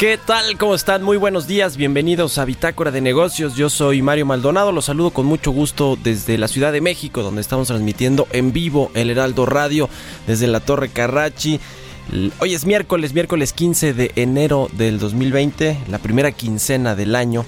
¿Qué 0.00 0.16
tal? 0.16 0.56
¿Cómo 0.56 0.74
están? 0.74 1.02
Muy 1.02 1.18
buenos 1.18 1.46
días, 1.46 1.76
bienvenidos 1.76 2.38
a 2.38 2.46
Bitácora 2.46 2.90
de 2.90 3.02
Negocios. 3.02 3.54
Yo 3.54 3.68
soy 3.68 4.00
Mario 4.00 4.24
Maldonado, 4.24 4.72
los 4.72 4.86
saludo 4.86 5.10
con 5.10 5.26
mucho 5.26 5.50
gusto 5.50 5.98
desde 6.02 6.38
la 6.38 6.48
Ciudad 6.48 6.72
de 6.72 6.80
México, 6.80 7.22
donde 7.22 7.42
estamos 7.42 7.68
transmitiendo 7.68 8.26
en 8.32 8.54
vivo 8.54 8.90
el 8.94 9.10
Heraldo 9.10 9.44
Radio 9.44 9.90
desde 10.26 10.46
la 10.46 10.60
Torre 10.60 10.88
Carrachi. 10.88 11.60
Hoy 12.38 12.54
es 12.54 12.64
miércoles, 12.64 13.12
miércoles 13.12 13.52
15 13.52 13.92
de 13.92 14.12
enero 14.16 14.70
del 14.72 14.98
2020, 14.98 15.76
la 15.90 15.98
primera 15.98 16.32
quincena 16.32 16.96
del 16.96 17.14
año. 17.14 17.44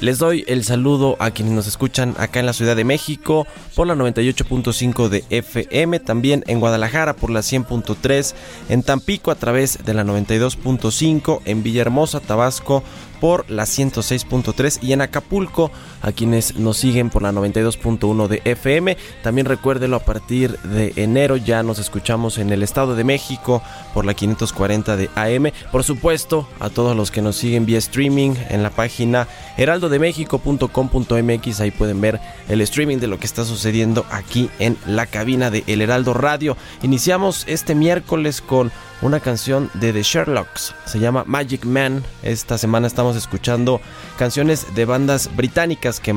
Les 0.00 0.20
doy 0.20 0.44
el 0.46 0.62
saludo 0.62 1.16
a 1.18 1.32
quienes 1.32 1.54
nos 1.54 1.66
escuchan 1.66 2.14
acá 2.18 2.38
en 2.38 2.46
la 2.46 2.52
Ciudad 2.52 2.76
de 2.76 2.84
México 2.84 3.48
por 3.74 3.88
la 3.88 3.96
98.5 3.96 5.08
de 5.08 5.24
FM, 5.28 5.98
también 5.98 6.44
en 6.46 6.60
Guadalajara 6.60 7.16
por 7.16 7.30
la 7.30 7.40
100.3, 7.40 8.34
en 8.68 8.84
Tampico 8.84 9.32
a 9.32 9.34
través 9.34 9.84
de 9.84 9.94
la 9.94 10.04
92.5, 10.04 11.40
en 11.46 11.64
Villahermosa, 11.64 12.20
Tabasco 12.20 12.84
por 13.20 13.50
la 13.50 13.64
106.3 13.64 14.78
y 14.82 14.92
en 14.92 15.00
Acapulco 15.00 15.70
a 16.02 16.12
quienes 16.12 16.56
nos 16.56 16.76
siguen 16.76 17.10
por 17.10 17.22
la 17.22 17.32
92.1 17.32 18.28
de 18.28 18.42
FM. 18.44 18.96
También 19.22 19.46
recuérdelo 19.46 19.96
a 19.96 20.00
partir 20.00 20.58
de 20.60 20.92
enero 20.96 21.36
ya 21.36 21.62
nos 21.62 21.78
escuchamos 21.78 22.38
en 22.38 22.50
el 22.50 22.62
Estado 22.62 22.94
de 22.94 23.04
México 23.04 23.62
por 23.94 24.04
la 24.04 24.12
540 24.14 24.96
de 24.96 25.10
AM. 25.14 25.52
Por 25.72 25.84
supuesto, 25.84 26.46
a 26.60 26.68
todos 26.70 26.96
los 26.96 27.10
que 27.10 27.22
nos 27.22 27.36
siguen 27.36 27.66
vía 27.66 27.78
streaming 27.78 28.34
en 28.48 28.62
la 28.62 28.70
página 28.70 29.26
heraldodemexico.com.mx 29.56 31.60
ahí 31.60 31.70
pueden 31.70 32.00
ver 32.00 32.20
el 32.48 32.60
streaming 32.60 32.98
de 32.98 33.08
lo 33.08 33.18
que 33.18 33.26
está 33.26 33.44
sucediendo 33.44 34.06
aquí 34.10 34.50
en 34.58 34.76
la 34.86 35.06
cabina 35.06 35.50
de 35.50 35.64
El 35.66 35.82
Heraldo 35.82 36.14
Radio. 36.14 36.56
Iniciamos 36.82 37.44
este 37.46 37.74
miércoles 37.74 38.40
con 38.40 38.70
una 39.00 39.20
canción 39.20 39.70
de 39.74 39.92
The 39.92 40.02
Sherlocks, 40.02 40.74
se 40.84 40.98
llama 40.98 41.24
Magic 41.26 41.64
Man. 41.64 42.02
Esta 42.22 42.58
semana 42.58 42.86
estamos 42.86 43.16
escuchando 43.16 43.80
canciones 44.18 44.74
de 44.74 44.84
bandas 44.84 45.34
británicas 45.36 46.00
que, 46.00 46.14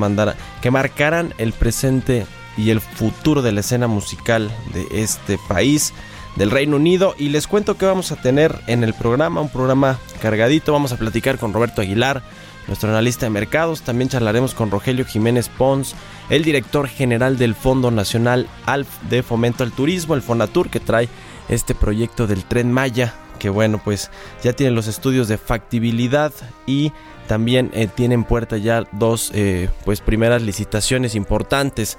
que 0.62 0.72
marcarán 0.72 1.34
el 1.38 1.54
presente 1.54 2.26
y 2.58 2.72
el 2.72 2.82
futuro 2.82 3.42
de 3.42 3.52
la 3.52 3.60
escena 3.60 3.88
musical 3.88 4.52
de 4.74 5.04
este 5.04 5.38
país, 5.48 5.94
del 6.36 6.52
Reino 6.52 6.78
Unido. 6.78 7.16
Y 7.18 7.30
les 7.30 7.48
cuento 7.48 7.78
que 7.78 7.86
vamos 7.86 8.12
a 8.12 8.16
tener 8.16 8.60
en 8.68 8.84
el 8.84 8.94
programa, 8.94 9.42
un 9.42 9.50
programa 9.50 10.00
cargadito. 10.22 10.74
Vamos 10.74 10.92
a 10.92 10.98
platicar 10.98 11.38
con 11.38 11.54
Roberto 11.54 11.82
Aguilar, 11.82 12.24
nuestro 12.68 12.90
analista 12.90 13.26
de 13.28 13.30
mercados. 13.30 13.84
También 13.84 14.10
charlaremos 14.10 14.56
con 14.56 14.72
Rogelio 14.72 15.06
Jiménez 15.06 15.50
Pons, 15.50 15.96
el 16.30 16.44
director 16.44 16.88
general 16.88 17.38
del 17.38 17.54
Fondo 17.54 17.92
Nacional 17.92 18.48
ALF 18.66 18.88
de 19.10 19.22
Fomento 19.22 19.64
al 19.64 19.72
Turismo, 19.72 20.16
el 20.16 20.22
Fonatur, 20.22 20.70
que 20.70 20.80
trae 20.80 21.10
este 21.50 21.76
proyecto 21.76 22.28
del 22.28 22.46
tren 22.46 22.72
Maya, 22.72 23.14
que 23.40 23.50
bueno, 23.50 23.82
pues 23.84 24.12
ya 24.44 24.54
tienen 24.54 24.76
los 24.76 24.88
estudios 24.88 25.28
de 25.28 25.38
factibilidad 25.38 26.32
y 26.66 26.92
también 27.28 27.72
eh, 27.74 27.88
tienen 27.88 28.24
puerta 28.24 28.58
ya 28.58 28.84
dos 28.92 29.32
eh, 29.34 29.70
pues 29.86 30.02
primeras 30.02 30.42
licitaciones 30.42 31.16
importantes 31.16 31.98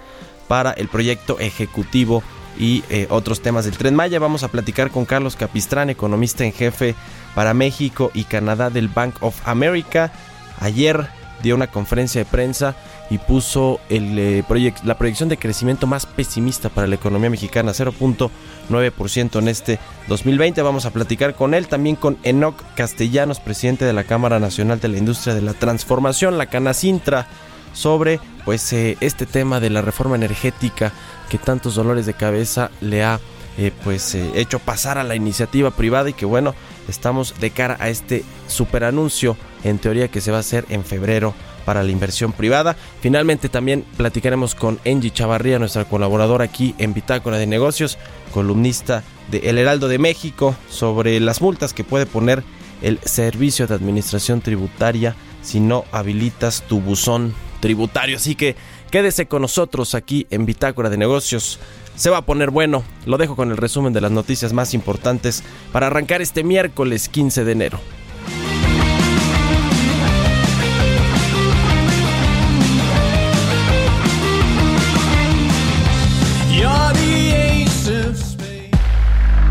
para 0.49 0.73
el 0.73 0.89
proyecto 0.89 1.39
ejecutivo 1.39 2.23
y 2.59 2.85
eh, 2.91 3.07
otros 3.11 3.41
temas 3.41 3.65
del 3.65 3.79
tren 3.79 3.95
Maya. 3.95 4.19
Vamos 4.19 4.43
a 4.43 4.49
platicar 4.49 4.91
con 4.91 5.05
Carlos 5.05 5.37
Capistrán, 5.37 5.91
economista 5.91 6.45
en 6.45 6.53
jefe 6.53 6.95
para 7.35 7.55
México 7.55 8.11
y 8.15 8.25
Canadá 8.25 8.71
del 8.71 8.89
Bank 8.89 9.15
of 9.21 9.41
America. 9.49 10.13
Ayer 10.61 11.09
dio 11.43 11.55
una 11.55 11.67
conferencia 11.67 12.21
de 12.21 12.25
prensa 12.25 12.75
y 13.11 13.19
puso 13.19 13.81
el, 13.89 14.19
eh, 14.19 14.45
la 14.85 14.97
proyección 14.97 15.29
de 15.29 15.37
crecimiento 15.37 15.87
más 15.87 16.07
pesimista 16.07 16.69
para 16.69 16.87
la 16.87 16.95
economía 16.95 17.31
mexicana, 17.31 17.73
0.9% 17.73 19.39
en 19.39 19.49
este 19.49 19.79
2020. 20.09 20.63
Vamos 20.63 20.87
a 20.87 20.91
platicar 20.91 21.35
con 21.35 21.55
él, 21.55 21.69
también 21.69 21.97
con 21.97 22.17
Enoc 22.23 22.63
Castellanos, 22.75 23.41
presidente 23.41 23.85
de 23.85 23.93
la 23.93 24.05
Cámara 24.05 24.39
Nacional 24.39 24.81
de 24.81 24.89
la 24.89 24.99
Industria 24.99 25.35
de 25.35 25.43
la 25.43 25.55
Transformación, 25.55 26.39
la 26.39 26.47
Canacintra, 26.47 27.27
sobre 27.73 28.21
pues 28.45 28.73
eh, 28.73 28.97
este 29.01 29.27
tema 29.27 29.61
de 29.61 29.71
la 29.71 29.83
reforma 29.83 30.17
energética 30.17 30.93
que 31.29 31.39
tantos 31.39 31.75
dolores 31.75 32.07
de 32.07 32.15
cabeza 32.15 32.71
le 32.81 33.05
ha 33.05 33.21
eh, 33.59 33.73
pues 33.85 34.15
eh, 34.15 34.31
hecho 34.35 34.59
pasar 34.59 34.99
a 34.99 35.05
la 35.05 35.15
iniciativa 35.15 35.71
privada 35.71 36.11
y 36.11 36.15
que 36.15 36.25
bueno 36.25 36.55
estamos 36.88 37.34
de 37.41 37.50
cara 37.50 37.76
a 37.81 37.88
este 37.88 38.25
super 38.48 38.84
anuncio 38.84 39.37
en 39.65 39.78
teoría 39.78 40.09
que 40.09 40.20
se 40.20 40.31
va 40.31 40.38
a 40.38 40.41
hacer 40.41 40.65
en 40.69 40.84
febrero 40.84 41.34
para 41.65 41.82
la 41.82 41.91
inversión 41.91 42.32
privada. 42.32 42.76
Finalmente 43.00 43.48
también 43.48 43.84
platicaremos 43.97 44.54
con 44.54 44.81
Angie 44.84 45.10
Chavarría, 45.10 45.59
nuestra 45.59 45.84
colaboradora 45.84 46.44
aquí 46.44 46.75
en 46.78 46.94
Bitácora 46.94 47.38
de 47.38 47.47
Negocios, 47.47 47.98
columnista 48.32 49.03
de 49.31 49.38
El 49.48 49.59
Heraldo 49.59 49.88
de 49.88 49.98
México, 49.98 50.56
sobre 50.69 51.19
las 51.20 51.41
multas 51.41 51.72
que 51.72 51.84
puede 51.84 52.06
poner 52.06 52.43
el 52.82 52.99
Servicio 53.04 53.66
de 53.66 53.75
Administración 53.75 54.41
Tributaria 54.41 55.14
si 55.43 55.60
no 55.60 55.84
habilitas 55.93 56.62
tu 56.62 56.81
buzón 56.81 57.34
tributario. 57.60 58.16
Así 58.16 58.34
que 58.34 58.56
quédese 58.91 59.26
con 59.26 59.43
nosotros 59.43 59.94
aquí 59.94 60.26
en 60.31 60.47
Bitácora 60.47 60.91
de 60.91 60.97
Negocios. 60.97 61.59
Se 61.97 62.11
va 62.11 62.19
a 62.19 62.27
poner 62.27 62.51
bueno. 62.51 62.83
Lo 63.07 63.19
dejo 63.19 63.37
con 63.37 63.51
el 63.51 63.57
resumen 63.57 63.93
de 63.93 64.01
las 64.01 64.11
noticias 64.11 64.53
más 64.53 64.75
importantes 64.75 65.43
para 65.73 65.89
arrancar 65.89 66.23
este 66.23 66.45
miércoles 66.45 67.09
15 67.09 67.45
de 67.45 67.53
enero. 67.53 67.81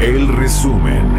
El 0.01 0.27
resumen. 0.29 1.10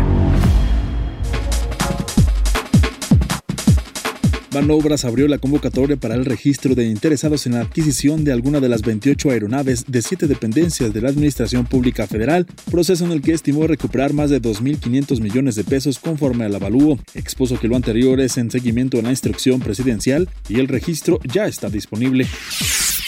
Banobras 4.52 5.06
abrió 5.06 5.28
la 5.28 5.38
convocatoria 5.38 5.96
para 5.96 6.14
el 6.14 6.26
registro 6.26 6.74
de 6.74 6.84
interesados 6.84 7.46
en 7.46 7.54
la 7.54 7.62
adquisición 7.62 8.22
de 8.22 8.32
alguna 8.32 8.60
de 8.60 8.68
las 8.68 8.82
28 8.82 9.30
aeronaves 9.30 9.86
de 9.88 10.02
siete 10.02 10.26
dependencias 10.26 10.92
de 10.92 11.00
la 11.00 11.08
Administración 11.08 11.64
Pública 11.64 12.06
Federal, 12.06 12.46
proceso 12.70 13.06
en 13.06 13.12
el 13.12 13.22
que 13.22 13.32
estimó 13.32 13.66
recuperar 13.66 14.12
más 14.12 14.28
de 14.28 14.42
2.500 14.42 15.20
millones 15.20 15.54
de 15.54 15.64
pesos 15.64 15.98
conforme 15.98 16.44
al 16.44 16.54
avalúo. 16.54 16.98
Expuso 17.14 17.58
que 17.58 17.68
lo 17.68 17.76
anterior 17.76 18.20
es 18.20 18.36
en 18.36 18.50
seguimiento 18.50 18.98
a 18.98 19.02
la 19.02 19.10
instrucción 19.10 19.60
presidencial 19.60 20.28
y 20.50 20.60
el 20.60 20.68
registro 20.68 21.18
ya 21.24 21.46
está 21.46 21.70
disponible. 21.70 22.26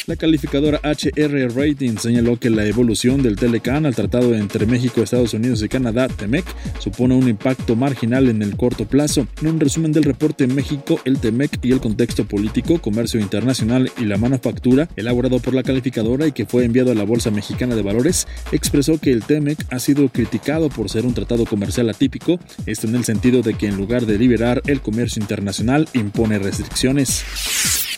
La 0.06 0.16
calificadora 0.16 0.82
HR 0.84 1.48
Rating 1.54 1.96
señaló 1.96 2.38
que 2.38 2.50
la 2.50 2.66
evolución 2.66 3.22
del 3.22 3.36
Telecan 3.36 3.86
al 3.86 3.94
tratado 3.94 4.34
entre 4.34 4.66
México, 4.66 5.02
Estados 5.02 5.32
Unidos 5.32 5.62
y 5.62 5.68
Canadá, 5.70 6.08
TEMEC, 6.08 6.44
supone 6.78 7.14
un 7.14 7.26
impacto 7.26 7.74
marginal 7.74 8.28
en 8.28 8.42
el 8.42 8.54
corto 8.54 8.86
plazo. 8.86 9.26
En 9.40 9.48
un 9.48 9.60
resumen 9.60 9.92
del 9.92 10.02
reporte 10.02 10.46
México, 10.46 11.00
el 11.06 11.20
TEMEC 11.20 11.58
y 11.64 11.72
el 11.72 11.80
contexto 11.80 12.26
político, 12.26 12.82
comercio 12.82 13.18
internacional 13.18 13.90
y 13.96 14.04
la 14.04 14.18
manufactura, 14.18 14.90
elaborado 14.96 15.38
por 15.38 15.54
la 15.54 15.62
calificadora 15.62 16.26
y 16.26 16.32
que 16.32 16.44
fue 16.44 16.66
enviado 16.66 16.92
a 16.92 16.94
la 16.94 17.04
Bolsa 17.04 17.30
Mexicana 17.30 17.74
de 17.74 17.80
Valores, 17.80 18.26
expresó 18.52 19.00
que 19.00 19.10
el 19.10 19.24
TEMEC 19.24 19.64
ha 19.70 19.78
sido 19.78 20.10
criticado 20.10 20.68
por 20.68 20.90
ser 20.90 21.06
un 21.06 21.14
tratado 21.14 21.46
comercial 21.46 21.88
atípico, 21.88 22.38
esto 22.66 22.86
en 22.86 22.96
el 22.96 23.04
sentido 23.04 23.40
de 23.40 23.54
que 23.54 23.68
en 23.68 23.78
lugar 23.78 24.04
de 24.04 24.18
liberar 24.18 24.60
el 24.66 24.82
comercio 24.82 25.22
internacional 25.22 25.88
impone 25.94 26.38
restricciones. 26.38 27.24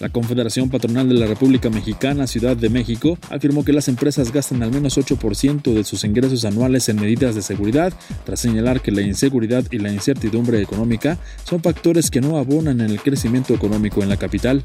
La 0.00 0.10
Confederación 0.10 0.68
Patronal 0.68 1.08
de 1.08 1.14
la 1.14 1.26
República 1.26 1.70
Mexicana, 1.70 2.26
Ciudad 2.26 2.56
de 2.56 2.68
México, 2.68 3.18
afirmó 3.30 3.64
que 3.64 3.72
las 3.72 3.88
empresas 3.88 4.30
gastan 4.30 4.62
al 4.62 4.70
menos 4.70 4.98
8% 4.98 5.72
de 5.72 5.84
sus 5.84 6.04
ingresos 6.04 6.44
anuales 6.44 6.88
en 6.90 7.00
medidas 7.00 7.34
de 7.34 7.40
seguridad, 7.40 7.94
tras 8.24 8.40
señalar 8.40 8.82
que 8.82 8.90
la 8.90 9.00
inseguridad 9.00 9.64
y 9.70 9.78
la 9.78 9.90
incertidumbre 9.90 10.60
económica 10.60 11.18
son 11.44 11.62
factores 11.62 12.10
que 12.10 12.20
no 12.20 12.36
abonan 12.36 12.80
en 12.82 12.90
el 12.90 13.00
crecimiento 13.00 13.54
económico 13.54 14.02
en 14.02 14.10
la 14.10 14.18
capital. 14.18 14.62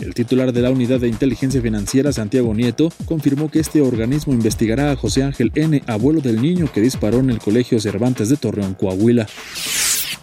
El 0.00 0.12
titular 0.12 0.52
de 0.52 0.60
la 0.60 0.70
Unidad 0.70 1.00
de 1.00 1.08
Inteligencia 1.08 1.62
Financiera, 1.62 2.12
Santiago 2.12 2.52
Nieto, 2.52 2.92
confirmó 3.06 3.50
que 3.50 3.60
este 3.60 3.80
organismo 3.80 4.34
investigará 4.34 4.92
a 4.92 4.96
José 4.96 5.22
Ángel 5.22 5.50
N., 5.54 5.82
abuelo 5.86 6.20
del 6.20 6.42
niño 6.42 6.70
que 6.70 6.82
disparó 6.82 7.20
en 7.20 7.30
el 7.30 7.38
Colegio 7.38 7.80
Cervantes 7.80 8.28
de 8.28 8.36
Torreón, 8.36 8.74
Coahuila. 8.74 9.26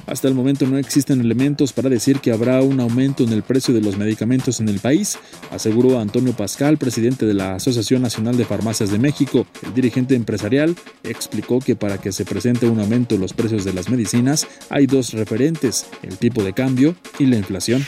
Hasta 0.06 0.28
el 0.28 0.34
momento 0.34 0.68
no 0.68 0.78
existen 0.78 1.22
elementos 1.22 1.74
para 1.74 1.90
decir 1.90 2.20
que 2.20 2.32
habrá 2.32 2.62
un 2.62 2.80
aumento 2.80 3.24
en 3.24 3.32
el 3.32 3.44
precio 3.44 3.74
de 3.74 3.82
los 3.82 3.98
medicamentos 3.98 4.60
en 4.60 4.70
el 4.70 4.80
país, 4.80 5.18
aseguró 5.52 6.00
Antonio 6.00 6.34
Pascal, 6.34 6.78
presidente 6.78 7.26
de 7.26 7.34
la 7.34 7.56
Asociación 7.56 8.02
Nacional 8.02 8.38
de 8.38 8.46
Farmacias 8.46 8.92
de 8.92 9.00
México. 9.00 9.48
El 9.66 9.74
dirigente 9.74 10.16
empresarial 10.16 10.76
explicó 11.04 11.60
que 11.60 11.76
para 11.76 11.98
que 12.00 12.12
se 12.12 12.26
presente 12.26 12.68
un 12.68 12.80
aumento 12.80 13.16
en 13.16 13.22
los 13.22 13.34
precios 13.34 13.64
de 13.64 13.74
las 13.74 13.90
medicinas 13.90 14.48
hay 14.70 14.88
dos 14.88 15.14
referentes, 15.14 15.86
el 16.02 16.18
tipo 16.18 16.44
de 16.44 16.54
cambio 16.54 16.96
y 17.20 17.26
la 17.26 17.38
inflación. 17.38 17.84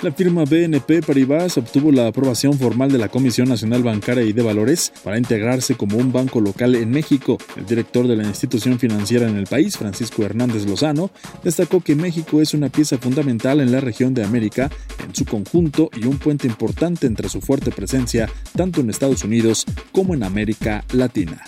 La 0.00 0.12
firma 0.12 0.44
BNP 0.44 1.02
Paribas 1.02 1.58
obtuvo 1.58 1.90
la 1.90 2.06
aprobación 2.06 2.56
formal 2.56 2.92
de 2.92 2.98
la 2.98 3.08
Comisión 3.08 3.48
Nacional 3.48 3.82
Bancaria 3.82 4.22
y 4.22 4.32
de 4.32 4.42
Valores 4.42 4.92
para 5.02 5.18
integrarse 5.18 5.74
como 5.74 5.96
un 5.96 6.12
banco 6.12 6.40
local 6.40 6.76
en 6.76 6.90
México. 6.90 7.36
El 7.56 7.66
director 7.66 8.06
de 8.06 8.14
la 8.14 8.22
institución 8.22 8.78
financiera 8.78 9.28
en 9.28 9.36
el 9.36 9.48
país, 9.48 9.76
Francisco 9.76 10.22
Hernández 10.22 10.66
Lozano, 10.66 11.10
destacó 11.42 11.80
que 11.80 11.96
México 11.96 12.40
es 12.40 12.54
una 12.54 12.68
pieza 12.68 12.96
fundamental 12.98 13.60
en 13.60 13.72
la 13.72 13.80
región 13.80 14.14
de 14.14 14.22
América 14.22 14.70
en 15.04 15.12
su 15.16 15.24
conjunto 15.24 15.90
y 15.96 16.06
un 16.06 16.18
puente 16.18 16.46
importante 16.46 17.08
entre 17.08 17.28
su 17.28 17.40
fuerte 17.40 17.72
presencia 17.72 18.30
tanto 18.56 18.80
en 18.80 18.90
Estados 18.90 19.24
Unidos 19.24 19.66
como 19.90 20.14
en 20.14 20.22
América 20.22 20.84
Latina. 20.92 21.42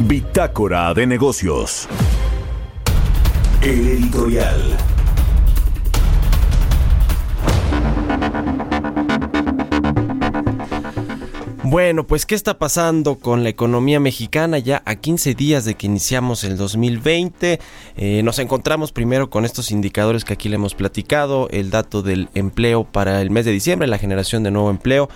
Bitácora 0.00 0.94
de 0.94 1.06
negocios. 1.06 1.86
El 3.60 3.86
editorial. 3.88 4.97
Bueno, 11.70 12.06
pues 12.06 12.24
¿qué 12.24 12.34
está 12.34 12.56
pasando 12.56 13.16
con 13.16 13.42
la 13.42 13.50
economía 13.50 14.00
mexicana 14.00 14.58
ya 14.58 14.80
a 14.86 14.94
15 14.94 15.34
días 15.34 15.66
de 15.66 15.74
que 15.74 15.86
iniciamos 15.86 16.42
el 16.42 16.56
2020? 16.56 17.60
Eh, 17.98 18.22
nos 18.22 18.38
encontramos 18.38 18.90
primero 18.90 19.28
con 19.28 19.44
estos 19.44 19.70
indicadores 19.70 20.24
que 20.24 20.32
aquí 20.32 20.48
le 20.48 20.54
hemos 20.54 20.74
platicado, 20.74 21.46
el 21.50 21.68
dato 21.68 22.00
del 22.00 22.30
empleo 22.32 22.84
para 22.84 23.20
el 23.20 23.28
mes 23.28 23.44
de 23.44 23.52
diciembre, 23.52 23.86
la 23.86 23.98
generación 23.98 24.44
de 24.44 24.50
nuevo 24.50 24.70
empleo 24.70 25.10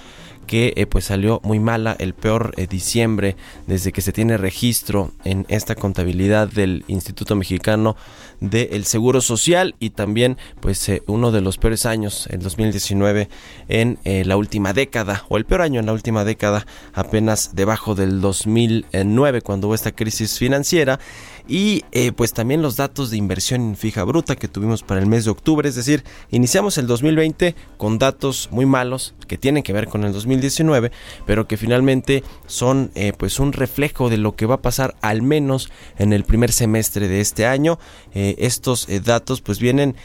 que 0.47 0.73
eh, 0.77 0.87
pues 0.87 1.07
salió 1.07 1.41
muy 1.45 1.59
mala, 1.59 1.97
el 1.99 2.15
peor 2.15 2.53
eh, 2.57 2.67
diciembre 2.67 3.37
desde 3.67 3.93
que 3.93 4.03
se 4.03 4.13
tiene 4.13 4.37
registro 4.37 5.13
en 5.25 5.47
esta 5.49 5.75
contabilidad 5.75 6.49
del 6.49 6.85
Instituto 6.89 7.37
Mexicano 7.37 7.97
del 8.41 8.85
Seguro 8.85 9.21
Social 9.21 9.75
y 9.79 9.91
también 9.91 10.37
pues 10.61 10.89
eh, 10.89 11.03
uno 11.07 11.31
de 11.33 11.41
los 11.41 11.59
peores 11.59 11.87
años, 11.87 12.27
el 12.31 12.41
2019 12.41 13.29
en 13.69 13.99
la 14.05 14.37
última 14.37 14.73
década 14.73 15.25
o 15.29 15.37
el 15.37 15.45
peor 15.45 15.63
año 15.63 15.81
en 15.81 15.87
la 15.87 15.93
última 15.93 16.25
década, 16.25 16.67
apenas 16.93 17.55
debajo 17.55 17.95
del 17.95 18.21
2009 18.21 19.43
cuando 19.43 19.69
hubo 19.69 19.75
esta 19.75 19.93
crisis 19.93 20.39
financiera 20.39 20.99
y 21.49 21.85
pues 22.17 22.33
también 22.33 22.63
los 22.63 22.77
datos 22.77 23.11
de 23.11 23.17
inversión 23.17 23.61
en 23.63 23.77
fija 23.77 24.05
bruta 24.05 24.37
que 24.37 24.49
tuvimos 24.49 24.83
para 24.83 25.01
el 25.01 25.07
mes 25.07 25.25
de 25.25 25.31
octubre, 25.31 25.69
es 25.69 25.75
decir, 25.75 26.05
iniciamos 26.31 26.79
el 26.79 26.87
2020 26.87 27.55
con 27.77 27.99
datos 27.99 28.49
muy 28.51 28.67
malos 28.67 29.15
que 29.27 29.39
tienen 29.39 29.63
que 29.63 29.73
ver 29.73 29.89
con 29.89 30.05
el 30.05 30.13
2019, 30.13 30.93
pero 31.27 31.49
que 31.49 31.57
finalmente 31.57 32.23
son 32.47 32.91
eh, 32.95 33.13
pues 33.17 33.41
un 33.41 33.53
reflejo 33.53 34.11
de 34.11 34.19
lo 34.19 34.37
que 34.37 34.47
va 34.47 34.57
a 34.57 34.63
pasar 34.63 34.95
al 35.01 35.23
menos 35.23 35.71
en 35.99 36.13
el 36.13 36.25
primer 36.25 36.53
semestre 36.53 37.09
de 37.09 37.21
este 37.21 37.47
año. 37.47 37.79
Eh, 38.15 38.35
estos 38.39 38.89
eh, 38.89 39.01
datos 39.01 39.41
pues 39.41 39.59
vienen 39.59 39.97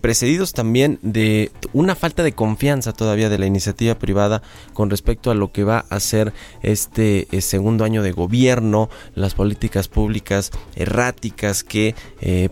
precedidos 0.00 0.52
también 0.52 0.98
de 1.02 1.50
una 1.72 1.94
falta 1.94 2.22
de 2.22 2.32
confianza 2.32 2.92
todavía 2.92 3.28
de 3.28 3.38
la 3.38 3.46
iniciativa 3.46 3.94
privada 3.96 4.42
con 4.72 4.90
respecto 4.90 5.30
a 5.30 5.34
lo 5.34 5.52
que 5.52 5.64
va 5.64 5.84
a 5.88 6.00
ser 6.00 6.32
este 6.62 7.28
segundo 7.40 7.84
año 7.84 8.02
de 8.02 8.12
gobierno, 8.12 8.88
las 9.14 9.34
políticas 9.34 9.88
públicas 9.88 10.50
erráticas 10.80 11.64
que 11.64 11.94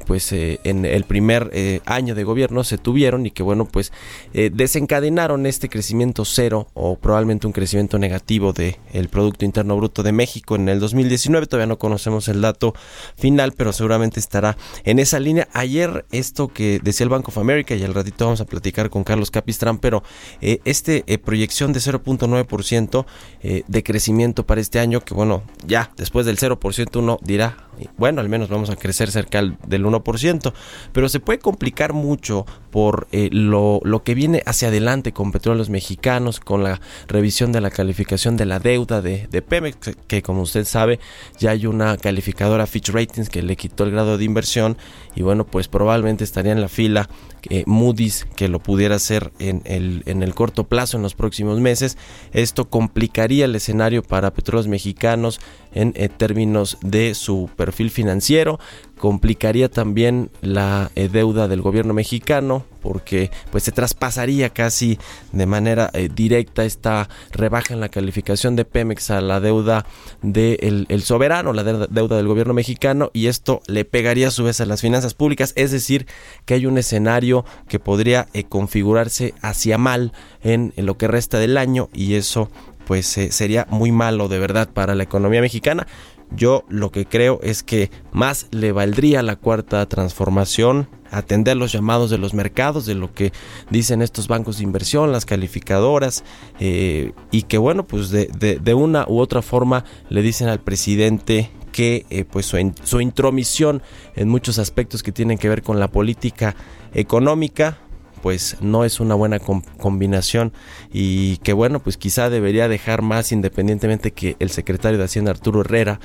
pues 0.07 0.33
en 0.33 0.85
el 0.85 1.05
primer 1.05 1.51
año 1.85 2.15
de 2.15 2.25
gobierno 2.25 2.65
se 2.65 2.79
tuvieron 2.79 3.27
y 3.27 3.31
que 3.31 3.43
bueno 3.43 3.67
pues 3.67 3.93
desencadenaron 4.33 5.47
este 5.47 5.69
crecimiento 5.69 6.25
cero 6.25 6.69
o 6.75 6.97
probablemente 6.97 7.47
un 7.47 7.53
crecimiento 7.53 7.99
negativo 7.99 8.53
del 8.53 8.77
el 8.93 9.09
Producto 9.09 9.45
Interno 9.45 9.77
Bruto 9.77 10.03
de 10.03 10.13
México 10.13 10.57
en 10.57 10.69
el 10.69 10.81
2019. 10.81 11.47
Todavía 11.47 11.67
no 11.67 11.79
conocemos 11.79 12.29
el 12.29 12.41
dato 12.41 12.75
final, 13.17 13.53
pero 13.53 13.73
seguramente 13.73 14.21
estará 14.21 14.57
en 14.85 14.99
esa 14.99 15.19
línea. 15.21 15.49
Ayer 15.53 16.05
esto 16.11 16.49
que 16.49 16.81
decía 16.83 17.05
el 17.05 17.11
Bank 17.11 17.29
of 17.29 17.39
America 17.39 17.75
y 17.75 17.83
al 17.85 17.95
ratito 17.95 18.25
vamos 18.25 18.41
a 18.41 18.47
platicar 18.47 18.91
con 18.91 19.05
Carlos 19.05 19.31
Capistrán, 19.31 19.79
pero 19.79 20.03
eh, 20.41 20.61
este 20.65 21.05
eh, 21.07 21.19
proyección 21.19 21.73
de 21.73 21.81
0.9% 21.81 23.07
eh, 23.43 23.63
de 23.67 23.83
crecimiento 23.83 24.47
para 24.47 24.61
este 24.61 24.81
año, 24.81 25.01
que 25.01 25.15
bueno, 25.15 25.43
ya 25.67 25.91
después 25.97 26.27
del 26.27 26.39
0% 26.39 26.99
uno 26.99 27.19
dirá, 27.23 27.69
bueno, 27.97 28.18
al 28.21 28.29
menos 28.29 28.49
vamos 28.49 28.71
a 28.71 28.77
crecer 28.77 29.11
cerca 29.11 29.41
del 29.41 29.85
1%, 29.85 30.53
pero 30.93 31.09
se 31.09 31.21
puede 31.21 31.39
complicar 31.39 31.93
mucho 31.93 32.47
por 32.71 33.09
eh, 33.13 33.29
lo, 33.33 33.81
que 34.05 34.15
viene 34.15 34.43
hacia 34.47 34.69
adelante 34.69 35.13
con 35.13 35.33
petróleos 35.33 35.71
mexicanos, 35.71 36.41
con 36.41 36.63
la 36.63 36.81
revisión 37.07 37.53
de 37.53 37.61
la 37.61 37.71
calificación 37.71 38.37
de 38.37 38.47
la 38.47 38.59
deuda 38.59 39.01
de, 39.01 39.27
de 39.31 39.43
Pemex, 39.43 39.97
que 40.07 40.23
como 40.23 40.43
usted 40.43 40.65
sabe 40.65 41.01
ya 41.39 41.51
hay 41.51 41.67
una 41.67 41.97
calificadora 41.97 42.67
Fitch 42.67 42.91
Ratings 42.91 43.29
que 43.29 43.43
le 43.43 43.57
quitó 43.57 43.85
el 43.85 43.91
grado 43.91 44.19
de 44.19 44.25
inversión 44.25 44.77
y 45.15 45.23
bueno, 45.23 45.47
pues 45.47 45.69
probablemente 45.69 46.25
estaría 46.25 46.53
en 46.53 46.61
la 46.61 46.69
fila 46.69 47.09
eh, 47.51 47.65
Moody's 47.67 48.27
que 48.37 48.49
lo 48.49 48.61
pudiera 48.61 48.97
hacer 48.97 49.33
en 49.39 49.63
el, 49.65 50.03
en 50.07 50.23
el 50.23 50.35
corto 50.35 50.65
plazo, 50.65 50.97
en 50.97 51.03
los 51.03 51.15
próximos 51.15 51.61
meses. 51.61 51.97
Esto 52.33 52.69
complicaría 52.69 53.47
el 53.47 53.55
escenario 53.55 54.03
para 54.03 54.33
petróleos 54.33 54.69
mexicanos 54.69 55.41
en 55.79 55.93
eh, 55.95 56.09
términos 56.09 56.77
de 56.83 57.15
su 57.15 57.49
perfil 57.55 57.91
financiero, 57.91 58.59
complicaría 58.99 59.71
también 59.71 60.29
la 60.41 60.91
eh, 60.97 61.09
deuda 61.09 61.47
del 61.47 61.63
gobierno 61.63 61.95
mexicano 61.95 62.65
porque 62.83 63.31
pues 63.53 63.63
se 63.63 63.71
traspasaría 63.71 64.51
casi 64.51 64.99
de 65.31 65.47
manera 65.47 65.89
eh, 65.93 66.09
directa 66.13 66.65
esta 66.65 67.09
rebaja 67.31 67.75
en 67.75 67.81
la 67.81 67.91
calificación 67.91 68.57
de 68.57 68.65
Pemex 68.65 69.11
a 69.11 69.21
la 69.21 69.39
deuda 69.39 69.87
del 70.23 70.87
el 70.89 71.03
soberano, 71.03 71.53
la 71.53 71.63
deuda 71.63 72.17
del 72.17 72.27
gobierno 72.27 72.55
mexicano 72.55 73.11
y 73.13 73.29
esto 73.29 73.63
le 73.69 73.85
pegaría 73.85 74.29
a 74.29 74.33
su 74.33 74.43
vez 74.43 74.61
a 74.61 74.67
las 74.67 74.81
finanzas 74.81 75.15
públicas, 75.15 75.53
es 75.55 75.71
decir, 75.71 76.07
que 76.45 76.55
hay 76.55 76.67
un 76.67 76.77
escenario 76.77 77.45
que 77.69 77.79
podría 77.79 78.27
configurarse 78.49 79.35
hacia 79.43 79.79
mal 79.79 80.13
en, 80.43 80.73
lo 80.77 80.99
que 80.99 81.07
resta 81.07 81.39
del 81.39 81.57
año 81.57 81.89
y 81.93 82.15
eso 82.15 82.51
pues 82.89 83.07
sería 83.07 83.67
muy 83.69 83.93
malo 83.93 84.29
de 84.29 84.39
verdad 84.39 84.71
para 84.73 84.95
la 84.95 85.03
economía 85.03 85.43
mexicana. 85.43 85.87
Yo 86.31 86.65
lo 86.71 86.91
que 86.91 87.05
creo 87.05 87.39
es 87.43 87.63
que 87.63 87.91
más 88.13 88.47
le 88.51 88.73
valdría 88.73 89.23
la 89.23 89.37
cuarta 89.37 89.87
transformación 89.87 90.89
atender 91.11 91.59
los 91.59 91.71
llamados 91.71 92.09
de 92.09 92.17
los 92.17 92.33
mercados, 92.33 92.87
de 92.87 92.95
lo 92.95 93.13
que 93.13 93.35
dicen 93.69 94.01
estos 94.01 94.27
bancos 94.27 94.57
de 94.57 94.65
inversión, 94.65 95.13
las 95.13 95.27
calificadoras, 95.27 96.25
eh, 96.61 97.13
y 97.31 97.43
que 97.43 97.59
bueno, 97.59 97.87
pues 97.87 98.09
de, 98.09 98.27
de, 98.27 98.75
una 98.75 99.05
u 99.07 99.19
otra 99.19 99.43
forma 99.43 99.85
le 100.09 100.23
dicen 100.23 100.49
al 100.49 100.61
presidente 100.61 101.51
que 101.71 102.07
eh, 102.09 102.25
pues 102.25 102.47
su, 102.47 102.73
su 102.85 103.03
intromisión 103.03 103.83
en 104.17 104.31
muchos 104.31 104.59
aspectos 104.59 105.03
que 105.03 105.13
tienen 105.13 105.37
que 105.37 105.51
ver 105.51 105.63
con 105.63 105.79
la 105.79 105.91
política 105.91 106.57
económica 106.95 107.81
pues 108.21 108.57
no 108.61 108.85
es 108.85 109.01
una 109.01 109.15
buena 109.15 109.39
combinación 109.39 110.53
y 110.93 111.39
que 111.39 111.53
bueno 111.53 111.81
pues 111.81 111.97
quizá 111.97 112.31
debería 112.31 112.69
dejar 112.69 113.03
más 113.03 113.33
independientemente 113.33 114.13
que 114.13 114.37
el 114.39 114.51
secretario 114.51 114.99
de 114.99 115.05
Hacienda 115.05 115.31
Arturo 115.31 115.61
Herrera 115.61 116.01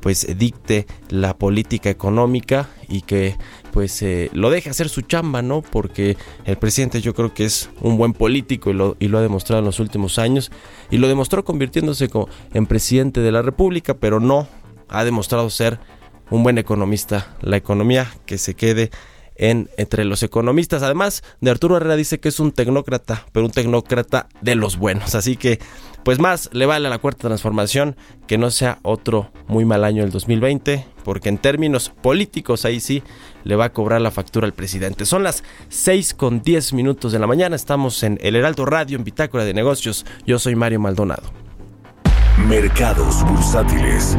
pues 0.00 0.26
dicte 0.38 0.86
la 1.08 1.36
política 1.36 1.90
económica 1.90 2.68
y 2.88 3.00
que 3.00 3.36
pues 3.72 4.00
eh, 4.02 4.30
lo 4.32 4.50
deje 4.50 4.70
hacer 4.70 4.88
su 4.88 5.02
chamba, 5.02 5.42
¿no? 5.42 5.62
Porque 5.62 6.16
el 6.44 6.56
presidente 6.56 7.00
yo 7.00 7.14
creo 7.14 7.34
que 7.34 7.44
es 7.44 7.70
un 7.80 7.96
buen 7.96 8.12
político 8.12 8.70
y 8.70 8.74
lo, 8.74 8.96
y 9.00 9.08
lo 9.08 9.18
ha 9.18 9.22
demostrado 9.22 9.58
en 9.60 9.66
los 9.66 9.80
últimos 9.80 10.18
años 10.18 10.52
y 10.90 10.98
lo 10.98 11.08
demostró 11.08 11.44
convirtiéndose 11.44 12.08
en 12.54 12.66
presidente 12.66 13.20
de 13.20 13.32
la 13.32 13.42
República, 13.42 13.94
pero 13.94 14.20
no 14.20 14.46
ha 14.88 15.04
demostrado 15.04 15.50
ser 15.50 15.80
un 16.30 16.42
buen 16.42 16.58
economista. 16.58 17.36
La 17.40 17.56
economía 17.56 18.06
que 18.26 18.38
se 18.38 18.54
quede 18.54 18.90
en, 19.38 19.70
entre 19.76 20.04
los 20.04 20.22
economistas. 20.22 20.82
Además 20.82 21.22
de 21.40 21.50
Arturo 21.50 21.76
Herrera 21.76 21.96
dice 21.96 22.20
que 22.20 22.28
es 22.28 22.40
un 22.40 22.52
tecnócrata, 22.52 23.26
pero 23.32 23.46
un 23.46 23.52
tecnócrata 23.52 24.28
de 24.40 24.54
los 24.54 24.76
buenos. 24.76 25.14
Así 25.14 25.36
que, 25.36 25.58
pues 26.04 26.18
más 26.18 26.50
le 26.52 26.66
vale 26.66 26.86
a 26.86 26.90
la 26.90 26.98
cuarta 26.98 27.28
transformación 27.28 27.96
que 28.26 28.38
no 28.38 28.50
sea 28.50 28.78
otro 28.82 29.30
muy 29.48 29.64
mal 29.64 29.84
año 29.84 30.04
el 30.04 30.10
2020, 30.10 30.86
porque 31.04 31.28
en 31.28 31.38
términos 31.38 31.92
políticos 32.02 32.64
ahí 32.64 32.80
sí 32.80 33.02
le 33.44 33.56
va 33.56 33.66
a 33.66 33.72
cobrar 33.72 34.00
la 34.00 34.10
factura 34.10 34.46
al 34.46 34.54
presidente. 34.54 35.04
Son 35.06 35.22
las 35.22 35.42
6 35.68 36.14
con 36.14 36.42
10 36.42 36.72
minutos 36.72 37.12
de 37.12 37.18
la 37.18 37.26
mañana, 37.26 37.56
estamos 37.56 38.02
en 38.02 38.18
El 38.22 38.36
Heraldo 38.36 38.64
Radio, 38.66 38.96
en 38.96 39.04
Bitácora 39.04 39.44
de 39.44 39.54
Negocios. 39.54 40.06
Yo 40.26 40.38
soy 40.38 40.54
Mario 40.54 40.80
Maldonado. 40.80 41.32
Mercados 42.48 43.24
bursátiles. 43.24 44.16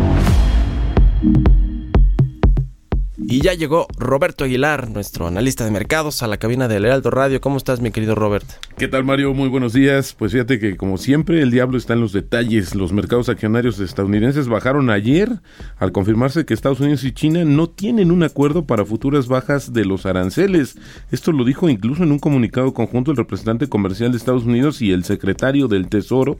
Y 3.29 3.41
ya 3.41 3.53
llegó 3.53 3.88
Roberto 3.98 4.46
Aguilar, 4.46 4.89
nuestro 4.89 5.27
analista 5.27 5.65
de 5.65 5.72
mercados, 5.72 6.24
a 6.24 6.27
la 6.27 6.38
cabina 6.38 6.69
del 6.69 6.86
Heraldo 6.86 7.12
Radio. 7.12 7.41
¿Cómo 7.41 7.57
estás, 7.57 7.81
mi 7.81 7.91
querido 7.91 8.15
Robert? 8.15 8.46
¿Qué 8.77 8.88
tal, 8.88 9.03
Mario? 9.03 9.34
Muy 9.34 9.50
buenos 9.50 9.74
días. 9.74 10.15
Pues 10.17 10.31
fíjate 10.31 10.60
que, 10.60 10.77
como 10.77 10.98
siempre, 10.98 11.41
el 11.41 11.51
diablo 11.51 11.77
está 11.77 11.91
en 11.91 12.00
los 12.00 12.13
detalles. 12.13 12.74
Los 12.74 12.93
mercados 12.93 13.27
accionarios 13.27 13.81
estadounidenses 13.81 14.48
bajaron 14.48 14.89
ayer 14.89 15.41
al 15.77 15.91
confirmarse 15.91 16.46
que 16.46 16.53
Estados 16.53 16.79
Unidos 16.79 17.03
y 17.03 17.12
China 17.12 17.43
no 17.43 17.67
tienen 17.67 18.12
un 18.12 18.24
acuerdo 18.24 18.65
para 18.65 18.86
futuras 18.86 19.27
bajas 19.27 19.74
de 19.74 19.84
los 19.84 20.05
aranceles. 20.05 20.77
Esto 21.12 21.34
lo 21.34 21.43
dijo 21.43 21.67
incluso 21.67 22.03
en 22.03 22.13
un 22.13 22.19
comunicado 22.19 22.74
conjunto 22.74 23.12
el 23.12 23.17
representante 23.17 23.67
comercial 23.67 24.12
de 24.12 24.19
Estados 24.19 24.46
Unidos 24.46 24.81
y 24.81 24.93
el 24.93 25.03
secretario 25.03 25.67
del 25.67 25.89
Tesoro. 25.89 26.38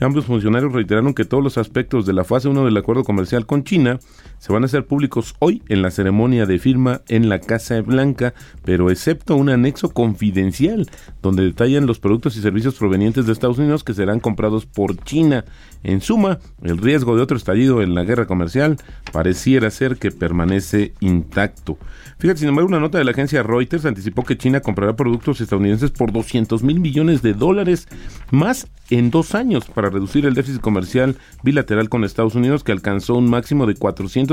Ambos 0.00 0.24
funcionarios 0.24 0.72
reiteraron 0.72 1.12
que 1.12 1.26
todos 1.26 1.44
los 1.44 1.58
aspectos 1.58 2.06
de 2.06 2.14
la 2.14 2.24
fase 2.24 2.48
1 2.48 2.64
del 2.64 2.76
acuerdo 2.78 3.04
comercial 3.04 3.44
con 3.44 3.64
China 3.64 4.00
se 4.42 4.52
van 4.52 4.64
a 4.64 4.66
hacer 4.66 4.86
públicos 4.86 5.36
hoy 5.38 5.62
en 5.68 5.82
la 5.82 5.92
ceremonia 5.92 6.46
de 6.46 6.58
firma 6.58 7.02
en 7.06 7.28
la 7.28 7.38
Casa 7.38 7.80
Blanca, 7.80 8.34
pero 8.64 8.90
excepto 8.90 9.36
un 9.36 9.48
anexo 9.48 9.90
confidencial 9.90 10.90
donde 11.22 11.44
detallan 11.44 11.86
los 11.86 12.00
productos 12.00 12.36
y 12.36 12.40
servicios 12.40 12.74
provenientes 12.74 13.24
de 13.24 13.32
Estados 13.34 13.58
Unidos 13.58 13.84
que 13.84 13.94
serán 13.94 14.18
comprados 14.18 14.66
por 14.66 14.96
China. 15.04 15.44
En 15.84 16.00
suma, 16.00 16.40
el 16.60 16.78
riesgo 16.78 17.14
de 17.14 17.22
otro 17.22 17.36
estallido 17.36 17.82
en 17.82 17.94
la 17.94 18.02
guerra 18.02 18.26
comercial 18.26 18.78
pareciera 19.12 19.70
ser 19.70 19.96
que 19.96 20.10
permanece 20.10 20.92
intacto. 20.98 21.78
Fíjate, 22.18 22.40
sin 22.40 22.48
embargo, 22.48 22.68
una 22.68 22.80
nota 22.80 22.98
de 22.98 23.04
la 23.04 23.12
agencia 23.12 23.44
Reuters 23.44 23.84
anticipó 23.84 24.24
que 24.24 24.36
China 24.36 24.58
comprará 24.58 24.96
productos 24.96 25.40
estadounidenses 25.40 25.92
por 25.92 26.12
200 26.12 26.64
mil 26.64 26.80
millones 26.80 27.22
de 27.22 27.34
dólares 27.34 27.86
más 28.32 28.66
en 28.90 29.10
dos 29.10 29.34
años 29.34 29.64
para 29.66 29.88
reducir 29.88 30.26
el 30.26 30.34
déficit 30.34 30.60
comercial 30.60 31.16
bilateral 31.42 31.88
con 31.88 32.04
Estados 32.04 32.34
Unidos 32.34 32.62
que 32.62 32.72
alcanzó 32.72 33.14
un 33.14 33.30
máximo 33.30 33.66
de 33.66 33.74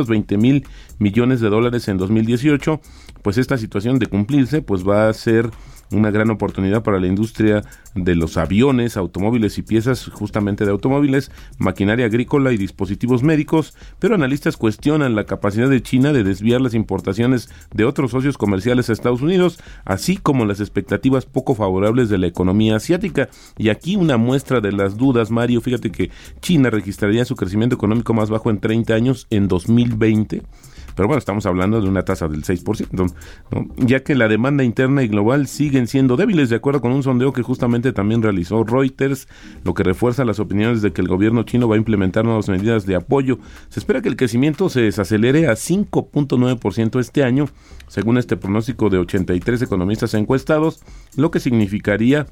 420 0.05 0.37
mil 0.37 0.65
millones 0.97 1.41
de 1.41 1.49
dólares 1.49 1.87
en 1.87 1.97
2018. 1.97 2.81
Pues 3.21 3.37
esta 3.37 3.57
situación 3.57 3.99
de 3.99 4.07
cumplirse 4.07 4.61
pues 4.61 4.87
va 4.87 5.09
a 5.09 5.13
ser 5.13 5.51
una 5.91 6.11
gran 6.11 6.29
oportunidad 6.29 6.83
para 6.83 6.99
la 6.99 7.07
industria 7.07 7.63
de 7.95 8.15
los 8.15 8.37
aviones, 8.37 8.97
automóviles 8.97 9.57
y 9.57 9.63
piezas 9.63 10.05
justamente 10.05 10.65
de 10.65 10.71
automóviles, 10.71 11.31
maquinaria 11.57 12.05
agrícola 12.05 12.51
y 12.51 12.57
dispositivos 12.57 13.23
médicos, 13.23 13.75
pero 13.97 14.15
analistas 14.15 14.57
cuestionan 14.57 15.15
la 15.15 15.25
capacidad 15.25 15.69
de 15.69 15.81
China 15.81 16.13
de 16.13 16.23
desviar 16.23 16.61
las 16.61 16.73
importaciones 16.73 17.49
de 17.73 17.85
otros 17.85 18.11
socios 18.11 18.37
comerciales 18.37 18.89
a 18.89 18.93
Estados 18.93 19.21
Unidos, 19.21 19.59
así 19.85 20.17
como 20.17 20.45
las 20.45 20.59
expectativas 20.59 21.25
poco 21.25 21.55
favorables 21.55 22.09
de 22.09 22.17
la 22.17 22.27
economía 22.27 22.75
asiática. 22.75 23.29
Y 23.57 23.69
aquí 23.69 23.95
una 23.95 24.17
muestra 24.17 24.61
de 24.61 24.71
las 24.71 24.97
dudas, 24.97 25.31
Mario, 25.31 25.61
fíjate 25.61 25.91
que 25.91 26.11
China 26.41 26.69
registraría 26.69 27.25
su 27.25 27.35
crecimiento 27.35 27.75
económico 27.75 28.13
más 28.13 28.29
bajo 28.29 28.49
en 28.49 28.59
30 28.59 28.93
años 28.93 29.27
en 29.29 29.47
2020 29.47 30.43
pero 30.99 31.07
bueno, 31.07 31.19
estamos 31.19 31.45
hablando 31.45 31.81
de 31.81 31.87
una 31.87 32.03
tasa 32.03 32.27
del 32.27 32.43
6%, 32.43 32.87
¿no? 32.91 33.67
ya 33.77 34.03
que 34.03 34.15
la 34.15 34.27
demanda 34.27 34.65
interna 34.65 35.01
y 35.01 35.07
global 35.07 35.47
siguen 35.47 35.87
siendo 35.87 36.17
débiles, 36.17 36.49
de 36.49 36.57
acuerdo 36.57 36.81
con 36.81 36.91
un 36.91 37.03
sondeo 37.03 37.31
que 37.31 37.41
justamente 37.41 37.93
también 37.93 38.21
realizó 38.21 38.65
Reuters, 38.65 39.29
lo 39.63 39.73
que 39.73 39.83
refuerza 39.83 40.25
las 40.25 40.41
opiniones 40.41 40.81
de 40.81 40.91
que 40.91 40.99
el 40.99 41.07
gobierno 41.07 41.43
chino 41.43 41.69
va 41.69 41.75
a 41.75 41.77
implementar 41.77 42.25
nuevas 42.25 42.49
medidas 42.49 42.85
de 42.85 42.97
apoyo. 42.97 43.39
Se 43.69 43.79
espera 43.79 44.01
que 44.01 44.09
el 44.09 44.17
crecimiento 44.17 44.67
se 44.67 44.81
desacelere 44.81 45.47
a 45.47 45.53
5.9% 45.53 46.99
este 46.99 47.23
año, 47.23 47.47
según 47.87 48.17
este 48.17 48.35
pronóstico 48.35 48.89
de 48.89 48.97
83 48.97 49.61
economistas 49.61 50.13
encuestados, 50.15 50.81
lo 51.15 51.31
que 51.31 51.39
significaría 51.39 52.27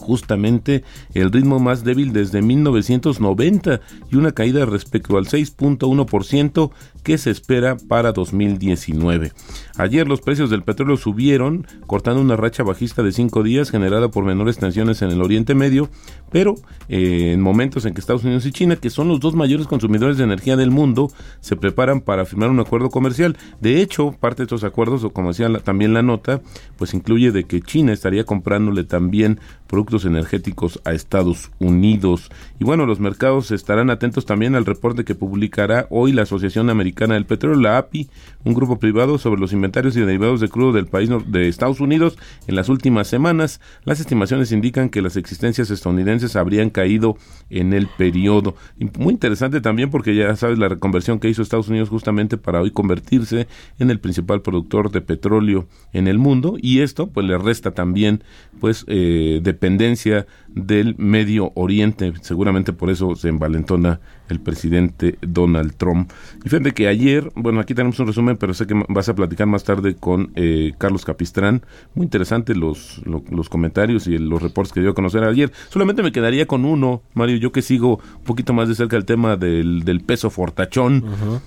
justamente 0.00 0.82
el 1.14 1.30
ritmo 1.30 1.58
más 1.58 1.84
débil 1.84 2.12
desde 2.12 2.42
1990 2.42 3.80
y 4.10 4.16
una 4.16 4.32
caída 4.32 4.64
respecto 4.64 5.16
al 5.18 5.26
6.1% 5.26 6.70
que 7.02 7.18
se 7.18 7.30
espera 7.30 7.76
para 7.76 8.12
2019. 8.12 9.32
Ayer 9.76 10.08
los 10.08 10.20
precios 10.20 10.50
del 10.50 10.62
petróleo 10.62 10.96
subieron, 10.96 11.66
cortando 11.86 12.20
una 12.20 12.36
racha 12.36 12.62
bajista 12.62 13.02
de 13.02 13.12
cinco 13.12 13.42
días 13.42 13.70
generada 13.70 14.10
por 14.10 14.24
menores 14.24 14.58
tensiones 14.58 15.02
en 15.02 15.10
el 15.10 15.22
Oriente 15.22 15.54
Medio, 15.54 15.88
pero 16.30 16.54
eh, 16.88 17.32
en 17.32 17.40
momentos 17.40 17.84
en 17.84 17.94
que 17.94 18.00
Estados 18.00 18.24
Unidos 18.24 18.46
y 18.46 18.52
China, 18.52 18.76
que 18.76 18.90
son 18.90 19.08
los 19.08 19.20
dos 19.20 19.34
mayores 19.34 19.66
consumidores 19.66 20.16
de 20.18 20.24
energía 20.24 20.56
del 20.56 20.70
mundo, 20.70 21.10
se 21.40 21.56
preparan 21.56 22.00
para 22.00 22.24
firmar 22.24 22.50
un 22.50 22.60
acuerdo 22.60 22.90
comercial. 22.90 23.36
De 23.60 23.80
hecho, 23.80 24.12
parte 24.12 24.42
de 24.42 24.44
estos 24.44 24.64
acuerdos, 24.64 25.04
o 25.04 25.10
como 25.10 25.28
decía 25.28 25.50
también 25.64 25.94
la 25.94 26.02
nota, 26.02 26.40
pues 26.76 26.94
incluye 26.94 27.32
de 27.32 27.44
que 27.44 27.60
China 27.60 27.92
estaría 27.92 28.24
comprándole 28.24 28.84
también 28.84 29.40
productos 29.66 29.89
energéticos 30.04 30.80
a 30.84 30.92
Estados 30.92 31.50
Unidos. 31.58 32.30
Y 32.58 32.64
bueno, 32.64 32.86
los 32.86 33.00
mercados 33.00 33.50
estarán 33.50 33.90
atentos 33.90 34.26
también 34.26 34.54
al 34.54 34.66
reporte 34.66 35.04
que 35.04 35.14
publicará 35.14 35.86
hoy 35.90 36.12
la 36.12 36.22
Asociación 36.22 36.70
Americana 36.70 37.14
del 37.14 37.26
Petróleo, 37.26 37.60
la 37.60 37.78
API, 37.78 38.08
un 38.44 38.54
grupo 38.54 38.78
privado 38.78 39.18
sobre 39.18 39.40
los 39.40 39.52
inventarios 39.52 39.96
y 39.96 40.00
derivados 40.00 40.40
de 40.40 40.48
crudo 40.48 40.72
del 40.72 40.86
país 40.86 41.10
de 41.26 41.48
Estados 41.48 41.80
Unidos 41.80 42.16
en 42.46 42.54
las 42.54 42.68
últimas 42.68 43.08
semanas. 43.08 43.60
Las 43.84 44.00
estimaciones 44.00 44.52
indican 44.52 44.88
que 44.88 45.02
las 45.02 45.16
existencias 45.16 45.70
estadounidenses 45.70 46.36
habrían 46.36 46.70
caído 46.70 47.16
en 47.50 47.72
el 47.72 47.88
periodo. 47.88 48.54
Muy 48.98 49.14
interesante 49.14 49.60
también 49.60 49.90
porque 49.90 50.14
ya 50.14 50.34
sabes 50.36 50.58
la 50.58 50.68
reconversión 50.68 51.18
que 51.18 51.28
hizo 51.28 51.42
Estados 51.42 51.68
Unidos 51.68 51.88
justamente 51.88 52.36
para 52.36 52.60
hoy 52.60 52.70
convertirse 52.70 53.48
en 53.78 53.90
el 53.90 53.98
principal 53.98 54.42
productor 54.42 54.90
de 54.90 55.00
petróleo 55.00 55.66
en 55.92 56.06
el 56.06 56.18
mundo 56.18 56.56
y 56.60 56.80
esto 56.80 57.08
pues 57.08 57.26
le 57.26 57.36
resta 57.38 57.72
también 57.72 58.22
pues 58.60 58.84
eh, 58.86 59.40
dependencia 59.42 59.79
tendencia 59.80 60.26
del 60.54 60.94
Medio 60.98 61.52
Oriente. 61.54 62.12
Seguramente 62.22 62.72
por 62.72 62.90
eso 62.90 63.14
se 63.16 63.28
envalentona 63.28 64.00
el 64.28 64.40
presidente 64.40 65.18
Donald 65.22 65.74
Trump. 65.76 66.10
Y 66.44 66.48
fíjate 66.48 66.72
que 66.72 66.88
ayer, 66.88 67.30
bueno, 67.34 67.60
aquí 67.60 67.74
tenemos 67.74 67.98
un 67.98 68.06
resumen, 68.06 68.36
pero 68.36 68.54
sé 68.54 68.66
que 68.66 68.80
vas 68.88 69.08
a 69.08 69.14
platicar 69.14 69.46
más 69.46 69.64
tarde 69.64 69.96
con 69.96 70.32
eh, 70.36 70.72
Carlos 70.78 71.04
Capistrán. 71.04 71.62
Muy 71.94 72.04
interesante 72.04 72.54
los, 72.54 73.02
los 73.04 73.48
comentarios 73.48 74.06
y 74.06 74.18
los 74.18 74.42
reportes 74.42 74.72
que 74.72 74.80
dio 74.80 74.90
a 74.90 74.94
conocer 74.94 75.24
ayer. 75.24 75.52
Solamente 75.68 76.02
me 76.02 76.12
quedaría 76.12 76.46
con 76.46 76.64
uno, 76.64 77.02
Mario, 77.14 77.36
yo 77.36 77.52
que 77.52 77.62
sigo 77.62 78.00
un 78.18 78.24
poquito 78.24 78.52
más 78.52 78.68
de 78.68 78.74
cerca 78.74 78.96
el 78.96 79.04
tema 79.04 79.36
del, 79.36 79.84
del 79.84 80.00
peso 80.00 80.30
fortachón, 80.30 81.04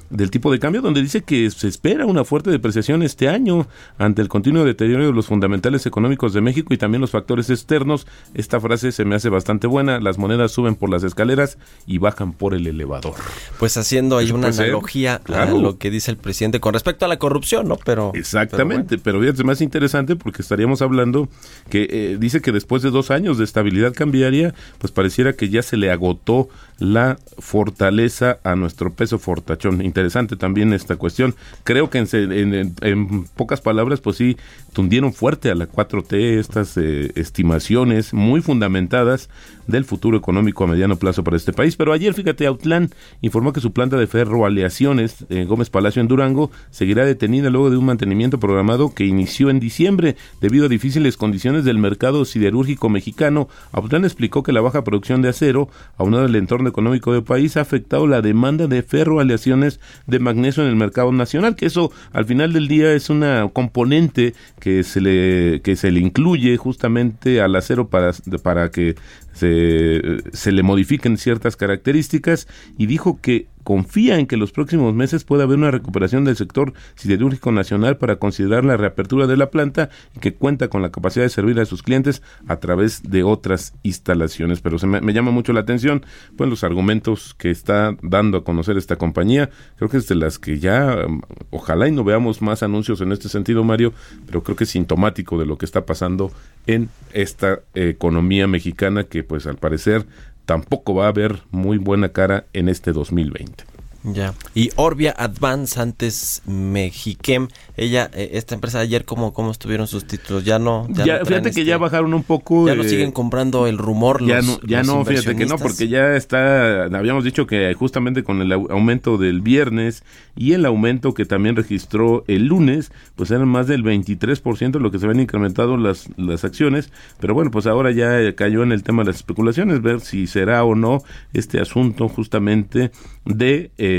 del 0.10 0.32
tipo 0.32 0.52
de 0.52 0.60
cambio, 0.60 0.82
donde 0.82 1.02
dice 1.02 1.24
que 1.24 1.50
se 1.52 1.68
espera 1.68 2.06
una 2.06 2.24
fuerte 2.24 2.52
depreciación 2.52 3.04
este 3.04 3.30
año 3.30 3.68
ante 3.98 4.22
el 4.22 4.28
continuo 4.28 4.64
deterioro 4.64 5.06
de 5.06 5.14
los 5.14 5.28
fundamentales 5.28 5.86
económicos 5.86 6.34
de 6.34 6.42
México 6.42 6.74
y 6.74 6.78
también 6.78 7.02
los 7.02 7.12
factores 7.12 7.50
externos. 7.50 8.08
Esta 8.34 8.60
frase 8.60 8.92
se 8.94 9.06
me 9.06 9.16
hace 9.16 9.30
bastante 9.30 9.68
buena. 9.68 10.00
Las 10.00 10.18
monedas 10.18 10.52
suben 10.52 10.76
por 10.76 10.90
las 10.90 11.04
escaleras 11.04 11.58
y 11.86 11.98
bajan 11.98 12.34
por 12.34 12.54
el 12.54 12.68
elevador. 12.68 13.16
Pues 13.60 13.76
haciendo 13.78 14.18
ahí 14.18 14.32
una 14.32 14.54
ser, 14.54 14.66
analogía 14.66 15.22
a 15.28 15.46
lo 15.46 15.78
que 15.78 15.92
dice 15.92 16.12
el 16.12 16.18
presidente 16.18 16.60
con 16.60 16.74
respecto 16.74 17.06
a 17.06 17.08
la 17.08 17.18
corrupción, 17.18 17.68
¿no? 17.68 17.78
Pero 17.78 18.12
Exactamente, 18.14 18.98
pero, 18.98 19.20
fíjate, 19.20 19.40
es 19.40 19.46
más 19.46 19.62
interesante 19.62 20.16
porque 20.16 20.42
estaríamos 20.42 20.82
hablando 20.82 21.28
que 21.70 21.88
eh, 21.90 22.18
dice 22.20 22.42
que 22.42 22.52
después 22.52 22.82
de 22.82 22.92
dos 22.92 23.12
años 23.12 23.38
de 23.38 23.44
estabilidad 23.44 23.94
cambiaria, 23.94 24.54
pues 24.78 24.92
pareciera 24.92 25.34
que 25.34 25.50
ya 25.50 25.62
se 25.62 25.78
le 25.78 25.92
agotó 25.92 26.50
la 26.80 27.18
fortaleza 27.38 28.40
a 28.44 28.56
nuestro 28.56 28.94
peso 28.94 29.20
fortachón. 29.20 29.82
Interesante 29.82 30.36
también 30.36 30.74
esta 30.74 30.96
cuestión. 30.96 31.36
Creo 31.64 31.90
que 31.90 32.00
en, 32.00 33.26
pocas 33.36 33.62
palabras, 33.62 34.02
pues 34.02 34.18
sí, 34.18 34.38
tundieron 34.74 35.14
fuerte 35.14 35.50
a 35.50 35.56
la 35.56 35.68
4T 35.68 36.40
estas 36.40 36.78
eh, 36.78 37.12
estimaciones 37.16 38.14
muy 38.14 38.42
fundamentadas 38.84 39.30
del 39.68 39.86
futuro 39.86 40.18
económico 40.18 40.64
a 40.64 40.68
mediano 40.68 40.98
plazo 40.98 41.24
para 41.24 41.38
este 41.38 41.54
país. 41.54 41.76
Pero 41.76 41.94
ayer, 41.94 42.14
fíjate, 42.14 42.46
Autlán 42.46 42.90
informó 43.22 43.54
que 43.54 43.62
su 43.62 43.72
planta 43.72 43.98
de 43.98 44.08
ferroaleaciones 44.08 45.26
en 45.30 45.48
Gómez 45.48 45.70
Palacio 45.70 46.02
en 46.02 46.08
Durango 46.08 46.52
seguirá 46.72 47.06
detenida 47.06 47.50
luego 47.50 47.70
de 47.70 47.78
un 47.78 47.86
mantenimiento 47.86 48.40
programado 48.40 48.94
que 48.94 49.06
inició 49.06 49.50
en 49.50 49.60
diciembre 49.60 50.16
debido 50.42 50.66
a 50.66 50.70
difíciles 50.70 51.18
condiciones 51.18 51.64
del 51.66 51.78
mercado 51.78 52.26
siderúrgico 52.26 52.90
mexicano. 52.90 53.48
Autlán 53.72 54.06
explicó 54.06 54.44
que 54.44 54.52
la 54.52 54.62
baja 54.62 54.84
producción 54.84 55.22
de 55.22 55.30
acero, 55.30 55.70
aunado 55.98 56.26
al 56.26 56.36
entorno 56.36 56.70
económico 56.70 57.14
del 57.14 57.24
país, 57.24 57.58
ha 57.58 57.62
afectado 57.62 58.08
la 58.08 58.22
demanda 58.22 58.68
de 58.68 58.84
ferroaleaciones 58.84 59.80
de 60.08 60.20
magnesio 60.20 60.64
en 60.64 60.70
el 60.70 60.76
mercado 60.76 61.12
nacional, 61.12 61.56
que 61.56 61.66
eso 61.66 61.92
al 62.12 62.26
final 62.26 62.54
del 62.54 62.68
día 62.68 62.94
es 62.94 63.10
una 63.10 63.50
componente 63.52 64.34
que 64.60 64.84
se 64.84 65.02
le 65.02 65.62
que 65.62 65.76
se 65.76 65.92
le 65.92 66.00
incluye 66.00 66.58
justamente 66.58 67.42
al 67.42 67.56
acero 67.56 67.88
para, 67.88 68.12
para 68.42 68.70
que 68.70 68.96
se, 69.34 70.02
se 70.32 70.52
le 70.52 70.64
modifiquen 70.64 71.18
ciertas 71.18 71.56
características 71.56 72.48
y 72.78 72.86
dijo 72.86 73.20
que 73.22 73.48
confía 73.64 74.20
en 74.20 74.28
que 74.28 74.38
los 74.38 74.52
próximos 74.52 74.94
meses 74.94 75.24
pueda 75.24 75.44
haber 75.44 75.58
una 75.58 75.72
recuperación 75.72 76.26
del 76.26 76.36
sector 76.36 76.74
siderúrgico 76.96 77.52
nacional 77.52 77.98
para 77.98 78.18
considerar 78.18 78.66
la 78.66 78.78
reapertura 78.78 79.28
de 79.28 79.38
la 79.38 79.50
planta 79.50 79.90
y 80.16 80.20
que 80.20 80.34
cuenta 80.34 80.68
con 80.68 80.82
la 80.82 80.92
capacidad 80.92 81.26
de 81.26 81.30
servir 81.30 81.60
a 81.60 81.66
sus 81.66 81.84
clientes 81.84 82.22
a 82.48 82.58
través 82.58 83.04
de 83.04 83.24
otras 83.24 83.74
instalaciones. 83.84 84.62
Pero 84.62 84.80
se 84.80 84.88
me, 84.88 85.02
me 85.02 85.14
llama 85.14 85.32
mucho 85.32 85.54
la 85.54 85.62
atención 85.62 86.06
pues 86.38 86.50
los 86.50 86.64
argumentos 86.64 87.34
que 87.38 87.52
está 87.52 87.96
dando 88.02 88.38
a 88.38 88.44
conocer 88.44 88.78
esta 88.78 88.98
compañía. 88.98 89.50
Creo 89.78 89.90
que 89.90 89.98
es 89.98 90.08
de 90.08 90.16
las 90.16 90.40
que 90.40 90.60
ya 90.60 91.06
um, 91.08 91.22
ojalá 91.50 91.88
y 91.88 91.92
no 91.92 92.04
veamos 92.04 92.42
más 92.42 92.64
anuncios 92.64 93.02
en 93.02 93.12
este 93.12 93.30
sentido, 93.30 93.64
Mario, 93.64 93.94
pero 94.26 94.44
creo 94.44 94.56
que 94.56 94.66
es 94.66 94.72
sintomático 94.72 95.38
de 95.38 95.46
lo 95.46 95.58
que 95.58 95.66
está 95.66 95.86
pasando 95.86 96.32
en 96.68 96.90
esta 97.14 97.60
eh, 97.74 97.90
economía 97.90 98.48
mexicana 98.48 99.04
que 99.04 99.24
pues 99.24 99.48
al 99.48 99.58
parecer 99.58 100.06
tampoco 100.46 100.94
va 100.94 101.06
a 101.06 101.10
haber 101.10 101.44
muy 101.52 101.78
buena 101.78 102.10
cara 102.10 102.46
en 102.54 102.70
este 102.70 102.92
2020. 102.92 103.73
Ya. 104.04 104.34
Y 104.54 104.70
Orbia 104.76 105.14
Advance, 105.18 105.80
antes 105.80 106.42
Mexiquem, 106.46 107.48
ella, 107.78 108.10
eh, 108.14 108.32
esta 108.34 108.54
empresa 108.56 108.80
ayer, 108.80 109.06
¿cómo, 109.06 109.34
¿cómo 109.34 109.52
estuvieron 109.52 109.88
sus 109.88 110.06
títulos? 110.06 110.44
Ya 110.44 110.60
no. 110.60 110.88
Ya, 110.90 111.20
no 111.20 111.26
fíjate 111.26 111.44
que 111.44 111.50
este- 111.50 111.66
ya 111.66 111.78
bajaron 111.78 112.14
un 112.14 112.24
poco. 112.24 112.68
Ya 112.68 112.76
no 112.76 112.84
eh, 112.84 112.90
siguen 112.90 113.12
comprando 113.12 113.66
el 113.68 113.78
rumor. 113.78 114.26
ya 114.26 114.38
los- 114.38 114.46
no, 114.46 114.60
ya 114.68 114.84
no, 114.84 115.06
fíjate 115.06 115.36
que 115.36 115.46
no, 115.46 115.58
porque 115.58 115.88
ya 115.88 116.16
está, 116.16 116.84
habíamos 116.86 117.24
dicho 117.24 117.48
que 117.48 117.74
justamente 117.76 118.24
con 118.24 118.42
el 118.42 118.52
au- 118.52 118.70
aumento 118.72 119.18
del 119.18 119.42
viernes 119.42 120.04
y 120.36 120.52
el 120.54 120.66
aumento 120.66 121.14
que 121.14 121.26
también 121.26 121.56
registró 121.56 122.26
el 122.28 122.48
lunes, 122.48 122.92
pues 123.16 123.32
eran 123.32 123.48
más 123.48 123.68
del 123.68 123.84
23% 123.84 124.80
lo 124.80 124.92
que 124.92 125.00
se 125.00 125.06
habían 125.06 125.22
incrementado 125.22 125.78
las, 125.78 126.10
las 126.18 126.44
acciones, 126.44 126.92
pero 127.20 127.34
bueno, 127.34 127.52
pues 127.52 127.68
ahora 127.68 127.92
ya 127.92 128.20
eh, 128.20 128.36
cayó 128.36 128.64
en 128.64 128.72
el 128.74 128.84
tema 128.84 129.04
de 129.04 129.08
las 129.08 129.16
especulaciones, 129.18 129.82
ver 129.82 130.02
si 130.02 130.28
será 130.28 130.64
o 130.66 130.76
no 130.76 131.02
este 131.34 131.62
asunto 131.62 132.10
justamente 132.10 132.92
de, 133.26 133.72
eh, 133.78 133.92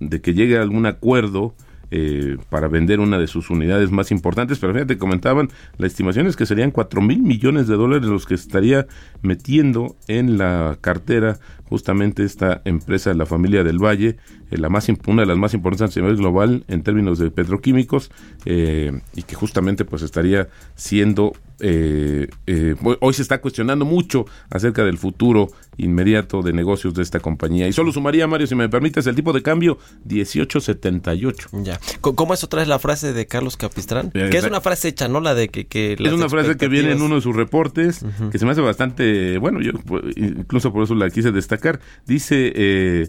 de 0.00 0.20
que 0.20 0.34
llegue 0.34 0.58
a 0.58 0.62
algún 0.62 0.86
acuerdo 0.86 1.54
eh, 1.92 2.36
para 2.50 2.68
vender 2.68 3.00
una 3.00 3.18
de 3.18 3.26
sus 3.26 3.50
unidades 3.50 3.90
más 3.90 4.12
importantes, 4.12 4.60
pero 4.60 4.72
fíjate, 4.72 4.96
comentaban, 4.96 5.48
la 5.76 5.88
estimación 5.88 6.28
es 6.28 6.36
que 6.36 6.46
serían 6.46 6.70
4 6.70 7.02
mil 7.02 7.20
millones 7.20 7.66
de 7.66 7.74
dólares 7.74 8.08
los 8.08 8.26
que 8.26 8.34
estaría 8.34 8.86
metiendo 9.22 9.96
en 10.06 10.38
la 10.38 10.78
cartera 10.80 11.40
justamente 11.64 12.22
esta 12.22 12.62
empresa 12.64 13.10
de 13.10 13.16
la 13.16 13.26
familia 13.26 13.64
del 13.64 13.78
Valle, 13.78 14.18
eh, 14.52 14.58
la 14.58 14.68
más, 14.68 14.88
una 15.08 15.22
de 15.22 15.26
las 15.26 15.36
más 15.36 15.52
importantes 15.52 15.96
a 15.96 16.00
nivel 16.00 16.16
global 16.16 16.64
en 16.68 16.84
términos 16.84 17.18
de 17.18 17.32
petroquímicos, 17.32 18.12
eh, 18.44 18.92
y 19.16 19.24
que 19.24 19.34
justamente 19.34 19.84
pues 19.84 20.02
estaría 20.02 20.46
siendo, 20.76 21.32
eh, 21.60 22.28
eh, 22.46 22.74
hoy- 23.00 23.14
se 23.14 23.22
está 23.22 23.40
cuestionando 23.40 23.84
mucho 23.84 24.24
acerca 24.50 24.84
del 24.84 24.98
futuro 24.98 25.48
inmediato 25.76 26.42
de 26.42 26.52
negocios 26.52 26.94
de 26.94 27.02
esta 27.02 27.20
compañía. 27.20 27.66
Y 27.68 27.72
solo 27.72 27.92
sumaría, 27.92 28.26
Mario, 28.26 28.46
si 28.46 28.54
me 28.54 28.68
permites, 28.68 29.06
el 29.06 29.14
tipo 29.14 29.32
de 29.32 29.42
cambio 29.42 29.78
1878. 30.04 31.48
Ya. 31.62 31.80
¿Cómo 32.00 32.34
es 32.34 32.44
otra 32.44 32.60
vez 32.60 32.68
la 32.68 32.78
frase 32.78 33.12
de 33.12 33.26
Carlos 33.26 33.56
Capistrán? 33.56 34.10
Eh, 34.14 34.28
Que 34.30 34.38
es 34.38 34.44
una 34.44 34.60
frase 34.60 34.88
hecha, 34.88 35.08
¿no? 35.08 35.20
La 35.20 35.34
de 35.34 35.48
que... 35.48 35.66
que 35.66 35.94
Es 35.94 36.12
una 36.12 36.28
frase 36.28 36.56
que 36.56 36.68
viene 36.68 36.92
en 36.92 37.02
uno 37.02 37.16
de 37.16 37.20
sus 37.20 37.34
reportes, 37.34 38.04
que 38.30 38.38
se 38.38 38.44
me 38.44 38.52
hace 38.52 38.60
bastante, 38.60 39.38
bueno, 39.38 39.60
yo 39.60 39.72
pues, 39.72 40.02
incluso 40.16 40.72
por 40.72 40.84
eso 40.84 40.94
la 40.94 41.10
quise 41.10 41.32
destacar. 41.32 41.80
Dice, 42.06 42.52
eh, 42.54 43.08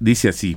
dice 0.00 0.28
así, 0.28 0.56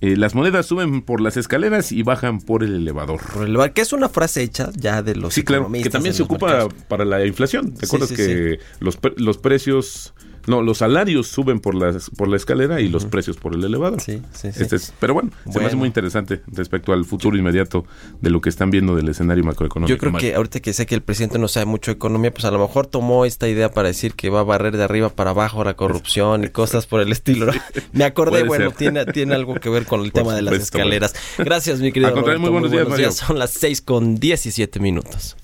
eh, 0.00 0.16
las 0.16 0.34
monedas 0.34 0.66
suben 0.66 1.02
por 1.02 1.20
las 1.20 1.36
escaleras 1.36 1.92
y 1.92 2.02
bajan 2.02 2.40
por 2.40 2.62
el 2.62 2.74
elevador. 2.74 3.20
Por 3.32 3.44
el 3.46 3.52
lugar, 3.52 3.72
que 3.72 3.80
es 3.80 3.92
una 3.92 4.08
frase 4.08 4.42
hecha 4.42 4.70
ya 4.74 5.02
de 5.02 5.16
los 5.16 5.32
Sí, 5.34 5.42
claro, 5.42 5.62
que 5.62 5.66
economistas 5.66 5.92
también 5.92 6.14
se 6.14 6.22
ocupa 6.22 6.46
mercados. 6.48 6.74
para 6.88 7.04
la 7.04 7.24
inflación. 7.24 7.72
¿Te 7.74 7.86
acuerdas 7.86 8.10
sí, 8.10 8.16
que 8.16 8.58
Los, 8.80 8.96
pre- 8.96 9.14
los 9.16 9.38
precios, 9.38 10.12
no, 10.46 10.62
los 10.62 10.78
salarios 10.78 11.26
suben 11.28 11.60
por, 11.60 11.74
las, 11.74 12.10
por 12.10 12.28
la 12.28 12.36
escalera 12.36 12.80
y 12.80 12.88
los 12.88 13.04
precios 13.04 13.36
por 13.36 13.54
el 13.54 13.64
elevador? 13.64 14.00
Sí, 14.00 14.22
sí, 14.32 14.52
sí. 14.52 14.62
Este 14.62 14.76
es- 14.76 14.92
pero 15.00 15.14
bueno, 15.14 15.30
se 15.50 15.58
me 15.58 15.66
hace 15.66 15.76
muy 15.76 15.86
interesante 15.86 16.42
respecto 16.48 16.92
al 16.92 17.04
futuro 17.04 17.36
inmediato 17.36 17.84
de 18.20 18.30
lo 18.30 18.40
que 18.40 18.48
están 18.48 18.70
viendo 18.70 18.94
del 18.96 19.08
escenario 19.08 19.44
macroeconómico. 19.44 19.94
Yo 19.94 19.98
creo 19.98 20.12
Mario. 20.12 20.30
que 20.30 20.36
ahorita 20.36 20.60
que 20.60 20.72
sé 20.72 20.86
que 20.86 20.94
el 20.94 21.02
presidente 21.02 21.38
no 21.38 21.48
sabe 21.48 21.66
mucho 21.66 21.90
de 21.90 21.96
economía, 21.96 22.32
pues 22.32 22.44
a 22.44 22.50
lo 22.50 22.58
mejor 22.58 22.86
tomó 22.86 23.24
esta 23.24 23.48
idea 23.48 23.70
para 23.70 23.88
decir 23.88 24.14
que 24.14 24.30
va 24.30 24.40
a 24.40 24.44
barrer 24.44 24.76
de 24.76 24.84
arriba 24.84 25.08
para 25.10 25.30
abajo 25.30 25.64
la 25.64 25.74
corrupción 25.74 26.44
y 26.44 26.48
cosas 26.48 26.86
por 26.86 27.00
el 27.00 27.12
estilo. 27.12 27.46
Me 27.92 28.04
acordé, 28.04 28.44
Puede 28.44 28.44
bueno, 28.44 28.70
tiene, 28.70 29.04
tiene 29.06 29.34
algo 29.34 29.54
que 29.54 29.68
ver 29.68 29.86
con 29.86 30.02
el 30.02 30.12
tema 30.12 30.34
de 30.34 30.42
las 30.42 30.54
escaleras. 30.54 31.14
Gracias, 31.38 31.80
mi 31.80 31.92
querido 31.92 32.14
Roberto. 32.14 32.40
muy 32.40 32.50
buenos 32.50 32.70
días. 32.96 33.14
Son 33.16 33.38
las 33.38 33.50
6 33.52 33.80
con 33.82 34.16
17 34.16 34.80
minutos. 34.80 35.36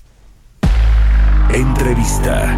Entrevista. 1.53 2.57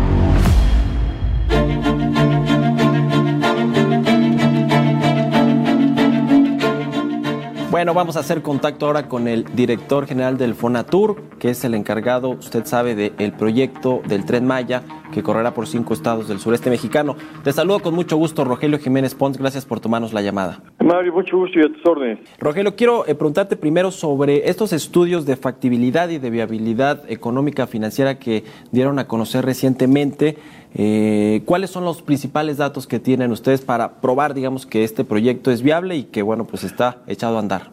Bueno, 7.75 7.93
vamos 7.93 8.15
a 8.15 8.21
hacer 8.21 8.41
contacto 8.41 8.85
ahora 8.85 9.09
con 9.09 9.27
el 9.27 9.43
director 9.53 10.07
general 10.07 10.37
del 10.37 10.55
Fonatur, 10.55 11.21
que 11.39 11.49
es 11.49 11.65
el 11.65 11.73
encargado, 11.73 12.29
usted 12.29 12.63
sabe, 12.63 12.95
del 12.95 13.33
proyecto 13.33 14.01
del 14.07 14.23
Tren 14.23 14.47
Maya, 14.47 14.83
que 15.11 15.21
correrá 15.21 15.53
por 15.53 15.67
cinco 15.67 15.93
estados 15.93 16.29
del 16.29 16.39
sureste 16.39 16.69
mexicano. 16.69 17.17
Te 17.43 17.51
saludo 17.51 17.79
con 17.79 17.93
mucho 17.93 18.15
gusto, 18.15 18.45
Rogelio 18.45 18.79
Jiménez 18.79 19.13
Pons. 19.13 19.37
Gracias 19.37 19.65
por 19.65 19.81
tomarnos 19.81 20.13
la 20.13 20.21
llamada. 20.21 20.61
Mario, 20.79 21.11
mucho 21.11 21.35
gusto 21.35 21.59
y 21.59 21.63
a 21.63 21.67
tus 21.67 21.85
órdenes. 21.85 22.19
Rogelio, 22.39 22.77
quiero 22.77 23.05
eh, 23.07 23.13
preguntarte 23.13 23.57
primero 23.57 23.91
sobre 23.91 24.49
estos 24.49 24.71
estudios 24.71 25.25
de 25.25 25.35
factibilidad 25.35 26.07
y 26.07 26.17
de 26.17 26.29
viabilidad 26.29 27.03
económica 27.11 27.67
financiera 27.67 28.19
que 28.19 28.45
dieron 28.71 28.99
a 28.99 29.07
conocer 29.07 29.43
recientemente. 29.43 30.37
Eh, 30.77 31.41
¿Cuáles 31.45 31.69
son 31.69 31.85
los 31.85 32.01
principales 32.01 32.57
datos 32.57 32.85
que 32.85 32.99
tienen 32.99 33.31
ustedes 33.31 33.61
para 33.63 34.01
probar, 34.01 34.33
digamos, 34.33 34.65
que 34.65 34.83
este 34.83 35.05
proyecto 35.05 35.49
es 35.49 35.63
viable 35.63 35.95
y 35.95 36.03
que, 36.03 36.21
bueno, 36.21 36.45
pues 36.45 36.65
está 36.65 36.97
echado 37.07 37.37
a 37.37 37.39
andar? 37.39 37.69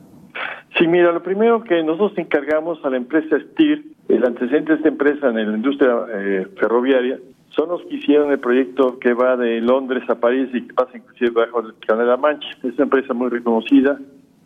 Sí, 0.78 0.86
mira, 0.86 1.10
lo 1.10 1.22
primero 1.22 1.64
que 1.64 1.82
nosotros 1.82 2.16
encargamos 2.16 2.78
a 2.84 2.90
la 2.90 2.96
empresa 2.96 3.36
STIR, 3.38 3.84
el 4.08 4.24
antecedente 4.24 4.72
de 4.72 4.76
esta 4.76 4.88
empresa 4.88 5.28
en 5.28 5.34
la 5.34 5.56
industria 5.56 5.90
eh, 6.14 6.46
ferroviaria, 6.58 7.18
son 7.50 7.70
los 7.70 7.82
que 7.82 7.96
hicieron 7.96 8.30
el 8.30 8.38
proyecto 8.38 8.98
que 9.00 9.12
va 9.12 9.36
de 9.36 9.60
Londres 9.60 10.08
a 10.08 10.14
París 10.14 10.48
y 10.54 10.62
que 10.62 10.72
pasa 10.72 10.96
inclusive 10.96 11.30
bajo 11.30 11.60
el 11.60 11.74
Canal 11.86 12.06
de 12.06 12.10
la 12.10 12.16
Mancha. 12.16 12.48
Es 12.62 12.74
una 12.74 12.84
empresa 12.84 13.12
muy 13.14 13.28
reconocida 13.28 13.98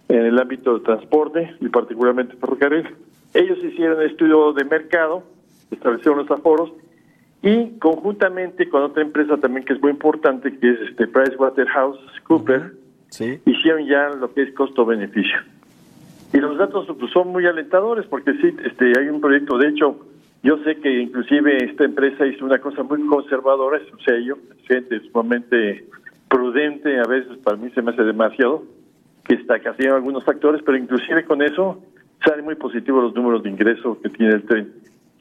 en 0.09 0.25
el 0.25 0.39
ámbito 0.39 0.73
del 0.73 0.83
transporte 0.83 1.55
y 1.61 1.69
particularmente 1.69 2.37
ferrocarril. 2.37 2.89
Ellos 3.35 3.59
hicieron 3.63 4.01
el 4.01 4.11
estudio 4.11 4.53
de 4.55 4.65
mercado, 4.65 5.23
establecieron 5.71 6.19
los 6.19 6.31
aforos 6.31 6.73
y 7.43 7.79
conjuntamente 7.79 8.69
con 8.69 8.83
otra 8.83 9.03
empresa 9.03 9.37
también 9.37 9.65
que 9.65 9.75
es 9.75 9.81
muy 9.81 9.91
importante, 9.91 10.57
que 10.59 10.71
es 10.71 10.81
este 10.91 11.07
PricewaterhouseCoopers, 11.07 12.73
Sí. 13.09 13.39
hicieron 13.47 13.87
ya 13.87 14.09
lo 14.11 14.33
que 14.35 14.43
es 14.43 14.53
costo-beneficio. 14.55 15.39
Y 16.33 16.39
los 16.39 16.59
datos 16.59 16.87
pues, 16.99 17.13
son 17.13 17.29
muy 17.29 17.47
alentadores 17.47 18.05
porque 18.07 18.33
sí, 18.35 18.55
este, 18.65 18.93
hay 18.99 19.09
un 19.09 19.21
proyecto, 19.21 19.57
de 19.59 19.69
hecho, 19.69 19.99
yo 20.43 20.59
sé 20.65 20.77
que 20.77 21.03
inclusive 21.03 21.65
esta 21.65 21.85
empresa 21.85 22.27
hizo 22.27 22.45
una 22.45 22.59
cosa 22.59 22.83
muy 22.83 23.01
conservadora, 23.07 23.79
es 23.79 23.93
un 23.93 24.01
sello, 24.01 24.39
gente 24.67 25.01
sumamente 25.01 25.87
prudente, 26.29 26.99
a 26.99 27.05
veces 27.05 27.39
para 27.39 27.57
mí 27.57 27.71
se 27.71 27.81
me 27.83 27.93
hace 27.93 28.03
demasiado, 28.03 28.65
que 29.25 29.35
está 29.37 29.59
castigando 29.61 29.97
algunos 29.97 30.25
factores, 30.25 30.63
pero 30.65 30.77
inclusive 30.77 31.25
con 31.25 31.43
eso 31.43 31.83
salen 32.25 32.45
muy 32.45 32.55
positivos 32.57 33.05
los 33.05 33.15
números 33.15 33.43
de 33.43 33.51
ingreso 33.51 34.01
que 34.03 34.09
tiene 34.11 34.35
el 34.35 34.43
tren. 34.43 34.73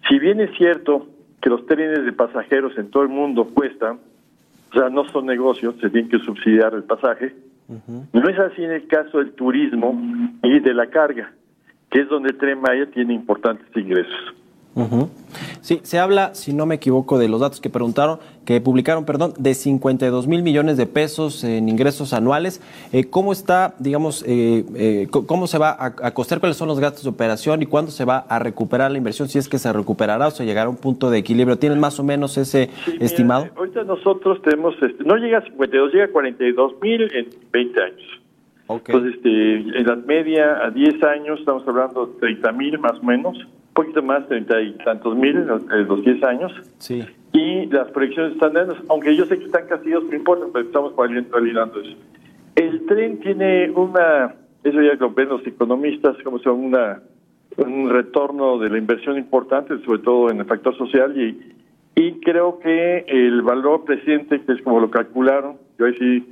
Si 0.10 0.20
bien 0.20 0.40
es 0.42 0.56
cierto 0.58 1.08
que 1.46 1.52
los 1.52 1.64
trenes 1.68 2.04
de 2.04 2.12
pasajeros 2.12 2.76
en 2.76 2.90
todo 2.90 3.04
el 3.04 3.10
mundo 3.10 3.48
cuestan, 3.54 4.00
o 4.72 4.74
sea, 4.74 4.90
no 4.90 5.08
son 5.10 5.28
negocios, 5.28 5.76
se 5.80 5.92
tiene 5.92 6.10
que 6.10 6.18
subsidiar 6.18 6.74
el 6.74 6.82
pasaje, 6.82 7.36
no 7.68 8.28
es 8.28 8.40
así 8.40 8.64
en 8.64 8.72
el 8.72 8.88
caso 8.88 9.20
del 9.20 9.32
turismo 9.34 9.96
y 10.42 10.60
de 10.60 10.74
la 10.74 10.88
carga, 10.88 11.32
que 11.92 12.02
es 12.02 12.10
donde 12.10 12.30
el 12.30 12.38
Tren 12.40 12.60
Maya 12.60 12.88
tiene 12.92 13.14
importantes 13.14 13.68
ingresos. 13.78 14.34
Sí, 15.62 15.82
se 15.84 16.00
habla, 16.00 16.34
si 16.34 16.52
no 16.52 16.66
me 16.66 16.76
equivoco, 16.76 17.20
de 17.20 17.30
los 17.30 17.42
datos 17.42 17.62
que 17.62 17.70
preguntaron, 17.70 18.18
que 18.46 18.62
publicaron, 18.62 19.06
perdón, 19.06 19.34
de 19.38 19.54
52 19.54 20.28
mil 20.28 20.44
millones 20.44 20.78
de 20.78 20.86
pesos 20.86 21.44
en 21.44 21.68
ingresos 21.68 22.14
anuales. 22.14 22.62
Eh, 22.94 23.06
¿Cómo 23.10 23.32
está, 23.32 23.74
digamos, 23.80 24.24
eh, 24.28 24.64
eh, 24.76 25.08
cómo 25.10 25.48
se 25.48 25.58
va 25.58 25.72
a, 25.72 25.86
a 25.88 26.12
costear, 26.14 26.40
cuáles 26.40 26.56
son 26.58 26.68
los 26.68 26.80
gastos 26.80 27.04
de 27.04 27.10
operación 27.10 27.62
y 27.62 27.66
cuándo 27.66 27.92
se 27.92 28.06
va 28.06 28.20
a 28.30 28.40
recuperar 28.40 28.92
la 28.92 28.98
inversión, 28.98 29.28
si 29.28 29.40
es 29.40 29.50
que 29.50 29.58
se 29.58 29.74
recuperará 29.74 30.28
o 30.28 30.32
se 30.32 30.46
llegará 30.46 30.68
a 30.68 30.70
un 30.70 30.78
punto 30.78 31.10
de 31.10 31.18
equilibrio? 31.18 31.58
¿Tienen 31.58 31.80
más 31.80 32.00
o 32.00 32.04
menos 32.04 32.38
ese 32.38 32.70
Sí, 32.86 32.98
estimado? 33.00 33.48
ahorita 33.56 33.84
nosotros 33.84 34.42
tenemos, 34.44 34.76
este, 34.82 35.04
no 35.04 35.16
llega 35.18 35.40
a 35.40 35.42
52, 35.44 35.92
llega 35.92 36.06
a 36.06 36.10
42 36.10 36.74
mil 36.82 37.02
en 37.14 37.28
20 37.52 37.82
años. 37.82 38.02
Entonces, 38.68 39.16
este, 39.16 39.56
en 39.80 39.86
la 39.86 39.96
media 39.96 40.66
a 40.66 40.72
10 40.72 41.04
años 41.04 41.40
estamos 41.40 41.68
hablando 41.68 42.08
de 42.08 42.20
30 42.20 42.52
mil 42.54 42.80
más 42.80 42.94
o 43.00 43.04
menos, 43.04 43.38
un 43.38 43.74
poquito 43.74 44.02
más, 44.02 44.28
30 44.28 44.62
y 44.62 44.72
tantos 44.84 45.16
mil 45.16 45.38
eh, 45.38 45.86
los 45.88 46.04
10 46.04 46.24
años. 46.24 46.52
Sí. 46.80 47.04
Y 47.38 47.66
las 47.66 47.92
proyecciones 47.92 48.34
están 48.34 48.54
dando, 48.54 48.78
aunque 48.88 49.14
yo 49.14 49.26
sé 49.26 49.38
que 49.38 49.46
están 49.46 49.68
castigados, 49.68 50.06
no 50.10 50.16
importa, 50.16 50.46
pero 50.54 50.66
estamos 50.66 50.96
valid- 50.96 51.30
validando 51.30 51.82
eso. 51.82 51.98
El 52.56 52.86
tren 52.86 53.20
tiene 53.20 53.70
una, 53.72 54.34
eso 54.64 54.82
ya 54.82 54.94
lo 54.94 55.12
ven 55.12 55.28
los 55.28 55.46
economistas, 55.46 56.16
como 56.24 56.38
llama, 56.40 56.54
una, 56.54 57.02
un 57.58 57.90
retorno 57.90 58.58
de 58.58 58.70
la 58.70 58.78
inversión 58.78 59.18
importante, 59.18 59.78
sobre 59.84 60.00
todo 60.00 60.30
en 60.30 60.40
el 60.40 60.46
factor 60.46 60.78
social, 60.78 61.12
y, 61.20 61.38
y 61.96 62.14
creo 62.22 62.60
que 62.60 63.04
el 63.08 63.42
valor 63.42 63.84
presente, 63.84 64.42
que 64.42 64.54
es 64.54 64.62
como 64.62 64.80
lo 64.80 64.90
calcularon, 64.90 65.58
yo 65.78 65.88
ahí 65.88 65.94
sí 66.00 66.26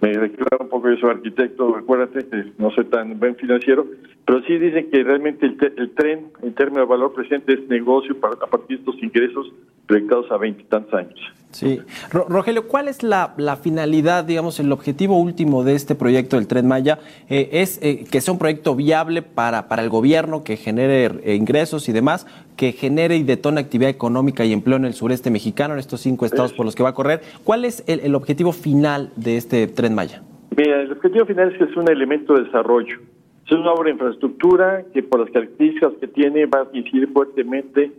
me 0.00 0.08
declaro 0.08 0.58
un 0.60 0.68
poco, 0.70 0.90
yo 0.90 0.96
soy 0.96 1.10
arquitecto, 1.10 1.72
recuérdate 1.74 2.26
que 2.28 2.52
no 2.58 2.72
soy 2.72 2.86
tan 2.86 3.18
buen 3.20 3.36
financiero, 3.36 3.86
pero 4.24 4.42
sí 4.42 4.58
dicen 4.58 4.90
que 4.90 5.04
realmente 5.04 5.46
el, 5.46 5.56
el 5.76 5.90
tren, 5.92 6.26
en 6.42 6.52
términos 6.54 6.88
de 6.88 6.90
valor 6.90 7.12
presente, 7.14 7.52
es 7.54 7.68
negocio 7.68 8.18
para, 8.18 8.34
a 8.34 8.46
partir 8.46 8.78
de 8.78 8.90
estos 8.90 9.00
ingresos 9.02 9.52
proyectados 9.88 10.30
a 10.30 10.36
veintitantos 10.36 10.94
años. 10.94 11.18
Sí. 11.50 11.80
Ro- 12.12 12.26
Rogelio, 12.28 12.68
¿cuál 12.68 12.88
es 12.88 13.02
la, 13.02 13.32
la 13.38 13.56
finalidad, 13.56 14.22
digamos, 14.24 14.60
el 14.60 14.70
objetivo 14.70 15.18
último 15.18 15.64
de 15.64 15.74
este 15.74 15.94
proyecto 15.94 16.36
del 16.36 16.46
Tren 16.46 16.68
Maya? 16.68 16.98
Eh, 17.30 17.48
¿Es 17.52 17.80
eh, 17.82 18.04
que 18.08 18.20
sea 18.20 18.32
un 18.32 18.38
proyecto 18.38 18.76
viable 18.76 19.22
para, 19.22 19.66
para 19.66 19.82
el 19.82 19.88
gobierno, 19.88 20.44
que 20.44 20.58
genere 20.58 21.10
eh, 21.24 21.34
ingresos 21.36 21.88
y 21.88 21.92
demás, 21.92 22.26
que 22.54 22.72
genere 22.72 23.16
y 23.16 23.22
detone 23.22 23.62
actividad 23.62 23.90
económica 23.90 24.44
y 24.44 24.52
empleo 24.52 24.76
en 24.76 24.84
el 24.84 24.92
sureste 24.92 25.30
mexicano, 25.30 25.72
en 25.72 25.80
estos 25.80 26.02
cinco 26.02 26.26
estados 26.26 26.52
por 26.52 26.66
los 26.66 26.74
que 26.74 26.82
va 26.82 26.90
a 26.90 26.94
correr? 26.94 27.22
¿Cuál 27.44 27.64
es 27.64 27.82
el, 27.86 28.00
el 28.00 28.14
objetivo 28.14 28.52
final 28.52 29.10
de 29.16 29.38
este 29.38 29.66
Tren 29.68 29.94
Maya? 29.94 30.22
Mira, 30.54 30.82
el 30.82 30.92
objetivo 30.92 31.24
final 31.24 31.50
es 31.50 31.58
que 31.58 31.64
es 31.64 31.76
un 31.78 31.90
elemento 31.90 32.34
de 32.34 32.44
desarrollo. 32.44 32.98
Es 33.46 33.52
una 33.52 33.72
obra 33.72 33.84
de 33.84 33.92
infraestructura 33.92 34.84
que 34.92 35.02
por 35.02 35.20
las 35.20 35.30
características 35.30 35.92
que 35.98 36.08
tiene 36.08 36.44
va 36.44 36.68
a 36.70 36.76
incidir 36.76 37.08
fuertemente 37.10 37.90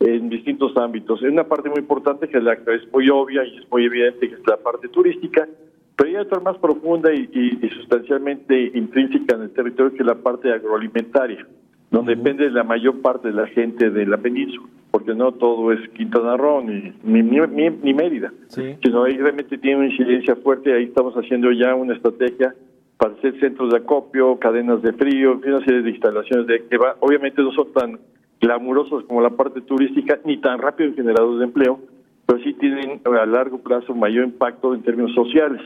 en 0.00 0.28
distintos 0.28 0.76
ámbitos. 0.76 1.20
Hay 1.22 1.28
una 1.28 1.44
parte 1.44 1.68
muy 1.68 1.80
importante 1.80 2.28
que 2.28 2.38
es, 2.38 2.44
la, 2.44 2.56
que 2.56 2.74
es 2.74 2.92
muy 2.92 3.08
obvia 3.10 3.44
y 3.44 3.58
es 3.58 3.70
muy 3.70 3.84
evidente, 3.84 4.28
que 4.28 4.34
es 4.36 4.46
la 4.46 4.56
parte 4.56 4.88
turística, 4.88 5.48
pero 5.96 6.08
hay 6.10 6.16
otra 6.16 6.38
más 6.40 6.56
profunda 6.58 7.12
y, 7.12 7.28
y- 7.32 7.58
y 7.66 7.68
sustancialmente 7.70 8.70
intrínseca 8.74 9.34
en 9.36 9.42
el 9.42 9.50
territorio, 9.50 9.92
que 9.92 9.98
es 10.02 10.06
la 10.06 10.14
parte 10.14 10.52
agroalimentaria, 10.52 11.44
donde 11.90 12.14
depende 12.14 12.48
la 12.50 12.62
mayor 12.62 13.00
parte 13.00 13.28
de 13.28 13.34
la 13.34 13.48
gente 13.48 13.90
de 13.90 14.06
la 14.06 14.18
península, 14.18 14.68
porque 14.92 15.14
no 15.14 15.32
todo 15.32 15.72
es 15.72 15.88
Quintana 15.90 16.36
Roo 16.36 16.62
ni, 16.62 16.92
ni, 17.02 17.22
ni- 17.22 17.70
ni 17.82 17.94
Mérida 17.94 18.32
Sí. 18.48 18.76
sino 18.82 19.02
ahí 19.04 19.16
realmente 19.16 19.58
tiene 19.58 19.78
una 19.78 19.86
incidencia 19.88 20.36
fuerte. 20.36 20.72
Ahí 20.72 20.84
estamos 20.84 21.14
haciendo 21.14 21.50
ya 21.50 21.74
una 21.74 21.94
estrategia 21.94 22.54
para 22.98 23.14
hacer 23.14 23.38
centros 23.40 23.70
de 23.72 23.78
acopio, 23.78 24.38
cadenas 24.38 24.80
de 24.82 24.92
frío, 24.92 25.40
una 25.44 25.64
serie 25.64 25.82
de 25.82 25.90
instalaciones 25.90 26.46
de 26.46 26.64
que 26.68 26.76
va, 26.78 26.96
obviamente 27.00 27.42
no 27.42 27.50
son 27.52 27.72
tan 27.72 27.98
glamurosos 28.40 29.04
como 29.04 29.20
la 29.20 29.30
parte 29.30 29.60
turística, 29.60 30.18
ni 30.24 30.38
tan 30.38 30.58
rápido 30.58 30.90
en 30.90 30.96
generadores 30.96 31.38
de 31.40 31.44
empleo, 31.46 31.80
pero 32.26 32.42
sí 32.42 32.52
tienen 32.54 33.00
a 33.04 33.26
largo 33.26 33.58
plazo 33.58 33.94
mayor 33.94 34.24
impacto 34.24 34.74
en 34.74 34.82
términos 34.82 35.14
sociales. 35.14 35.60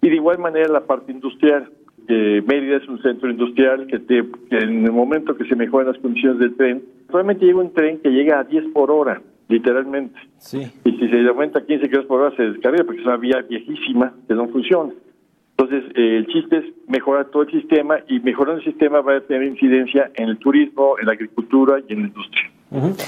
Y 0.00 0.08
de 0.08 0.16
igual 0.16 0.38
manera 0.38 0.68
la 0.72 0.84
parte 0.86 1.12
industrial. 1.12 1.70
que 2.06 2.42
Mérida 2.46 2.78
es 2.78 2.88
un 2.88 3.00
centro 3.00 3.30
industrial 3.30 3.86
que, 3.86 3.98
te- 4.00 4.24
que 4.50 4.56
en 4.58 4.84
el 4.84 4.92
momento 4.92 5.36
que 5.36 5.44
se 5.44 5.54
mejoran 5.54 5.88
las 5.92 5.98
condiciones 6.02 6.38
del 6.40 6.56
tren, 6.56 6.82
realmente 7.08 7.44
llega 7.46 7.60
un 7.60 7.72
tren 7.72 7.98
que 8.00 8.10
llega 8.10 8.40
a 8.40 8.44
10 8.44 8.72
por 8.72 8.90
hora, 8.90 9.22
literalmente. 9.48 10.18
Sí. 10.38 10.62
Y 10.84 10.92
si 10.98 11.08
se 11.08 11.28
aumenta 11.28 11.60
a 11.60 11.64
15 11.64 11.82
kilómetros 11.88 12.06
por 12.06 12.20
hora, 12.20 12.36
se 12.36 12.42
descarga 12.42 12.82
porque 12.84 13.00
es 13.00 13.06
una 13.06 13.16
vía 13.18 13.40
viejísima 13.48 14.12
que 14.26 14.34
no 14.34 14.48
funciona. 14.48 14.92
Entonces, 15.62 15.92
eh, 15.96 16.16
el 16.18 16.26
chiste 16.26 16.56
es 16.58 16.64
mejorar 16.88 17.26
todo 17.26 17.42
el 17.42 17.50
sistema 17.50 17.96
y 18.08 18.18
mejorando 18.20 18.60
el 18.60 18.64
sistema 18.64 19.00
va 19.00 19.16
a 19.16 19.20
tener 19.20 19.44
incidencia 19.44 20.10
en 20.14 20.28
el 20.28 20.38
turismo, 20.38 20.96
en 20.98 21.06
la 21.06 21.12
agricultura 21.12 21.78
y 21.88 21.92
en 21.92 22.02
la 22.02 22.08
industria. 22.08 22.42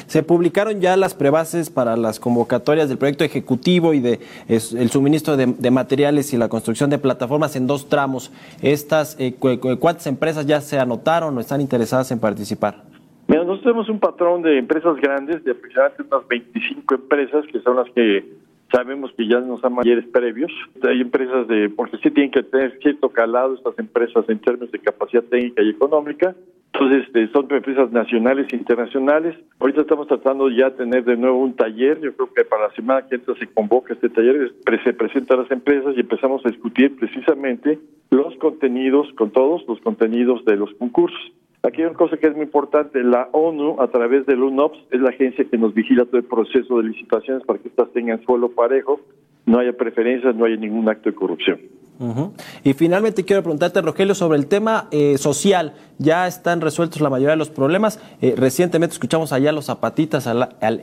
Se 0.06 0.22
publicaron 0.22 0.80
ya 0.80 0.94
las 0.96 1.14
prebases 1.14 1.70
para 1.70 1.96
las 1.96 2.20
convocatorias 2.20 2.88
del 2.90 2.98
proyecto 2.98 3.24
ejecutivo 3.24 3.94
y 3.94 4.00
de 4.00 4.20
es, 4.46 4.74
el 4.74 4.90
suministro 4.90 5.36
de, 5.38 5.46
de 5.58 5.70
materiales 5.70 6.34
y 6.34 6.36
la 6.36 6.48
construcción 6.50 6.90
de 6.90 6.98
plataformas 6.98 7.56
en 7.56 7.66
dos 7.66 7.88
tramos. 7.88 8.30
Estas, 8.62 9.18
eh, 9.18 9.34
cu- 9.38 9.58
cu- 9.58 9.78
¿cuántas 9.78 10.06
empresas 10.06 10.46
ya 10.46 10.60
se 10.60 10.78
anotaron 10.78 11.36
o 11.36 11.40
están 11.40 11.60
interesadas 11.62 12.12
en 12.12 12.20
participar? 12.20 12.82
Mira, 13.26 13.40
nosotros 13.42 13.62
tenemos 13.62 13.88
un 13.88 13.98
patrón 14.00 14.42
de 14.42 14.58
empresas 14.58 14.96
grandes, 15.00 15.42
de 15.44 15.52
aproximadamente 15.52 16.02
unas 16.12 16.28
25 16.28 16.94
empresas, 16.94 17.44
que 17.50 17.60
son 17.60 17.76
las 17.76 17.88
que 17.94 18.22
sabemos 18.72 19.12
que 19.16 19.26
ya 19.26 19.40
nos 19.40 19.64
han 19.64 19.74
mayores 19.74 20.06
previos. 20.08 20.50
Hay 20.82 21.00
empresas 21.00 21.46
de, 21.48 21.70
porque 21.70 21.96
sí 21.98 22.10
tienen 22.10 22.30
que 22.30 22.42
tener 22.42 22.78
cierto 22.82 23.08
calado 23.08 23.54
estas 23.54 23.78
empresas 23.78 24.24
en 24.28 24.38
términos 24.40 24.70
de 24.72 24.78
capacidad 24.78 25.22
técnica 25.24 25.62
y 25.62 25.70
económica. 25.70 26.34
Entonces, 26.72 27.06
este, 27.06 27.28
son 27.28 27.46
empresas 27.50 27.92
nacionales 27.92 28.52
e 28.52 28.56
internacionales. 28.56 29.36
Ahorita 29.60 29.82
estamos 29.82 30.08
tratando 30.08 30.50
ya 30.50 30.70
de 30.70 30.76
tener 30.76 31.04
de 31.04 31.16
nuevo 31.16 31.38
un 31.38 31.54
taller. 31.54 32.00
Yo 32.00 32.14
creo 32.16 32.32
que 32.34 32.44
para 32.44 32.68
la 32.68 32.74
semana 32.74 33.06
que 33.06 33.14
entra 33.14 33.34
se 33.36 33.46
convoca 33.46 33.94
este 33.94 34.08
taller, 34.08 34.52
se 34.82 34.92
presentan 34.92 35.40
las 35.40 35.50
empresas 35.52 35.94
y 35.96 36.00
empezamos 36.00 36.44
a 36.44 36.48
discutir 36.48 36.96
precisamente 36.96 37.78
los 38.10 38.34
contenidos, 38.36 39.06
con 39.14 39.30
todos 39.30 39.62
los 39.68 39.80
contenidos 39.80 40.44
de 40.44 40.56
los 40.56 40.72
concursos. 40.74 41.32
Aquí 41.64 41.80
hay 41.80 41.86
una 41.86 41.96
cosa 41.96 42.18
que 42.18 42.26
es 42.26 42.34
muy 42.34 42.44
importante, 42.44 43.02
la 43.02 43.30
ONU 43.32 43.80
a 43.80 43.88
través 43.88 44.26
del 44.26 44.42
UNOPS 44.42 44.78
es 44.90 45.00
la 45.00 45.08
agencia 45.08 45.46
que 45.46 45.56
nos 45.56 45.72
vigila 45.72 46.04
todo 46.04 46.18
el 46.18 46.24
proceso 46.24 46.76
de 46.76 46.90
licitaciones 46.90 47.42
para 47.46 47.58
que 47.58 47.68
estas 47.68 47.90
tengan 47.92 48.22
suelo 48.26 48.50
parejo, 48.50 49.00
no 49.46 49.60
haya 49.60 49.72
preferencias, 49.72 50.36
no 50.36 50.44
haya 50.44 50.56
ningún 50.56 50.86
acto 50.90 51.08
de 51.08 51.16
corrupción. 51.16 51.58
Ujú. 51.98 52.32
Y 52.64 52.72
finalmente 52.72 53.24
quiero 53.24 53.42
preguntarte, 53.42 53.80
Rogelio, 53.80 54.14
sobre 54.14 54.38
el 54.38 54.46
tema 54.46 54.88
eh, 54.90 55.16
social. 55.18 55.74
Ya 55.98 56.26
están 56.26 56.60
resueltos 56.60 57.00
la 57.00 57.08
mayoría 57.08 57.30
de 57.30 57.36
los 57.36 57.50
problemas. 57.50 58.00
Eh, 58.20 58.34
recientemente 58.36 58.94
escuchamos 58.94 59.32
allá 59.32 59.50
a 59.50 59.52
los 59.52 59.66
zapatitas, 59.66 60.26
al, 60.26 60.56
al 60.60 60.80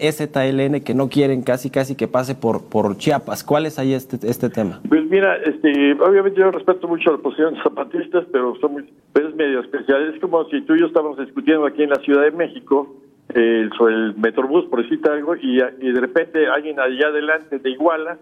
que 0.84 0.94
no 0.96 1.10
quieren 1.10 1.42
casi 1.42 1.70
casi 1.70 1.96
que 1.96 2.08
pase 2.08 2.36
por, 2.36 2.64
por 2.64 2.98
Chiapas. 2.98 3.44
¿Cuál 3.44 3.66
es 3.66 3.78
ahí 3.78 3.94
este, 3.94 4.26
este 4.26 4.50
tema? 4.50 4.80
Pues 4.88 5.04
mira, 5.10 5.36
este, 5.36 5.94
obviamente 6.02 6.40
yo 6.40 6.50
respeto 6.50 6.88
mucho 6.88 7.12
la 7.12 7.18
posición 7.18 7.56
de 7.56 7.64
zapatistas, 7.64 8.24
pero 8.32 8.56
son 8.62 8.72
muy, 8.72 8.90
pero 9.12 9.28
es 9.28 9.36
medio 9.36 9.60
especial. 9.60 10.14
Es 10.14 10.22
como 10.22 10.46
si 10.46 10.62
tú 10.62 10.76
y 10.76 10.80
yo 10.80 10.88
estábamos 10.88 11.18
discutiendo 11.18 11.66
aquí 11.66 11.84
en 11.84 11.90
la 11.90 12.00
Ciudad 12.02 12.24
de 12.24 12.32
México 12.32 12.96
eh, 13.34 13.70
sobre 13.78 13.96
el 13.96 14.16
Metrobús, 14.16 14.66
por 14.66 14.82
decirte 14.82 15.10
algo, 15.10 15.36
y, 15.36 15.58
y 15.82 15.92
de 15.92 16.00
repente 16.00 16.48
alguien 16.48 16.80
allá 16.80 17.08
adelante 17.08 17.60
de 17.60 17.70
Iguala 17.70 18.18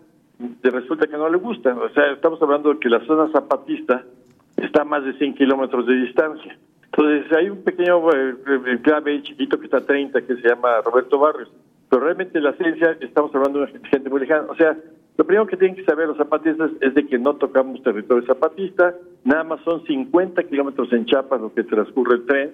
resulta 0.63 1.08
que 1.08 1.17
no 1.17 1.30
le 1.30 1.38
gusta. 1.38 1.75
O 1.75 1.89
sea, 1.89 2.12
estamos 2.12 2.41
hablando 2.41 2.73
de 2.73 2.80
que 2.80 2.89
la 2.89 3.06
zona 3.06 3.32
zapatista 3.32 4.04
está 4.58 4.82
a 4.82 4.86
más 4.86 5.04
de 5.04 5.13
100 5.13 5.36
kilómetros 5.36 5.86
de 5.86 5.95
distancia. 5.95 6.58
Entonces, 6.86 7.32
hay 7.34 7.49
un 7.49 7.63
pequeño 7.63 8.12
eh, 8.12 8.36
enclave 8.67 9.21
chiquito 9.23 9.60
que 9.60 9.65
está 9.65 9.78
a 9.78 9.86
30 9.86 10.21
que 10.21 10.36
se 10.36 10.47
llama 10.47 10.82
Roberto 10.84 11.19
Barrios. 11.19 11.49
Pero 11.89 12.04
realmente 12.04 12.39
la 12.39 12.54
ciencia, 12.54 12.97
estamos 13.02 13.34
hablando 13.34 13.62
de 13.62 13.80
gente 13.89 14.10
muy 14.10 14.21
lejana. 14.21 14.45
O 14.49 14.56
sea, 14.56 14.78
lo 15.17 15.25
primero 15.25 15.47
que 15.47 15.58
tienen 15.58 15.75
que 15.75 15.84
saber 15.84 16.08
los 16.08 16.17
zapatistas 16.17 16.71
es 16.82 16.93
de 16.93 17.06
que 17.06 17.17
no 17.17 17.36
tocamos 17.36 17.84
territorio 17.84 18.25
zapatista, 18.25 18.95
nada 19.25 19.43
más 19.43 19.62
son 19.63 19.84
50 19.86 20.43
kilómetros 20.43 20.93
en 20.93 21.06
Chiapas 21.06 21.41
lo 21.41 21.54
que 21.54 21.63
transcurre 21.63 22.15
el 22.15 22.25
tren, 22.25 22.54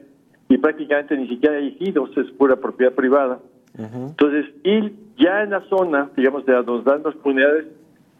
y 0.49 0.57
prácticamente 0.57 1.15
ni 1.17 1.27
siquiera 1.27 1.57
hay 1.57 1.67
ejidos, 1.67 2.09
es 2.17 2.31
pura 2.31 2.55
propiedad 2.55 2.93
privada. 2.93 3.39
Entonces, 3.77 4.45
y 4.63 4.91
ya 5.17 5.43
en 5.43 5.51
la 5.51 5.61
zona, 5.69 6.09
digamos, 6.15 6.45
de 6.45 6.53
donde 6.63 6.89
dan 6.89 7.03
las 7.03 7.15
comunidades, 7.15 7.65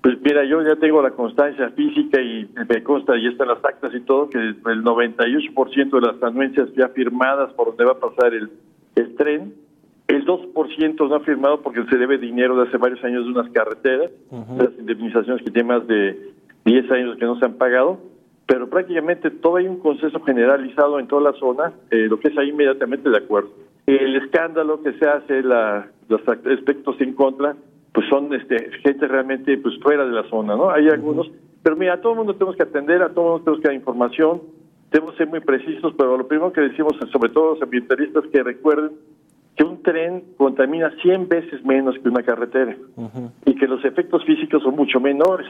pues 0.02 0.18
mira, 0.22 0.44
yo 0.46 0.62
ya 0.62 0.76
tengo 0.76 1.02
la 1.02 1.12
constancia 1.12 1.70
física 1.72 2.22
y 2.22 2.48
me 2.70 2.84
consta, 2.84 3.18
y 3.18 3.28
están 3.28 3.48
las 3.48 3.63
actas 3.63 3.94
y 3.94 4.02
todo, 4.02 4.30
que 4.30 4.38
el 4.38 4.62
98% 4.63 5.89
de 5.89 6.02
las 6.02 6.22
anuencias 6.22 6.70
ya 6.76 6.89
firmadas 6.89 7.54
por 7.54 7.70
donde 7.70 7.86
va 7.86 7.94
a 7.94 8.00
pasar 8.00 8.34
el, 8.34 8.52
el 8.96 9.15
tren, 9.15 9.54
el 10.08 10.26
2% 10.26 11.10
no 11.10 11.15
ha 11.15 11.20
firmado 11.22 11.62
porque 11.62 11.84
se 11.89 11.98
debe 11.98 12.18
dinero 12.18 12.56
de 12.56 12.68
hace 12.68 12.78
varios 12.78 13.04
años 13.04 13.26
de 13.26 13.32
unas 13.32 13.50
carreteras, 13.52 14.12
las 14.58 14.70
indemnizaciones 14.78 15.44
que 15.44 15.52
tienen 15.52 15.68
más 15.68 15.88
de 15.88 16.34
10 16.65 16.91
años 16.91 17.18
que 17.18 17.26
no 17.26 17.39
se 17.39 17.46
han 17.46 17.56
pagado, 17.56 18.00
pero 18.46 18.70
prácticamente 18.70 19.32
todo 19.32 19.56
hay 19.56 19.68
un 19.68 19.80
consenso 19.80 20.20
generalizado 20.22 21.00
en 21.00 21.08
toda 21.08 21.32
la 21.32 21.39
zona, 21.39 21.74
eh, 21.89 22.08
lo 22.08 22.20
que 22.20 22.28
es 22.28 22.38
ahí 22.38 22.50
inmediatamente 22.50 23.10
de 23.10 23.18
acuerdo. 23.18 23.50
El 23.86 24.15
escándalo 24.15 24.82
que 24.82 24.93
se 24.93 25.08
hace, 25.08 25.43
la, 25.43 25.88
los 26.10 26.21
aspectos 26.28 27.00
en 27.00 27.13
contra, 27.13 27.56
pues 27.93 28.08
son 28.10 28.34
este, 28.34 28.71
gente 28.84 29.08
realmente 29.08 29.58
pues 29.58 29.76
fuera 29.82 30.06
de 30.06 30.12
la 30.12 30.24
zona, 30.30 30.56
¿no? 30.56 30.69
Hay 30.69 30.89
algunos, 30.89 31.32
pero 31.63 31.76
mira, 31.76 31.93
a 31.93 32.02
todo 32.02 32.13
el 32.13 32.17
mundo 32.19 32.34
tenemos 32.34 32.56
que 32.56 32.63
atender, 32.63 33.02
a 33.02 33.10
todo 33.10 33.26
el 33.26 33.32
mundo 33.32 33.43
tenemos 33.43 33.62
que 33.62 33.67
dar 33.67 33.76
información, 33.76 34.41
tenemos 34.89 35.12
que 35.12 35.17
ser 35.17 35.28
muy 35.28 35.39
precisos, 35.39 35.93
pero 35.98 36.17
lo 36.17 36.28
primero 36.28 36.52
que 36.52 36.62
decimos, 36.62 36.93
sobre 37.12 37.30
todo 37.30 37.54
los 37.54 37.62
ambientalistas, 37.62 38.26
que 38.32 38.43
recuerden 38.43 38.91
que 39.56 39.63
un 39.63 39.82
tren 39.82 40.24
contamina 40.38 40.91
100 41.02 41.30
veces 41.30 41.63
menos 41.63 41.95
que 42.00 42.10
una 42.10 42.24
carretera 42.24 42.76
y 43.45 43.56
que 43.56 43.67
los 43.67 43.84
efectos 43.86 44.26
físicos 44.26 44.62
son 44.63 44.76
mucho 44.76 45.00
menores 45.00 45.48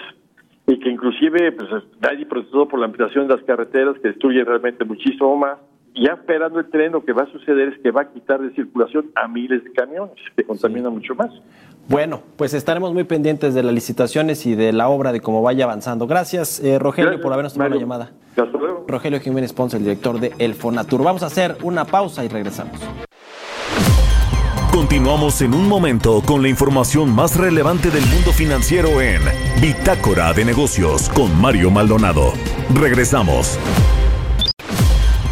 y 0.67 0.79
que 0.79 0.89
inclusive 0.89 1.51
pues 1.51 1.69
nadie 2.01 2.25
protestó 2.25 2.67
por 2.67 2.79
la 2.79 2.85
ampliación 2.85 3.27
de 3.27 3.35
las 3.35 3.43
carreteras 3.43 3.97
que 3.99 4.09
destruye 4.09 4.43
realmente 4.43 4.85
muchísimo 4.85 5.35
más. 5.35 5.57
Y 5.95 6.05
ya 6.05 6.13
esperando 6.13 6.59
el 6.59 6.69
tren 6.69 6.91
lo 6.91 7.05
que 7.05 7.13
va 7.13 7.23
a 7.23 7.31
suceder 7.31 7.69
es 7.69 7.79
que 7.79 7.89
va 7.89 8.01
a 8.01 8.09
quitar 8.09 8.41
de 8.41 8.53
circulación 8.53 9.11
a 9.15 9.29
miles 9.29 9.63
de 9.63 9.71
camiones 9.71 10.13
que 10.35 10.43
contaminan 10.43 10.93
mucho 10.93 11.15
más. 11.15 11.31
Bueno, 11.87 12.21
pues 12.35 12.53
estaremos 12.53 12.93
muy 12.93 13.05
pendientes 13.05 13.53
de 13.53 13.63
las 13.63 13.73
licitaciones 13.73 14.45
y 14.45 14.55
de 14.55 14.73
la 14.73 14.89
obra, 14.89 15.13
de 15.13 15.21
cómo 15.21 15.41
vaya 15.41 15.63
avanzando. 15.63 16.05
Gracias, 16.05 16.59
eh, 16.59 16.79
Rogelio, 16.79 17.11
Gracias, 17.11 17.23
por 17.23 17.31
habernos 17.31 17.53
tomado 17.53 17.75
la 17.75 17.79
llamada. 17.79 18.11
Hasta 18.31 18.57
luego. 18.57 18.85
Rogelio 18.89 19.21
Jiménez 19.21 19.53
Ponce, 19.53 19.77
el 19.77 19.83
director 19.83 20.19
de 20.19 20.33
El 20.37 20.53
Fonatur. 20.55 21.01
Vamos 21.01 21.23
a 21.23 21.27
hacer 21.27 21.55
una 21.63 21.85
pausa 21.85 22.25
y 22.25 22.27
regresamos. 22.27 22.77
Continuamos 24.73 25.41
en 25.41 25.53
un 25.53 25.69
momento 25.69 26.21
con 26.25 26.41
la 26.41 26.49
información 26.49 27.15
más 27.15 27.37
relevante 27.37 27.89
del 27.89 28.05
mundo 28.07 28.33
financiero 28.33 28.99
en 28.99 29.21
Bitácora 29.61 30.33
de 30.33 30.43
Negocios 30.43 31.07
con 31.09 31.39
Mario 31.39 31.71
Maldonado. 31.71 32.33
Regresamos. 32.73 33.57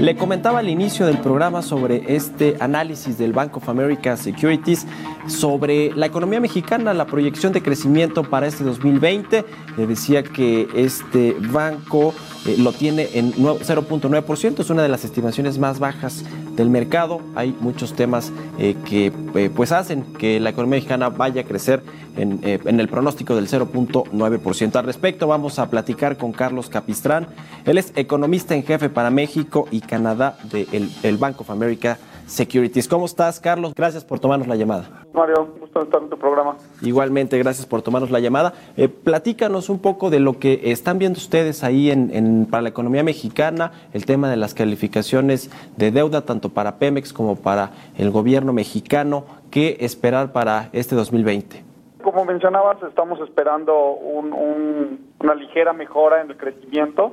Le 0.00 0.16
comentaba 0.16 0.60
al 0.60 0.70
inicio 0.70 1.04
del 1.04 1.18
programa 1.18 1.60
sobre 1.60 2.14
este 2.16 2.56
análisis 2.58 3.18
del 3.18 3.34
Bank 3.34 3.58
of 3.58 3.68
America 3.68 4.16
Securities 4.16 4.86
sobre 5.26 5.92
la 5.94 6.06
economía 6.06 6.40
mexicana, 6.40 6.94
la 6.94 7.04
proyección 7.04 7.52
de 7.52 7.62
crecimiento 7.62 8.22
para 8.24 8.46
este 8.46 8.64
2020. 8.64 9.44
Le 9.76 9.86
decía 9.86 10.22
que 10.22 10.68
este 10.74 11.36
banco 11.52 12.14
eh, 12.46 12.56
lo 12.58 12.72
tiene 12.72 13.10
en 13.12 13.34
nue- 13.34 13.58
0.9%, 13.58 14.60
es 14.60 14.70
una 14.70 14.82
de 14.82 14.88
las 14.88 15.04
estimaciones 15.04 15.58
más 15.58 15.78
bajas 15.78 16.24
del 16.56 16.70
mercado. 16.70 17.20
Hay 17.34 17.54
muchos 17.60 17.92
temas 17.92 18.32
eh, 18.58 18.76
que 18.86 19.12
eh, 19.34 19.50
pues 19.54 19.70
hacen 19.70 20.02
que 20.18 20.40
la 20.40 20.48
economía 20.50 20.76
mexicana 20.78 21.10
vaya 21.10 21.42
a 21.42 21.44
crecer 21.44 21.82
en, 22.20 22.40
eh, 22.42 22.58
en 22.64 22.80
el 22.80 22.88
pronóstico 22.88 23.34
del 23.34 23.48
0.9%. 23.48 24.76
Al 24.76 24.84
respecto 24.84 25.26
vamos 25.26 25.58
a 25.58 25.70
platicar 25.70 26.16
con 26.16 26.32
Carlos 26.32 26.68
Capistrán. 26.68 27.26
Él 27.64 27.78
es 27.78 27.92
economista 27.96 28.54
en 28.54 28.62
jefe 28.64 28.88
para 28.88 29.10
México 29.10 29.66
y 29.70 29.80
Canadá 29.80 30.38
del 30.50 30.90
el 31.02 31.16
Bank 31.16 31.40
of 31.40 31.50
America 31.50 31.98
Securities. 32.26 32.86
¿Cómo 32.86 33.06
estás, 33.06 33.40
Carlos? 33.40 33.72
Gracias 33.74 34.04
por 34.04 34.20
tomarnos 34.20 34.46
la 34.46 34.54
llamada. 34.54 35.04
Mario, 35.12 35.48
gusto 35.58 35.82
estar 35.82 36.00
en 36.00 36.08
tu 36.08 36.16
programa. 36.16 36.56
Igualmente, 36.80 37.36
gracias 37.38 37.66
por 37.66 37.82
tomarnos 37.82 38.12
la 38.12 38.20
llamada. 38.20 38.54
Eh, 38.76 38.88
platícanos 38.88 39.68
un 39.68 39.80
poco 39.80 40.10
de 40.10 40.20
lo 40.20 40.38
que 40.38 40.60
están 40.70 40.98
viendo 41.00 41.18
ustedes 41.18 41.64
ahí 41.64 41.90
en, 41.90 42.14
en- 42.14 42.46
para 42.46 42.62
la 42.62 42.68
economía 42.68 43.02
mexicana, 43.02 43.72
el 43.92 44.06
tema 44.06 44.30
de 44.30 44.36
las 44.36 44.54
calificaciones 44.54 45.50
de 45.76 45.90
deuda, 45.90 46.20
tanto 46.22 46.50
para 46.50 46.76
Pemex 46.78 47.12
como 47.12 47.34
para 47.34 47.72
el 47.98 48.10
gobierno 48.12 48.52
mexicano. 48.52 49.24
¿Qué 49.50 49.78
esperar 49.80 50.30
para 50.30 50.68
este 50.72 50.94
2020? 50.94 51.64
Como 52.02 52.24
mencionabas, 52.24 52.82
estamos 52.82 53.20
esperando 53.20 53.92
un- 53.92 54.32
un- 54.32 55.12
una 55.20 55.34
ligera 55.34 55.72
mejora 55.72 56.20
en 56.22 56.30
el 56.30 56.36
crecimiento. 56.36 57.12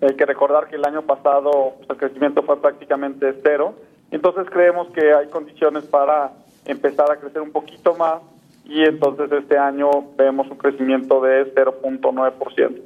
Hay 0.00 0.14
que 0.16 0.26
recordar 0.26 0.68
que 0.68 0.76
el 0.76 0.84
año 0.84 1.02
pasado 1.02 1.74
pues, 1.78 1.90
el 1.90 1.96
crecimiento 1.96 2.42
fue 2.42 2.60
prácticamente 2.60 3.34
cero. 3.42 3.74
Entonces 4.10 4.46
creemos 4.50 4.88
que 4.90 5.12
hay 5.12 5.26
condiciones 5.28 5.84
para 5.84 6.32
empezar 6.66 7.10
a 7.10 7.16
crecer 7.16 7.42
un 7.42 7.52
poquito 7.52 7.94
más 7.94 8.20
y 8.64 8.82
entonces 8.84 9.30
este 9.32 9.56
año 9.58 9.88
vemos 10.16 10.48
un 10.50 10.58
crecimiento 10.58 11.20
de 11.20 11.52
0.9%. 11.54 12.80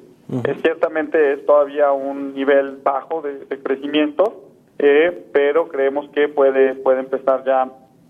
Eh, 0.44 0.57
ciertamente 0.62 1.33
es 1.35 1.44
todavía 1.44 1.92
un 1.92 2.35
nivel 2.35 2.78
bajo 2.83 3.20
de, 3.20 3.44
de 3.44 3.62
crecimiento, 3.62 4.44
eh, 4.78 5.26
pero 5.33 5.68
creemos 5.68 6.09
que 6.11 6.28
puede, 6.28 6.74
puede 6.76 7.00
empezar 7.00 7.44
ya, 7.44 7.68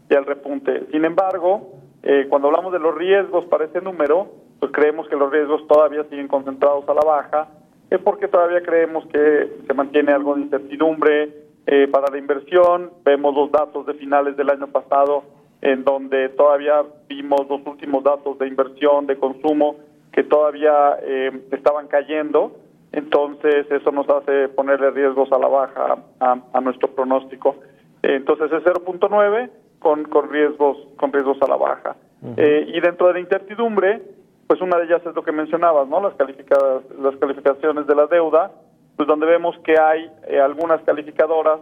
ya 0.08 0.18
el 0.18 0.26
repunte. 0.26 0.86
Sin 0.92 1.04
embargo, 1.04 1.70
eh, 2.02 2.26
cuando 2.28 2.48
hablamos 2.48 2.72
de 2.72 2.80
los 2.80 2.94
riesgos 2.94 3.44
para 3.46 3.64
ese 3.64 3.80
número, 3.80 4.28
pues 4.58 4.72
creemos 4.72 5.08
que 5.08 5.16
los 5.16 5.30
riesgos 5.30 5.66
todavía 5.68 6.04
siguen 6.04 6.28
concentrados 6.28 6.88
a 6.88 6.94
la 6.94 7.02
baja, 7.02 7.48
es 7.90 8.00
porque 8.00 8.26
todavía 8.26 8.62
creemos 8.62 9.06
que 9.06 9.50
se 9.66 9.74
mantiene 9.74 10.12
algo 10.12 10.34
de 10.34 10.42
incertidumbre 10.42 11.30
eh, 11.66 11.88
para 11.88 12.10
la 12.10 12.18
inversión. 12.18 12.90
Vemos 13.04 13.34
los 13.34 13.52
datos 13.52 13.86
de 13.86 13.94
finales 13.94 14.36
del 14.36 14.50
año 14.50 14.66
pasado, 14.68 15.24
en 15.60 15.84
donde 15.84 16.30
todavía 16.30 16.82
vimos 17.06 17.46
los 17.48 17.64
últimos 17.66 18.02
datos 18.02 18.38
de 18.38 18.48
inversión, 18.48 19.06
de 19.06 19.16
consumo, 19.16 19.76
que 20.10 20.24
todavía 20.24 20.96
eh, 21.02 21.30
estaban 21.52 21.86
cayendo. 21.86 22.56
Entonces, 22.92 23.70
eso 23.70 23.92
nos 23.92 24.08
hace 24.08 24.48
ponerle 24.48 24.90
riesgos 24.90 25.30
a 25.30 25.38
la 25.38 25.48
baja 25.48 25.98
a, 26.18 26.38
a 26.52 26.60
nuestro 26.60 26.88
pronóstico. 26.94 27.56
Entonces, 28.02 28.50
es 28.52 28.64
0.9 28.64 29.50
con, 29.82 30.04
con, 30.04 30.30
riesgos, 30.30 30.78
con 30.96 31.12
riesgos 31.12 31.40
a 31.42 31.48
la 31.48 31.56
baja. 31.56 31.96
Eh, 32.36 32.66
y 32.68 32.80
dentro 32.80 33.08
de 33.08 33.14
la 33.14 33.20
incertidumbre, 33.20 34.00
pues 34.46 34.60
una 34.60 34.78
de 34.78 34.84
ellas 34.84 35.02
es 35.04 35.14
lo 35.14 35.22
que 35.22 35.32
mencionabas, 35.32 35.88
¿no? 35.88 36.00
Las, 36.00 36.14
calificadas, 36.14 36.84
las 37.00 37.16
calificaciones 37.16 37.86
de 37.86 37.94
la 37.94 38.06
deuda, 38.06 38.52
pues 38.96 39.08
donde 39.08 39.26
vemos 39.26 39.58
que 39.64 39.78
hay 39.78 40.08
eh, 40.28 40.40
algunas 40.40 40.80
calificadoras 40.82 41.58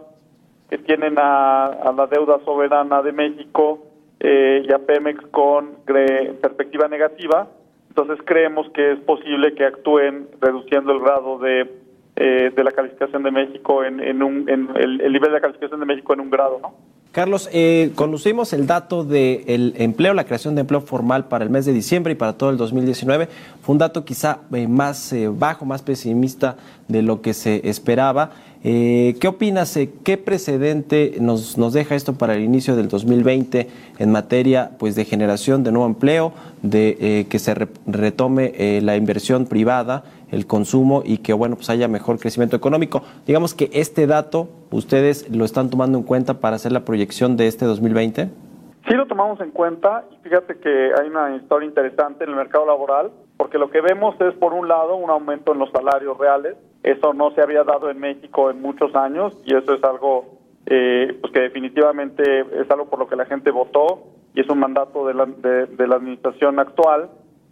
que 0.69 0.77
tienen 0.77 1.15
a, 1.17 1.65
a 1.65 1.91
la 1.91 2.07
deuda 2.07 2.39
soberana 2.45 3.01
de 3.01 3.11
México 3.11 3.79
eh, 4.19 4.63
y 4.67 4.71
a 4.71 4.79
Pemex 4.79 5.19
con 5.31 5.77
perspectiva 5.85 6.87
negativa. 6.87 7.47
Entonces 7.89 8.19
creemos 8.23 8.69
que 8.69 8.93
es 8.93 8.99
posible 8.99 9.53
que 9.55 9.65
actúen 9.65 10.27
reduciendo 10.39 10.93
el 10.93 10.99
grado 10.99 11.39
de, 11.39 11.69
eh, 12.15 12.51
de 12.55 12.63
la 12.63 12.71
calificación 12.71 13.23
de 13.23 13.31
México 13.31 13.83
en, 13.83 13.99
en 13.99 14.21
un 14.21 14.47
en 14.47 14.69
el, 14.75 15.01
el 15.01 15.11
nivel 15.11 15.29
de 15.29 15.35
la 15.35 15.41
calificación 15.41 15.79
de 15.79 15.85
México 15.85 16.13
en 16.13 16.21
un 16.21 16.29
grado, 16.29 16.59
¿no? 16.61 16.73
Carlos, 17.11 17.49
eh, 17.51 17.91
conocimos 17.95 18.53
el 18.53 18.67
dato 18.67 19.03
del 19.03 19.73
empleo, 19.77 20.13
la 20.13 20.23
creación 20.23 20.55
de 20.55 20.61
empleo 20.61 20.79
formal 20.79 21.25
para 21.27 21.43
el 21.43 21.49
mes 21.49 21.65
de 21.65 21.73
diciembre 21.73 22.13
y 22.13 22.15
para 22.15 22.33
todo 22.37 22.49
el 22.51 22.55
2019. 22.55 23.27
Fue 23.61 23.73
un 23.73 23.79
dato 23.79 24.05
quizá 24.05 24.39
eh, 24.53 24.65
más 24.69 25.11
eh, 25.11 25.27
bajo, 25.27 25.65
más 25.65 25.81
pesimista 25.81 26.55
de 26.87 27.01
lo 27.01 27.21
que 27.21 27.33
se 27.33 27.67
esperaba. 27.69 28.31
Eh, 28.63 29.17
¿Qué 29.19 29.27
opinas? 29.27 29.75
eh, 29.75 29.89
¿Qué 30.05 30.15
precedente 30.17 31.17
nos, 31.19 31.57
nos 31.57 31.73
deja 31.73 31.95
esto 31.95 32.13
para 32.13 32.33
el 32.35 32.43
inicio 32.43 32.77
del 32.77 32.87
2020 32.87 33.67
en 33.99 34.11
materia 34.11 34.71
pues, 34.79 34.95
de 34.95 35.03
generación 35.03 35.65
de 35.65 35.73
nuevo 35.73 35.87
empleo, 35.87 36.31
de 36.61 37.25
que 37.29 37.39
se 37.39 37.55
re- 37.55 37.67
retome 37.87 38.79
la 38.81 38.95
inversión 38.95 39.47
privada, 39.47 40.03
el 40.31 40.47
consumo 40.47 41.03
y 41.05 41.19
que 41.19 41.33
bueno 41.33 41.55
pues 41.55 41.69
haya 41.69 41.87
mejor 41.87 42.19
crecimiento 42.19 42.55
económico? 42.55 43.03
Digamos 43.25 43.53
que 43.53 43.69
este 43.73 44.07
dato 44.07 44.49
ustedes 44.71 45.29
lo 45.29 45.45
están 45.45 45.69
tomando 45.69 45.97
en 45.97 46.03
cuenta 46.03 46.39
para 46.39 46.55
hacer 46.55 46.71
la 46.71 46.85
proyección 46.85 47.37
de 47.37 47.47
este 47.47 47.65
2020. 47.65 48.29
Sí 48.87 48.93
lo 48.95 49.05
tomamos 49.05 49.39
en 49.41 49.51
cuenta 49.51 50.05
y 50.11 50.15
fíjate 50.23 50.57
que 50.57 50.91
hay 50.99 51.07
una 51.07 51.35
historia 51.35 51.67
interesante 51.67 52.23
en 52.23 52.31
el 52.31 52.35
mercado 52.35 52.65
laboral 52.65 53.11
porque 53.37 53.57
lo 53.57 53.69
que 53.69 53.81
vemos 53.81 54.15
es 54.21 54.33
por 54.35 54.53
un 54.53 54.67
lado 54.67 54.95
un 54.95 55.09
aumento 55.09 55.53
en 55.53 55.59
los 55.59 55.71
salarios 55.71 56.17
reales, 56.17 56.55
eso 56.83 57.13
no 57.13 57.31
se 57.31 57.41
había 57.41 57.63
dado 57.63 57.89
en 57.89 57.99
México 57.99 58.49
en 58.49 58.61
muchos 58.61 58.95
años 58.95 59.37
y 59.45 59.55
eso 59.55 59.73
es 59.73 59.83
algo 59.83 60.39
eh, 60.65 61.17
pues 61.19 61.33
que 61.33 61.41
definitivamente 61.41 62.41
es 62.61 62.69
algo 62.69 62.85
por 62.85 62.99
lo 62.99 63.07
que 63.07 63.15
la 63.15 63.25
gente 63.25 63.51
votó 63.51 64.03
y 64.33 64.41
es 64.41 64.49
un 64.49 64.59
mandato 64.59 65.05
de 65.05 65.13
la, 65.13 65.25
de, 65.25 65.65
de 65.65 65.87
la 65.87 65.95
administración 65.95 66.59
actual 66.59 67.09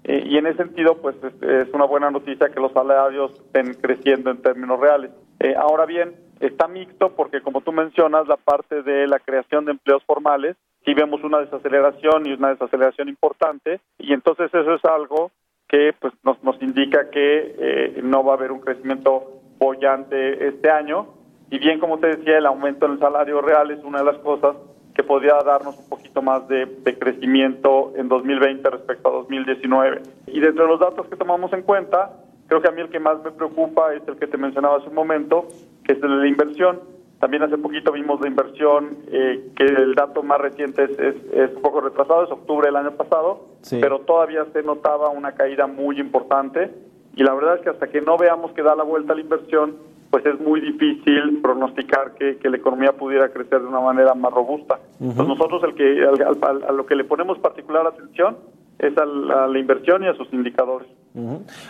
eh, 0.09 0.23
y 0.25 0.37
en 0.37 0.47
ese 0.47 0.63
sentido 0.63 0.97
pues 0.97 1.15
es, 1.23 1.43
es, 1.43 1.71
una 1.71 1.85
buena 1.85 2.09
noticia 2.09 2.49
que 2.49 2.59
los 2.59 2.71
salarios 2.71 3.31
estén 3.31 3.75
creciendo 3.75 4.31
en 4.31 4.41
términos 4.41 4.79
reales. 4.79 5.11
Eh, 5.39 5.53
ahora 5.55 5.85
bien, 5.85 6.15
está 6.39 6.67
mixto 6.67 7.15
porque 7.15 7.41
como 7.41 7.61
tú 7.61 7.71
mencionas 7.71 8.27
la 8.27 8.35
parte 8.35 8.81
de 8.81 9.05
la 9.05 9.19
creación 9.19 9.65
de 9.65 9.71
empleos 9.73 10.03
formales 10.05 10.57
sí 10.83 10.95
vemos 10.95 11.23
una 11.23 11.37
desaceleración 11.37 12.25
y 12.25 12.33
una 12.33 12.49
desaceleración 12.49 13.07
importante 13.07 13.81
y 13.99 14.13
entonces 14.13 14.51
eso 14.51 14.73
es 14.73 14.83
algo 14.85 15.29
que 15.67 15.93
pues 15.99 16.11
nos, 16.23 16.43
nos 16.43 16.59
indica 16.59 17.11
que 17.11 17.55
eh, 17.59 18.01
no 18.01 18.23
va 18.23 18.33
a 18.33 18.37
haber 18.37 18.51
un 18.51 18.61
crecimiento 18.61 19.41
bollante 19.59 20.47
este 20.47 20.71
año 20.71 21.05
y 21.51 21.59
bien 21.59 21.79
como 21.79 21.99
te 21.99 22.07
decía 22.07 22.39
el 22.39 22.47
aumento 22.47 22.87
en 22.87 22.93
el 22.93 22.99
salario 22.99 23.41
real 23.41 23.69
es 23.69 23.83
una 23.83 23.99
de 23.99 24.05
las 24.05 24.17
cosas 24.17 24.55
que 24.93 25.03
podría 25.03 25.35
darnos 25.45 25.77
un 25.77 25.89
poquito 25.89 26.21
más 26.21 26.47
de, 26.47 26.65
de, 26.65 26.99
crecimiento 26.99 27.93
en 27.95 28.09
2020 28.09 28.69
respecto 28.69 29.09
a 29.09 29.11
2019 29.11 30.01
y 30.27 30.39
dentro 30.39 30.63
de 30.65 30.69
los 30.69 30.79
datos 30.79 31.07
que 31.07 31.15
tomamos 31.15 31.53
en 31.53 31.61
cuenta 31.61 32.11
creo 32.49 32.61
que 32.61 32.67
a 32.67 32.71
mí 32.71 32.81
el 32.81 32.89
que 32.89 32.99
más 32.99 33.23
me 33.23 33.31
preocupa 33.31 33.93
es 33.93 34.01
el 34.07 34.17
que 34.17 34.27
te 34.27 34.37
mencionaba 34.37 34.77
hace 34.77 34.89
un 34.89 34.95
momento 34.95 35.47
que 35.83 35.93
es 35.93 36.03
el 36.03 36.09
de 36.09 36.17
la 36.17 36.27
inversión. 36.27 36.81
También 37.19 37.43
hace 37.43 37.57
poquito 37.57 37.91
vimos 37.91 38.19
la 38.21 38.27
inversión, 38.27 38.97
eh, 39.11 39.51
que 39.55 39.65
el 39.65 39.93
dato 39.93 40.23
más 40.23 40.39
reciente 40.39 40.85
es, 40.85 40.91
es, 40.91 41.15
es, 41.33 41.55
un 41.55 41.61
poco 41.61 41.81
retrasado, 41.81 42.23
es 42.23 42.31
octubre 42.31 42.67
del 42.67 42.77
año 42.77 42.91
pasado, 42.91 43.47
sí. 43.61 43.77
pero 43.81 43.99
todavía 43.99 44.45
se 44.53 44.63
notaba 44.63 45.09
una 45.09 45.33
caída 45.33 45.67
muy 45.67 45.99
importante. 45.99 46.71
Y 47.15 47.23
la 47.23 47.33
verdad 47.33 47.55
es 47.55 47.61
que 47.61 47.69
hasta 47.69 47.89
que 47.89 48.01
no 48.01 48.17
veamos 48.17 48.51
que 48.53 48.63
da 48.63 48.75
la 48.75 48.83
vuelta 48.83 49.13
la 49.13 49.21
inversión, 49.21 49.75
pues 50.09 50.25
es 50.25 50.39
muy 50.39 50.59
difícil 50.61 51.39
pronosticar 51.41 52.15
que, 52.15 52.37
que 52.37 52.49
la 52.49 52.57
economía 52.57 52.93
pudiera 52.93 53.29
crecer 53.29 53.61
de 53.61 53.67
una 53.67 53.79
manera 53.79 54.13
más 54.15 54.33
robusta. 54.33 54.79
Uh 54.99 55.05
-huh. 55.05 55.11
Entonces 55.11 55.37
nosotros 55.37 55.63
el 55.63 55.75
que, 55.75 56.03
al, 56.03 56.37
al, 56.41 56.63
a 56.63 56.71
lo 56.71 56.85
que 56.85 56.95
le 56.95 57.03
ponemos 57.03 57.37
particular 57.39 57.85
atención 57.85 58.37
es 58.79 58.97
a 58.97 59.05
la, 59.05 59.43
a 59.43 59.47
la 59.47 59.59
inversión 59.59 60.03
y 60.03 60.07
a 60.07 60.13
sus 60.15 60.31
indicadores. 60.33 60.87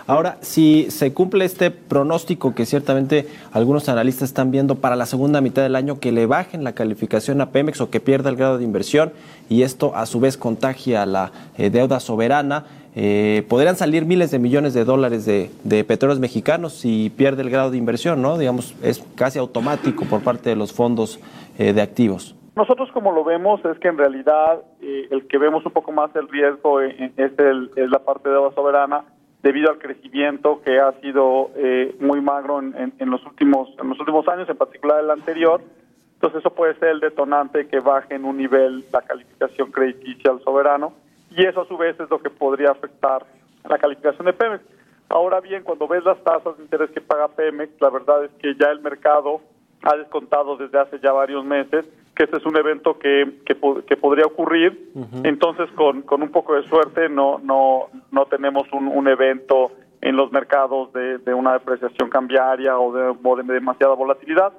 Ahora, 0.05 0.37
si 0.41 0.91
se 0.91 1.13
cumple 1.13 1.45
este 1.45 1.71
pronóstico 1.71 2.53
que 2.53 2.65
ciertamente 2.65 3.25
algunos 3.53 3.87
analistas 3.89 4.29
están 4.29 4.51
viendo 4.51 4.75
para 4.75 4.95
la 4.95 5.05
segunda 5.05 5.39
mitad 5.41 5.63
del 5.63 5.75
año, 5.75 5.99
que 5.99 6.11
le 6.11 6.25
bajen 6.25 6.63
la 6.63 6.73
calificación 6.73 7.39
a 7.41 7.49
Pemex 7.49 7.79
o 7.81 7.89
que 7.89 7.99
pierda 7.99 8.29
el 8.29 8.35
grado 8.35 8.57
de 8.57 8.65
inversión 8.65 9.11
y 9.49 9.63
esto 9.63 9.95
a 9.95 10.05
su 10.05 10.19
vez 10.19 10.37
contagia 10.37 11.05
la 11.05 11.31
eh, 11.57 11.69
deuda 11.69 11.99
soberana, 11.99 12.65
eh, 12.95 13.45
podrían 13.47 13.75
salir 13.75 14.05
miles 14.05 14.31
de 14.31 14.39
millones 14.39 14.73
de 14.73 14.83
dólares 14.85 15.25
de, 15.25 15.51
de 15.63 15.83
petróleos 15.83 16.19
mexicanos 16.19 16.73
si 16.73 17.09
pierde 17.09 17.43
el 17.43 17.49
grado 17.49 17.71
de 17.71 17.77
inversión, 17.77 18.21
¿no? 18.21 18.37
Digamos, 18.37 18.75
es 18.83 19.03
casi 19.15 19.39
automático 19.39 20.05
por 20.05 20.21
parte 20.21 20.49
de 20.49 20.55
los 20.55 20.73
fondos 20.73 21.19
eh, 21.57 21.73
de 21.73 21.81
activos. 21.81 22.35
Nosotros 22.55 22.89
como 22.91 23.11
lo 23.11 23.23
vemos 23.23 23.63
es 23.63 23.77
que 23.79 23.87
en 23.87 23.97
realidad 23.97 24.59
eh, 24.81 25.07
el 25.11 25.27
que 25.27 25.37
vemos 25.37 25.65
un 25.65 25.71
poco 25.71 25.91
más 25.91 26.13
el 26.15 26.27
riesgo 26.27 26.81
eh, 26.81 27.11
es, 27.15 27.31
el- 27.39 27.71
es 27.75 27.89
la 27.89 27.99
parte 27.99 28.27
de 28.27 28.35
deuda 28.35 28.51
soberana 28.53 29.03
debido 29.43 29.69
al 29.69 29.77
crecimiento 29.79 30.61
que 30.65 30.79
ha 30.79 30.91
sido 30.99 31.51
eh, 31.55 31.95
muy 32.01 32.19
magro 32.19 32.59
en, 32.59 32.75
en- 32.75 32.93
en 32.99 33.09
los 33.09 33.25
últimos 33.25 33.69
en 33.81 33.87
los 33.87 33.99
últimos 33.99 34.27
años, 34.27 34.49
en 34.49 34.57
particular 34.57 34.99
el 35.01 35.09
anterior. 35.11 35.61
Entonces 36.15 36.39
eso 36.41 36.49
puede 36.53 36.75
ser 36.79 36.89
el 36.89 36.99
detonante 36.99 37.67
que 37.67 37.79
baje 37.79 38.15
en 38.15 38.25
un 38.25 38.35
nivel 38.35 38.83
la 38.91 39.01
calificación 39.03 39.71
crediticia 39.71 40.31
al 40.31 40.41
soberano 40.43 40.91
y 41.31 41.45
eso 41.45 41.61
a 41.61 41.67
su 41.67 41.77
vez 41.77 41.99
es 41.99 42.09
lo 42.09 42.19
que 42.19 42.29
podría 42.29 42.71
afectar 42.71 43.25
la 43.67 43.77
calificación 43.77 44.25
de 44.25 44.33
Pemex. 44.33 44.63
Ahora 45.09 45.39
bien, 45.41 45.63
cuando 45.63 45.87
ves 45.87 46.03
las 46.03 46.23
tasas 46.23 46.57
de 46.57 46.63
interés 46.63 46.91
que 46.91 47.01
paga 47.01 47.27
Pemex, 47.29 47.79
la 47.81 47.89
verdad 47.89 48.25
es 48.25 48.31
que 48.41 48.55
ya 48.55 48.69
el 48.71 48.79
mercado 48.79 49.41
ha 49.83 49.95
descontado 49.95 50.57
desde 50.57 50.79
hace 50.79 50.99
ya 50.99 51.11
varios 51.11 51.43
meses 51.45 51.85
que 52.15 52.25
este 52.25 52.37
es 52.37 52.45
un 52.45 52.57
evento 52.57 52.99
que, 52.99 53.39
que, 53.45 53.55
que 53.87 53.95
podría 53.95 54.25
ocurrir. 54.25 54.91
Entonces, 55.23 55.71
con, 55.71 56.01
con 56.01 56.21
un 56.21 56.29
poco 56.31 56.53
de 56.53 56.67
suerte, 56.67 57.07
no, 57.07 57.39
no, 57.41 57.87
no 58.11 58.25
tenemos 58.25 58.67
un, 58.73 58.89
un 58.89 59.07
evento 59.07 59.71
en 60.01 60.17
los 60.17 60.29
mercados 60.29 60.91
de, 60.91 61.19
de 61.19 61.33
una 61.33 61.53
depreciación 61.53 62.09
cambiaria 62.09 62.77
o 62.77 62.91
de, 62.91 63.15
o 63.23 63.35
de 63.37 63.43
demasiada 63.53 63.93
volatilidad. 63.95 64.51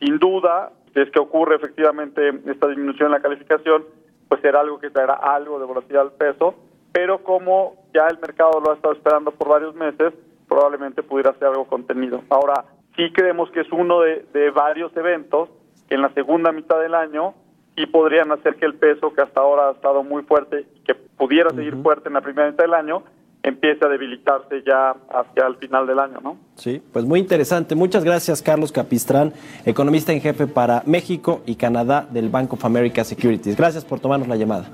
Sin 0.00 0.18
duda, 0.18 0.72
si 0.94 1.00
es 1.00 1.10
que 1.10 1.20
ocurre 1.20 1.56
efectivamente 1.56 2.30
esta 2.46 2.66
disminución 2.68 3.08
en 3.08 3.12
la 3.12 3.20
calificación, 3.20 3.84
pues 4.32 4.40
será 4.40 4.60
algo 4.60 4.78
que 4.78 4.88
traerá 4.88 5.12
algo 5.12 5.58
de 5.58 5.66
volatilidad 5.66 6.04
al 6.04 6.12
peso, 6.12 6.54
pero 6.90 7.22
como 7.22 7.74
ya 7.92 8.06
el 8.06 8.18
mercado 8.18 8.62
lo 8.62 8.70
ha 8.70 8.76
estado 8.76 8.94
esperando 8.94 9.30
por 9.30 9.46
varios 9.46 9.74
meses, 9.74 10.14
probablemente 10.48 11.02
pudiera 11.02 11.34
ser 11.34 11.48
algo 11.48 11.66
contenido. 11.66 12.22
Ahora, 12.30 12.64
sí 12.96 13.12
creemos 13.12 13.50
que 13.50 13.60
es 13.60 13.70
uno 13.70 14.00
de, 14.00 14.24
de 14.32 14.48
varios 14.48 14.96
eventos 14.96 15.50
que 15.86 15.96
en 15.96 16.00
la 16.00 16.14
segunda 16.14 16.50
mitad 16.50 16.80
del 16.80 16.94
año 16.94 17.34
sí 17.76 17.84
podrían 17.84 18.32
hacer 18.32 18.56
que 18.56 18.64
el 18.64 18.76
peso, 18.76 19.12
que 19.12 19.20
hasta 19.20 19.42
ahora 19.42 19.68
ha 19.68 19.72
estado 19.72 20.02
muy 20.02 20.22
fuerte 20.22 20.64
y 20.76 20.80
que 20.80 20.94
pudiera 20.94 21.50
seguir 21.50 21.76
fuerte 21.82 22.08
en 22.08 22.14
la 22.14 22.22
primera 22.22 22.50
mitad 22.50 22.64
del 22.64 22.72
año, 22.72 23.02
empiece 23.42 23.84
a 23.84 23.88
debilitarse 23.88 24.62
ya 24.66 24.94
hacia 25.10 25.46
el 25.46 25.56
final 25.56 25.86
del 25.86 25.98
año, 25.98 26.18
¿no? 26.22 26.36
Sí, 26.54 26.82
pues 26.92 27.04
muy 27.04 27.20
interesante. 27.20 27.74
Muchas 27.74 28.04
gracias, 28.04 28.40
Carlos 28.42 28.70
Capistrán, 28.70 29.32
economista 29.64 30.12
en 30.12 30.20
jefe 30.20 30.46
para 30.46 30.82
México 30.86 31.42
y 31.46 31.56
Canadá 31.56 32.06
del 32.10 32.28
Bank 32.28 32.52
of 32.52 32.64
America 32.64 33.04
Securities. 33.04 33.56
Gracias 33.56 33.84
por 33.84 34.00
tomarnos 34.00 34.28
la 34.28 34.36
llamada. 34.36 34.66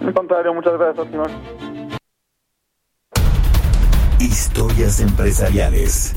Al 0.00 0.14
contrario, 0.14 0.54
muchas 0.54 0.78
gracias, 0.78 1.06
señor. 1.08 1.30
Historias 4.18 5.00
empresariales. 5.00 6.14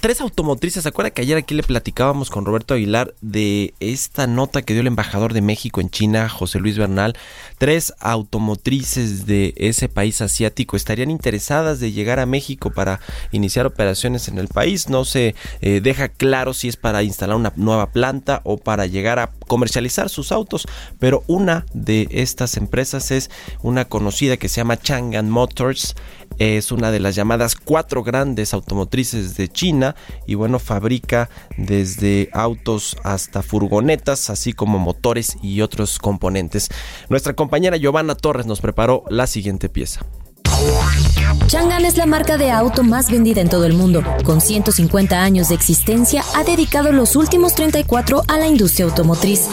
Tres 0.00 0.20
automotrices, 0.20 0.84
¿se 0.84 0.88
acuerda 0.88 1.10
que 1.10 1.22
ayer 1.22 1.36
aquí 1.36 1.52
le 1.52 1.64
platicábamos 1.64 2.30
con 2.30 2.44
Roberto 2.44 2.74
Aguilar 2.74 3.12
de 3.20 3.74
esta 3.80 4.28
nota 4.28 4.62
que 4.62 4.72
dio 4.72 4.82
el 4.82 4.86
embajador 4.86 5.32
de 5.32 5.40
México 5.40 5.80
en 5.80 5.90
China, 5.90 6.28
José 6.28 6.60
Luis 6.60 6.78
Bernal? 6.78 7.16
Tres 7.58 7.92
automotrices 7.98 9.26
de 9.26 9.52
ese 9.56 9.88
país 9.88 10.20
asiático 10.20 10.76
estarían 10.76 11.10
interesadas 11.10 11.80
de 11.80 11.90
llegar 11.90 12.20
a 12.20 12.26
México 12.26 12.70
para 12.70 13.00
iniciar 13.32 13.66
operaciones 13.66 14.28
en 14.28 14.38
el 14.38 14.46
país. 14.46 14.88
No 14.88 15.04
se 15.04 15.34
eh, 15.60 15.80
deja 15.80 16.08
claro 16.08 16.54
si 16.54 16.68
es 16.68 16.76
para 16.76 17.02
instalar 17.02 17.34
una 17.34 17.52
nueva 17.56 17.90
planta 17.90 18.42
o 18.44 18.58
para 18.58 18.86
llegar 18.86 19.18
a 19.18 19.32
comercializar 19.48 20.08
sus 20.08 20.30
autos, 20.30 20.68
pero 21.00 21.24
una 21.26 21.66
de 21.72 22.06
estas 22.12 22.56
empresas 22.56 23.10
es 23.10 23.28
una 23.60 23.86
conocida 23.86 24.36
que 24.36 24.48
se 24.48 24.60
llama 24.60 24.76
Chang'an 24.76 25.30
Motors 25.30 25.96
es 26.38 26.70
una 26.70 26.92
de 26.92 27.00
las 27.00 27.16
llamadas 27.16 27.56
cuatro 27.56 28.04
grandes 28.04 28.54
automotrices 28.54 28.67
de 28.68 29.48
China 29.48 29.96
y 30.26 30.34
bueno, 30.34 30.58
fabrica 30.58 31.28
desde 31.56 32.28
autos 32.32 32.96
hasta 33.02 33.42
furgonetas, 33.42 34.30
así 34.30 34.52
como 34.52 34.78
motores 34.78 35.36
y 35.42 35.60
otros 35.60 35.98
componentes. 35.98 36.68
Nuestra 37.08 37.34
compañera 37.34 37.76
Giovanna 37.76 38.14
Torres 38.14 38.46
nos 38.46 38.60
preparó 38.60 39.04
la 39.08 39.26
siguiente 39.26 39.68
pieza. 39.68 40.00
Chang'an 41.46 41.84
es 41.84 41.96
la 41.96 42.04
marca 42.04 42.36
de 42.36 42.50
auto 42.50 42.82
más 42.82 43.10
vendida 43.10 43.40
en 43.40 43.48
todo 43.48 43.64
el 43.64 43.72
mundo. 43.72 44.02
Con 44.24 44.40
150 44.40 45.22
años 45.22 45.48
de 45.48 45.54
existencia, 45.54 46.22
ha 46.34 46.44
dedicado 46.44 46.92
los 46.92 47.16
últimos 47.16 47.54
34 47.54 48.22
a 48.26 48.38
la 48.38 48.48
industria 48.48 48.86
automotriz. 48.86 49.48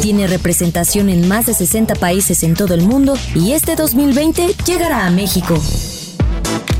Tiene 0.00 0.26
representación 0.26 1.10
en 1.10 1.28
más 1.28 1.46
de 1.46 1.54
60 1.54 1.94
países 1.96 2.42
en 2.42 2.54
todo 2.54 2.74
el 2.74 2.82
mundo 2.82 3.16
y 3.34 3.52
este 3.52 3.76
2020 3.76 4.54
llegará 4.64 5.06
a 5.06 5.10
México. 5.10 5.60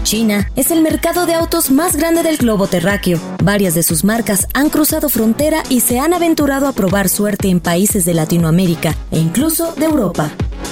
China 0.07 0.49
es 0.55 0.71
el 0.71 0.83
mercado 0.83 1.27
de 1.27 1.35
autos 1.35 1.73
más 1.73 1.97
grande 1.97 2.23
del 2.23 2.37
globo 2.37 2.69
terráqueo. 2.69 3.19
Varias 3.43 3.75
de 3.75 3.83
sus 3.83 4.05
marcas 4.05 4.47
han 4.55 4.71
cruzado 4.71 5.09
frontera 5.09 5.65
y 5.69 5.81
se 5.81 5.99
han 5.99 6.15
aventurado 6.15 6.69
a 6.69 6.73
probar 6.73 7.09
suerte 7.09 7.49
en 7.49 7.59
países 7.59 8.05
de 8.05 8.15
Latinoamérica 8.15 8.95
e 9.11 9.19
incluso 9.19 9.75
de 9.75 9.87
Europa. 9.87 10.31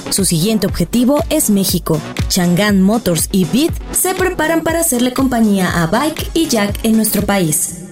Su 0.09 0.23
siguiente 0.23 0.67
objetivo 0.67 1.21
es 1.29 1.49
México. 1.49 1.99
Chang'an 2.29 2.81
Motors 2.81 3.27
y 3.33 3.43
BID 3.43 3.71
se 3.91 4.15
preparan 4.15 4.63
para 4.63 4.79
hacerle 4.79 5.11
compañía 5.11 5.83
a 5.83 5.87
Bike 5.87 6.29
y 6.33 6.47
Jack 6.47 6.79
en 6.83 6.95
nuestro 6.95 7.23
país. 7.25 7.84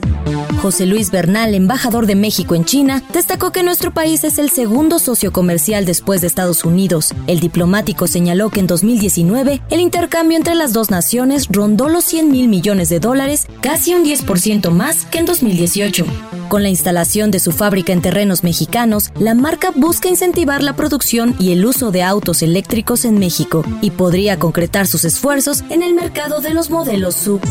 José 0.64 0.86
Luis 0.86 1.12
Bernal, 1.12 1.56
embajador 1.56 2.06
de 2.06 2.16
México 2.16 2.56
en 2.56 2.64
China, 2.64 3.04
destacó 3.12 3.52
que 3.52 3.64
nuestro 3.64 3.94
país 3.94 4.24
es 4.24 4.40
el 4.40 4.50
segundo 4.50 4.98
socio 4.98 5.34
comercial 5.34 5.84
después 5.84 6.22
de 6.22 6.28
Estados 6.28 6.64
Unidos. 6.64 7.14
El 7.28 7.42
diplomático 7.42 8.08
señaló 8.08 8.50
que 8.50 8.62
en 8.62 8.68
2019 8.68 9.62
el 9.70 9.80
intercambio 9.82 10.38
entre 10.38 10.56
las 10.56 10.72
dos 10.72 10.90
naciones 10.90 11.50
rondó 11.50 11.90
los 11.90 12.06
100 12.06 12.32
mil 12.32 12.48
millones 12.48 12.88
de 12.88 13.02
dólares, 13.02 13.48
casi 13.60 13.94
un 13.94 14.06
10% 14.06 14.70
más 14.72 15.06
que 15.06 15.18
en 15.18 15.26
2018. 15.26 16.06
Con 16.48 16.64
la 16.64 16.70
instalación 16.70 17.30
de 17.30 17.40
su 17.40 17.52
fábrica 17.52 17.92
en 17.92 18.02
terrenos 18.02 18.46
mexicanos, 18.46 19.12
la 19.20 19.34
marca 19.34 19.72
busca 19.76 20.08
incentivar 20.08 20.64
la 20.64 20.78
producción 20.78 21.36
y 21.40 21.52
el 21.52 21.66
uso 21.66 21.92
de 21.92 22.04
autos 22.04 22.42
eléctricos 22.42 23.04
en 23.04 23.20
México 23.20 23.66
y 23.82 23.92
podría 23.92 24.40
concretar 24.40 24.88
sus 24.88 25.04
esfuerzos 25.04 25.64
en 25.70 25.84
el 25.84 25.94
mercado 25.94 26.40
de 26.40 26.54
los 26.54 26.70
modelos 26.70 27.16
sub. 27.16 27.42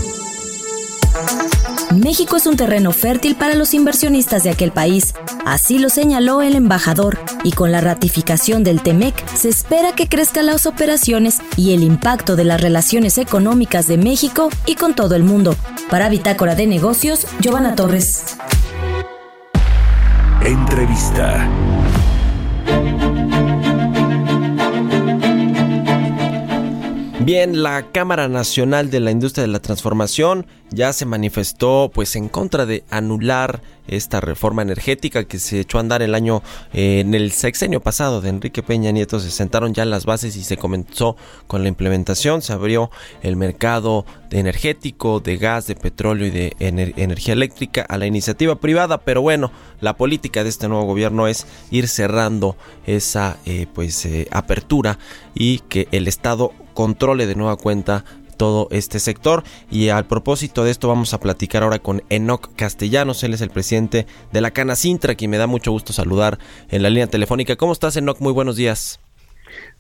México 1.95 2.37
es 2.37 2.47
un 2.47 2.57
terreno 2.57 2.93
fértil 2.93 3.35
para 3.37 3.55
los 3.55 3.75
inversionistas 3.75 4.45
de 4.45 4.51
aquel 4.51 4.73
país, 4.73 5.15
así 5.45 5.79
lo 5.79 5.91
señaló 5.91 6.43
el 6.43 6.57
embajador, 6.57 7.19
y 7.45 7.53
con 7.53 7.71
la 7.71 7.81
ratificación 7.81 8.65
del 8.65 8.83
TEMEC 8.83 9.15
se 9.35 9.49
espera 9.49 9.93
que 9.93 10.09
crezcan 10.09 10.47
las 10.47 10.67
operaciones 10.67 11.41
y 11.57 11.75
el 11.75 11.83
impacto 11.83 12.35
de 12.37 12.45
las 12.45 12.61
relaciones 12.61 13.19
económicas 13.19 13.87
de 13.87 13.99
México 13.99 14.49
y 14.67 14.75
con 14.75 14.95
todo 14.95 15.15
el 15.15 15.23
mundo. 15.23 15.55
Para 15.91 16.09
Bitácora 16.09 16.55
de 16.55 16.67
Negocios, 16.67 17.27
Giovanna 17.41 17.75
Torres. 17.75 18.37
Entrevista. 20.45 21.49
Bien, 27.25 27.63
la 27.63 27.93
Cámara 27.93 28.27
Nacional 28.27 28.91
de 28.91 28.99
la 28.99 29.13
Industria 29.13 29.43
de 29.43 29.53
la 29.53 29.61
Transformación 29.61 30.45
ya 30.71 30.93
se 30.93 31.07
manifestó 31.07 31.89
pues 31.95 32.17
en 32.17 32.29
contra 32.29 32.67
de 32.67 32.83
anular 32.91 33.63
esta 33.87 34.21
reforma 34.21 34.63
energética 34.63 35.23
que 35.23 35.39
se 35.39 35.61
echó 35.61 35.79
a 35.79 35.83
andar 35.83 36.03
el 36.03 36.17
año 36.17 36.43
eh, 36.73 36.99
en 36.99 37.15
el 37.15 37.31
sexenio 37.31 37.81
pasado 37.81 38.21
de 38.21 38.31
Enrique 38.31 38.65
Peña 38.65 38.91
Nieto. 38.91 39.21
Se 39.21 39.31
sentaron 39.31 39.73
ya 39.73 39.85
las 39.85 40.05
bases 40.05 40.35
y 40.35 40.43
se 40.43 40.57
comenzó 40.57 41.17
con 41.47 41.63
la 41.63 41.69
implementación. 41.69 42.43
Se 42.43 42.55
abrió 42.55 42.91
el 43.23 43.37
mercado 43.37 44.05
de 44.29 44.41
energético 44.41 45.21
de 45.21 45.37
gas 45.37 45.69
de 45.69 45.77
petróleo 45.77 46.27
y 46.27 46.31
de 46.31 46.57
ener 46.59 46.93
energía 46.97 47.35
eléctrica 47.35 47.83
a 47.83 47.99
la 47.99 48.07
iniciativa 48.07 48.57
privada. 48.57 48.99
Pero 48.99 49.23
bueno 49.23 49.53
la 49.83 49.97
política 49.97 50.45
de 50.45 50.49
este 50.49 50.69
nuevo 50.69 50.85
gobierno 50.85 51.27
es 51.27 51.45
ir 51.71 51.89
cerrando 51.89 52.57
esa 52.87 53.37
eh, 53.45 53.67
pues 53.75 54.07
eh, 54.07 54.29
apertura 54.31 54.99
y 55.35 55.59
que 55.59 55.89
el 55.91 56.07
Estado 56.07 56.53
controle 56.75 57.27
de 57.27 57.35
nueva 57.35 57.57
cuenta 57.57 58.05
todo 58.37 58.69
este 58.71 58.99
sector. 58.99 59.45
Y 59.71 59.91
al 59.91 60.07
propósito 60.07 60.65
de 60.65 60.71
esto 60.71 60.89
vamos 60.89 61.15
a 61.15 61.21
platicar 61.21 61.63
ahora 61.63 61.79
con 61.79 62.03
Enoc 62.09 62.55
Castellanos. 62.57 63.23
Él 63.23 63.35
es 63.35 63.41
el 63.41 63.51
presidente 63.51 64.07
de 64.33 64.41
la 64.41 64.51
Cana 64.51 64.77
Sintra, 64.77 65.15
quien 65.15 65.31
me 65.31 65.39
da 65.39 65.47
mucho 65.47 65.71
gusto 65.71 65.93
saludar 65.93 66.39
en 66.69 66.83
la 66.83 66.91
línea 66.91 67.07
telefónica. 67.07 67.57
¿Cómo 67.57 67.73
estás, 67.73 67.97
Enoc? 67.97 68.21
Muy 68.21 68.33
buenos 68.33 68.57
días. 68.57 69.02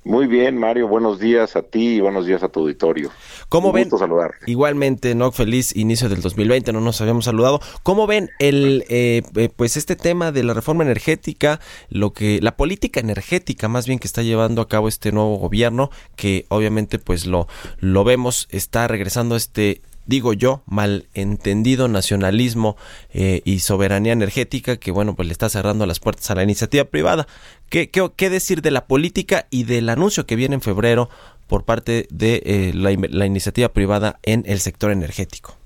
Muy 0.05 0.27
bien, 0.27 0.59
Mario, 0.59 0.89
buenos 0.89 1.21
días 1.21 1.55
a 1.55 1.63
ti 1.63 1.97
y 1.97 2.01
buenos 2.01 2.27
días 2.27 2.43
a 2.43 2.49
tu 2.49 2.61
auditorio. 2.61 3.11
¿Cómo 3.49 3.69
Un 3.69 3.75
ven? 3.75 3.85
gusto 3.85 3.99
saludar. 3.99 4.33
Igualmente, 4.47 5.15
no 5.15 5.31
feliz 5.31 5.77
inicio 5.77 6.09
del 6.09 6.21
2020, 6.21 6.73
no 6.73 6.81
nos 6.81 7.01
habíamos 7.01 7.25
saludado. 7.25 7.61
¿Cómo 7.85 8.09
ven 8.09 8.29
el 8.41 8.85
eh, 8.89 9.23
eh, 9.37 9.49
pues 9.55 9.77
este 9.77 9.95
tema 9.95 10.33
de 10.33 10.43
la 10.43 10.55
reforma 10.55 10.83
energética, 10.83 11.61
lo 11.89 12.13
que 12.13 12.41
la 12.43 12.57
política 12.57 12.99
energética 12.99 13.69
más 13.69 13.87
bien 13.87 14.01
que 14.01 14.09
está 14.09 14.23
llevando 14.23 14.61
a 14.61 14.69
cabo 14.69 14.89
este 14.89 15.13
nuevo 15.13 15.37
gobierno, 15.37 15.91
que 16.17 16.47
obviamente 16.49 16.99
pues 16.99 17.27
lo 17.27 17.47
lo 17.79 18.03
vemos 18.03 18.49
está 18.51 18.89
regresando 18.89 19.37
a 19.37 19.39
este 19.39 19.83
digo 20.07 20.33
yo, 20.33 20.63
malentendido 20.67 21.89
nacionalismo 21.89 22.77
eh, 23.13 23.41
y 23.45 23.61
soberanía 23.61 24.13
energética 24.13 24.77
que, 24.77 24.91
bueno, 24.91 25.15
pues 25.15 25.27
le 25.27 25.33
está 25.33 25.49
cerrando 25.49 25.87
las 25.87 26.01
puertas 26.01 26.31
a 26.31 26.35
la 26.35 26.43
iniciativa 26.43 26.85
privada. 26.85 27.27
¿Qué, 27.73 28.29
decir 28.29 28.61
de 28.61 28.71
la 28.71 28.85
política 28.85 29.47
y 29.49 29.65
del 29.65 29.89
anuncio 29.89 30.27
que 30.27 30.37
viene 30.37 30.57
en 30.57 30.61
febrero 30.61 31.09
por 31.47 31.65
parte 31.65 32.07
de 32.11 32.43
eh, 32.45 32.73
la, 32.75 32.95
la 33.09 33.25
iniciativa 33.25 33.71
privada 33.71 34.21
en 34.25 34.43
el 34.47 34.61
sector 34.61 34.91
energético? 34.91 35.57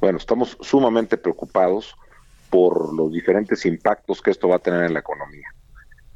Bueno, 0.00 0.18
estamos 0.18 0.58
sumamente 0.60 1.16
preocupados 1.16 1.94
por 2.50 2.92
los 2.92 3.12
diferentes 3.12 3.64
impactos 3.66 4.20
que 4.20 4.32
esto 4.32 4.48
va 4.48 4.56
a 4.56 4.58
tener 4.58 4.82
en 4.82 4.94
la 4.94 4.98
economía. 4.98 5.46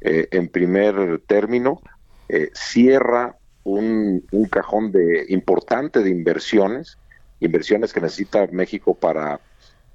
Eh, 0.01 0.27
en 0.31 0.49
primer 0.49 1.21
término, 1.25 1.81
eh, 2.27 2.49
cierra 2.53 3.37
un, 3.63 4.25
un 4.31 4.45
cajón 4.49 4.91
de 4.91 5.25
importante 5.29 6.01
de 6.01 6.09
inversiones, 6.09 6.97
inversiones 7.39 7.93
que 7.93 8.01
necesita 8.01 8.45
México 8.51 8.93
para, 8.93 9.39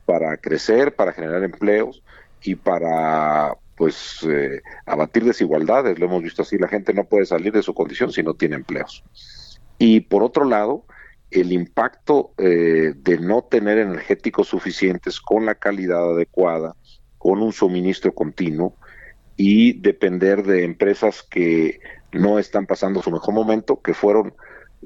para 0.06 0.38
crecer, 0.38 0.94
para 0.94 1.12
generar 1.12 1.44
empleos 1.44 2.02
y 2.42 2.54
para 2.54 3.58
pues 3.76 4.26
eh, 4.28 4.60
abatir 4.86 5.24
desigualdades. 5.24 5.98
Lo 5.98 6.06
hemos 6.06 6.22
visto 6.22 6.42
así, 6.42 6.58
la 6.58 6.68
gente 6.68 6.94
no 6.94 7.04
puede 7.04 7.26
salir 7.26 7.52
de 7.52 7.62
su 7.62 7.74
condición 7.74 8.12
si 8.12 8.22
no 8.22 8.34
tiene 8.34 8.56
empleos. 8.56 9.04
Y 9.78 10.00
por 10.00 10.22
otro 10.22 10.44
lado, 10.44 10.84
el 11.30 11.52
impacto 11.52 12.32
eh, 12.38 12.94
de 12.96 13.18
no 13.18 13.42
tener 13.42 13.78
energéticos 13.78 14.48
suficientes 14.48 15.20
con 15.20 15.44
la 15.44 15.54
calidad 15.54 16.12
adecuada, 16.12 16.74
con 17.18 17.42
un 17.42 17.52
suministro 17.52 18.14
continuo 18.14 18.74
y 19.36 19.74
depender 19.80 20.42
de 20.44 20.64
empresas 20.64 21.22
que 21.22 21.80
no 22.12 22.38
están 22.38 22.66
pasando 22.66 23.02
su 23.02 23.10
mejor 23.10 23.34
momento, 23.34 23.82
que 23.82 23.92
fueron 23.92 24.34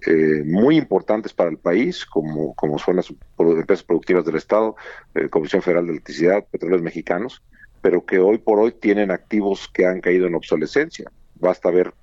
eh, 0.07 0.43
muy 0.45 0.77
importantes 0.77 1.33
para 1.33 1.51
el 1.51 1.59
país, 1.59 2.05
como, 2.07 2.55
como 2.55 2.79
son 2.79 2.97
las 2.97 3.13
empresas 3.39 3.85
productivas 3.85 4.25
del 4.25 4.37
Estado, 4.37 4.75
eh, 5.15 5.29
Comisión 5.29 5.63
Federal 5.63 5.87
de 5.87 5.93
Electricidad, 5.93 6.47
Petróleos 6.51 6.83
Mexicanos, 6.83 7.43
pero 7.81 8.05
que 8.05 8.19
hoy 8.19 8.39
por 8.39 8.59
hoy 8.59 8.73
tienen 8.73 9.11
activos 9.11 9.69
que 9.73 9.87
han 9.87 10.01
caído 10.01 10.27
en 10.27 10.35
obsolescencia. 10.35 11.11
Basta 11.35 11.71
ver 11.71 11.95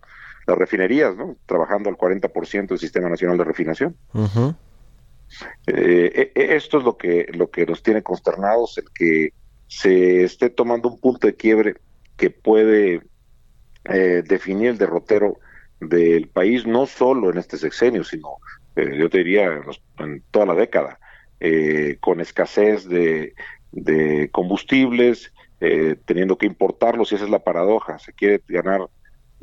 las 0.46 0.58
refinerías, 0.58 1.16
¿no? 1.16 1.36
Trabajando 1.46 1.90
al 1.90 1.98
40% 1.98 2.68
del 2.68 2.80
Sistema 2.80 3.10
Nacional 3.10 3.38
de 3.38 3.44
Refinación. 3.44 3.96
Uh 4.14 4.26
-huh. 4.26 4.56
eh, 5.68 6.32
esto 6.36 6.78
es 6.78 6.84
lo 6.84 6.98
que, 6.98 7.28
lo 7.34 7.50
que 7.50 7.66
nos 7.66 7.84
tiene 7.84 8.02
consternados, 8.02 8.78
el 8.78 8.90
que 8.94 9.34
se 9.68 10.24
esté 10.24 10.50
tomando 10.50 10.90
un 10.90 11.00
punto 11.00 11.28
de 11.28 11.36
quiebre 11.36 11.76
que 12.16 12.30
puede 12.30 13.02
eh, 13.86 14.24
definir 14.26 14.70
el 14.70 14.78
derrotero 14.78 15.40
del 15.80 16.28
país, 16.28 16.66
no 16.66 16.86
solo 16.86 17.30
en 17.30 17.38
este 17.38 17.58
sexenio, 17.58 18.04
sino 18.04 18.38
eh, 18.76 18.98
yo 18.98 19.10
te 19.10 19.20
diría 19.20 19.46
en, 19.46 19.66
los, 19.66 19.82
en 20.00 20.24
toda 20.32 20.48
la 20.48 20.56
década, 20.56 21.00
eh, 21.40 21.98
con 22.00 22.20
escasez 22.20 22.88
de, 22.88 23.34
de 23.72 24.30
combustibles, 24.32 25.32
eh, 25.60 25.96
teniendo 26.06 26.38
que 26.38 26.46
importarlos, 26.46 27.12
y 27.12 27.16
esa 27.16 27.26
es 27.26 27.32
la 27.32 27.44
paradoja, 27.44 28.00
se 28.00 28.14
quiere 28.14 28.42
ganar 28.48 28.82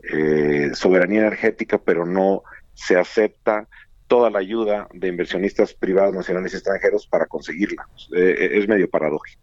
eh, 0.03 0.71
soberanía 0.75 1.21
energética, 1.21 1.79
pero 1.79 2.07
no 2.07 2.43
se 2.75 2.97
acepta 2.97 3.69
toda 4.07 4.31
la 4.31 4.39
ayuda 4.39 4.89
de 4.93 5.09
inversionistas 5.09 5.73
privados, 5.73 6.15
nacionales 6.15 6.53
y 6.53 6.57
extranjeros 6.57 7.07
para 7.07 7.27
conseguirla. 7.27 7.89
Eh, 8.15 8.51
es 8.53 8.69
medio 8.69 8.89
paradójico. 8.89 9.41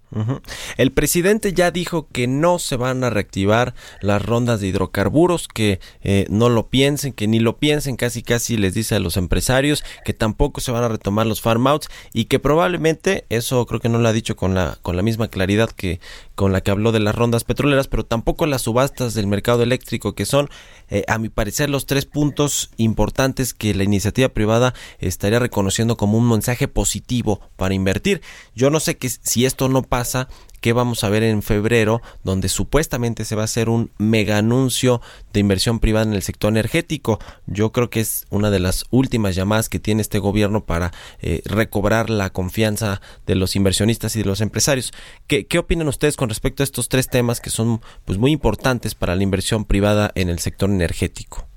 El 0.78 0.92
presidente 0.92 1.54
ya 1.54 1.72
dijo 1.72 2.08
que 2.12 2.28
no 2.28 2.60
se 2.60 2.76
van 2.76 3.04
a 3.04 3.10
reactivar 3.10 3.74
las 4.02 4.24
rondas 4.24 4.60
de 4.60 4.68
hidrocarburos, 4.68 5.48
que 5.48 5.80
eh, 6.04 6.26
no 6.30 6.50
lo 6.50 6.68
piensen, 6.68 7.14
que 7.14 7.28
ni 7.28 7.40
lo 7.40 7.58
piensen, 7.58 7.96
casi 7.96 8.22
casi 8.22 8.58
les 8.58 8.74
dice 8.74 8.96
a 8.96 9.00
los 9.00 9.16
empresarios 9.16 9.84
que 10.04 10.14
tampoco 10.14 10.60
se 10.60 10.72
van 10.72 10.84
a 10.84 10.90
retomar 10.90 11.26
los 11.28 11.42
farm 11.42 11.66
outs 11.68 11.88
y 12.14 12.26
que 12.26 12.40
probablemente, 12.40 13.26
eso 13.30 13.66
creo 13.66 13.80
que 13.80 13.90
no 13.90 14.00
lo 14.00 14.08
ha 14.10 14.14
dicho 14.14 14.36
con 14.36 14.54
la, 14.54 14.78
con 14.82 14.98
la 14.98 15.02
misma 15.02 15.30
claridad 15.30 15.70
que 15.70 16.00
con 16.42 16.54
la 16.54 16.62
que 16.62 16.72
habló 16.72 16.92
de 16.92 17.00
las 17.00 17.14
rondas 17.14 17.44
petroleras, 17.44 17.88
pero 17.88 18.04
tampoco 18.04 18.48
las 18.48 18.64
subastas 18.64 19.14
del 19.14 19.28
mercado 19.28 19.62
eléctrico, 19.62 20.16
que 20.16 20.26
son, 20.26 20.50
eh, 20.90 21.04
a 21.08 21.20
mi 21.20 21.30
parecer, 21.30 21.70
los 21.70 21.86
tres 21.86 22.08
puntos 22.08 22.72
importantes 22.78 23.54
que 23.54 23.76
la 23.76 23.84
iniciativa 23.84 24.28
privada 24.30 24.74
estaría 24.98 25.38
reconociendo 25.38 25.98
como 25.98 26.18
un 26.18 26.28
mensaje 26.28 26.68
positivo 26.68 27.42
para 27.58 27.76
invertir. 27.76 28.24
Yo 28.56 28.72
no 28.72 28.80
sé 28.80 28.98
que 28.98 29.08
si 29.08 29.46
esto 29.46 29.70
no 29.70 29.84
pasa, 29.84 30.30
¿qué 30.62 30.74
vamos 30.74 31.04
a 31.04 31.10
ver 31.10 31.24
en 31.24 31.42
febrero? 31.42 32.02
Donde 32.24 32.48
supuestamente 32.48 33.26
se 33.26 33.36
va 33.36 33.42
a 33.42 33.46
hacer 33.46 33.68
un 33.68 33.92
mega 33.98 34.38
anuncio 34.38 35.02
de 35.34 35.40
inversión 35.40 35.80
privada 35.80 36.06
en 36.06 36.14
el 36.14 36.22
sector 36.22 36.52
energético. 36.52 37.20
Yo 37.48 37.72
creo 37.72 37.90
que 37.90 38.00
es 38.00 38.26
una 38.30 38.50
de 38.50 38.60
las 38.60 38.86
últimas 38.92 39.36
llamadas 39.36 39.68
que 39.68 39.80
tiene 39.80 40.02
este 40.02 40.20
gobierno 40.20 40.64
para 40.64 40.92
eh, 41.22 41.42
recobrar 41.46 42.10
la 42.10 42.30
confianza 42.30 43.02
de 43.26 43.36
los 43.36 43.56
inversionistas 43.56 44.16
y 44.16 44.20
de 44.20 44.26
los 44.26 44.42
empresarios. 44.42 44.94
¿Qué, 45.28 45.46
¿Qué, 45.46 45.60
opinan 45.60 45.88
ustedes 45.88 46.16
con 46.16 46.30
respecto 46.30 46.64
a 46.64 46.66
estos 46.66 46.88
tres 46.88 47.10
temas 47.10 47.42
que 47.42 47.50
son 47.50 47.82
pues 48.06 48.18
muy 48.18 48.32
importantes 48.32 48.96
para 48.96 49.16
la 49.16 49.24
inversión 49.24 49.66
privada 49.66 50.12
en 50.16 50.30
el 50.30 50.40
sector 50.40 50.70
energético? 50.70 51.48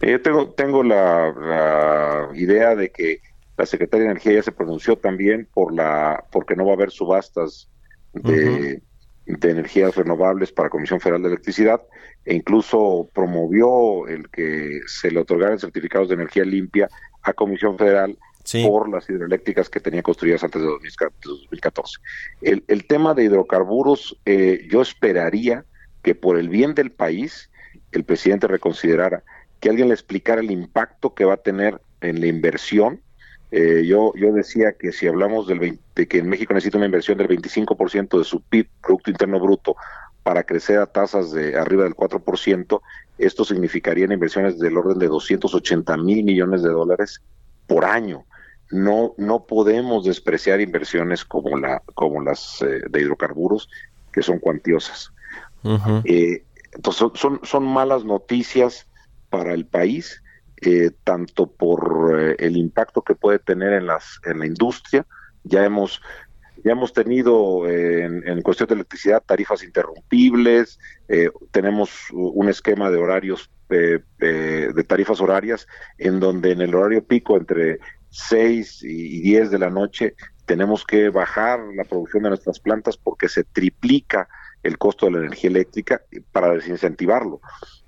Yo 0.00 0.20
tengo, 0.20 0.50
tengo 0.50 0.82
la, 0.82 1.32
la 1.32 2.28
idea 2.34 2.74
de 2.74 2.90
que 2.90 3.20
la 3.56 3.66
Secretaría 3.66 4.06
de 4.06 4.10
Energía 4.12 4.32
ya 4.32 4.42
se 4.42 4.52
pronunció 4.52 4.96
también 4.96 5.48
por 5.52 5.72
la 5.72 6.24
porque 6.32 6.56
no 6.56 6.64
va 6.64 6.72
a 6.72 6.74
haber 6.74 6.90
subastas 6.90 7.68
de, 8.12 8.20
uh 8.20 8.24
-huh. 8.26 9.38
de, 9.38 9.50
energías 9.50 9.94
renovables 9.94 10.52
para 10.52 10.70
Comisión 10.70 11.00
Federal 11.00 11.22
de 11.22 11.28
Electricidad 11.28 11.80
e 12.24 12.34
incluso 12.34 13.08
promovió 13.14 14.06
el 14.08 14.28
que 14.28 14.80
se 14.86 15.10
le 15.10 15.20
otorgaran 15.20 15.58
certificados 15.58 16.08
de 16.08 16.14
energía 16.14 16.44
limpia 16.44 16.88
a 17.22 17.32
Comisión 17.32 17.78
Federal 17.78 18.16
sí. 18.44 18.64
por 18.66 18.88
las 18.88 19.08
hidroeléctricas 19.08 19.68
que 19.68 19.80
tenía 19.80 20.02
construidas 20.02 20.44
antes 20.44 20.62
de 20.62 20.68
2014. 20.68 21.98
El, 22.42 22.64
el 22.68 22.86
tema 22.86 23.14
de 23.14 23.24
hidrocarburos, 23.24 24.18
eh, 24.24 24.66
yo 24.70 24.82
esperaría 24.82 25.64
que 26.02 26.14
por 26.14 26.38
el 26.38 26.48
bien 26.48 26.74
del 26.74 26.90
país 26.90 27.50
el 27.92 28.04
presidente 28.04 28.46
reconsiderara 28.48 29.22
que 29.60 29.68
alguien 29.68 29.88
le 29.88 29.94
explicara 29.94 30.40
el 30.40 30.50
impacto 30.50 31.14
que 31.14 31.24
va 31.24 31.34
a 31.34 31.42
tener 31.42 31.80
en 32.00 32.20
la 32.20 32.26
inversión 32.26 33.00
eh, 33.54 33.84
yo, 33.84 34.14
yo 34.16 34.32
decía 34.32 34.72
que 34.72 34.92
si 34.92 35.06
hablamos 35.06 35.46
del 35.46 35.58
20, 35.58 35.82
de 35.94 36.08
que 36.08 36.18
en 36.18 36.28
México 36.30 36.54
necesita 36.54 36.78
una 36.78 36.86
inversión 36.86 37.18
del 37.18 37.28
25% 37.28 38.18
de 38.18 38.24
su 38.24 38.40
PIB, 38.40 38.66
Producto 38.80 39.10
Interno 39.10 39.38
Bruto, 39.38 39.76
para 40.22 40.44
crecer 40.44 40.78
a 40.78 40.86
tasas 40.86 41.32
de 41.32 41.54
arriba 41.58 41.84
del 41.84 41.94
4%, 41.94 42.80
esto 43.18 43.44
significaría 43.44 44.06
inversiones 44.06 44.58
del 44.58 44.78
orden 44.78 44.98
de 44.98 45.06
280 45.06 45.96
mil 45.98 46.24
millones 46.24 46.62
de 46.62 46.70
dólares 46.70 47.20
por 47.66 47.84
año. 47.84 48.24
No, 48.70 49.12
no 49.18 49.44
podemos 49.44 50.06
despreciar 50.06 50.62
inversiones 50.62 51.22
como, 51.22 51.58
la, 51.58 51.82
como 51.94 52.22
las 52.22 52.62
eh, 52.62 52.80
de 52.88 53.00
hidrocarburos, 53.02 53.68
que 54.12 54.22
son 54.22 54.38
cuantiosas. 54.38 55.12
Uh 55.62 55.76
-huh. 55.76 56.02
eh, 56.06 56.44
entonces, 56.72 57.20
son, 57.20 57.40
son 57.42 57.64
malas 57.64 58.02
noticias 58.02 58.86
para 59.28 59.52
el 59.52 59.66
país 59.66 60.21
eh, 60.64 60.90
tanto 61.04 61.50
por 61.50 62.16
eh, 62.16 62.36
el 62.38 62.56
impacto 62.56 63.02
que 63.02 63.14
puede 63.14 63.38
tener 63.38 63.72
en 63.72 63.86
las 63.86 64.20
en 64.24 64.38
la 64.38 64.46
industria 64.46 65.04
ya 65.42 65.64
hemos 65.64 66.00
ya 66.64 66.72
hemos 66.72 66.92
tenido 66.92 67.68
eh, 67.68 68.04
en, 68.04 68.28
en, 68.28 68.42
cuestión 68.42 68.68
de 68.68 68.76
electricidad 68.76 69.22
tarifas 69.26 69.64
interrumpibles 69.64 70.78
tenemos 71.50 71.90
un 72.12 72.48
esquema 72.48 72.90
de 72.90 72.98
horarios 72.98 73.50
de 73.68 74.84
tarifas 74.86 75.20
horarias 75.20 75.66
en 75.98 76.20
donde 76.20 76.52
en 76.52 76.60
el 76.60 76.74
horario 76.74 77.04
pico 77.04 77.36
entre 77.36 77.80
6 78.10 78.84
y 78.84 79.20
10 79.20 79.50
de 79.50 79.58
la 79.58 79.70
noche 79.70 80.14
tenemos 80.46 80.84
que 80.84 81.08
bajar 81.08 81.60
la 81.74 81.84
producción 81.84 82.22
de 82.22 82.30
nuestras 82.30 82.60
plantas 82.60 82.96
porque 82.96 83.28
se 83.28 83.44
triplica 83.44 84.28
el 84.62 84.78
costo 84.78 85.06
de 85.06 85.12
la 85.12 85.18
energía 85.18 85.50
eléctrica 85.50 86.02
para 86.30 86.52
desincentivarlo. 86.52 87.40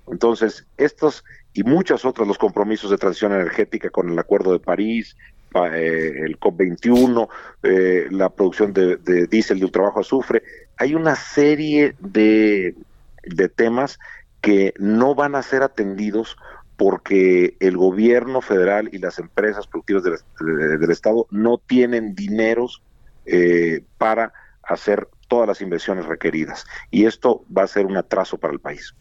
Entonces, 0.07 0.67
estos 0.77 1.23
y 1.55 1.63
muchas 1.63 2.03
otras, 2.03 2.27
los 2.27 2.37
compromisos 2.37 2.91
de 2.91 2.97
transición 2.97 3.31
energética 3.31 3.89
con 3.89 4.09
el 4.09 4.19
Acuerdo 4.19 4.51
de 4.51 4.59
París, 4.59 5.15
eh, 5.55 6.11
el 6.25 6.37
COP21, 6.37 7.29
eh, 7.63 8.07
la 8.11 8.29
producción 8.29 8.73
de, 8.73 8.97
de 8.97 9.25
diésel 9.27 9.59
de 9.59 9.65
ultrabajo 9.65 10.01
azufre, 10.01 10.43
hay 10.75 10.95
una 10.95 11.15
serie 11.15 11.95
de, 11.99 12.75
de 13.23 13.47
temas 13.47 13.99
que 14.41 14.73
no 14.77 15.15
van 15.15 15.35
a 15.35 15.43
ser 15.43 15.63
atendidos 15.63 16.35
porque 16.75 17.55
el 17.61 17.77
gobierno 17.77 18.41
federal 18.41 18.89
y 18.91 18.97
las 18.97 19.17
empresas 19.17 19.65
productivas 19.65 20.03
del, 20.03 20.17
de, 20.41 20.77
del 20.77 20.91
Estado 20.91 21.25
no 21.31 21.57
tienen 21.57 22.15
dineros 22.15 22.81
eh, 23.25 23.81
para 23.97 24.33
hacer 24.61 25.07
todas 25.29 25.47
las 25.47 25.61
inversiones 25.61 26.05
requeridas. 26.05 26.65
Y 26.91 27.05
esto 27.05 27.45
va 27.55 27.63
a 27.63 27.67
ser 27.67 27.85
un 27.85 27.95
atraso 27.95 28.37
para 28.37 28.51
el 28.51 28.59
país. 28.59 28.93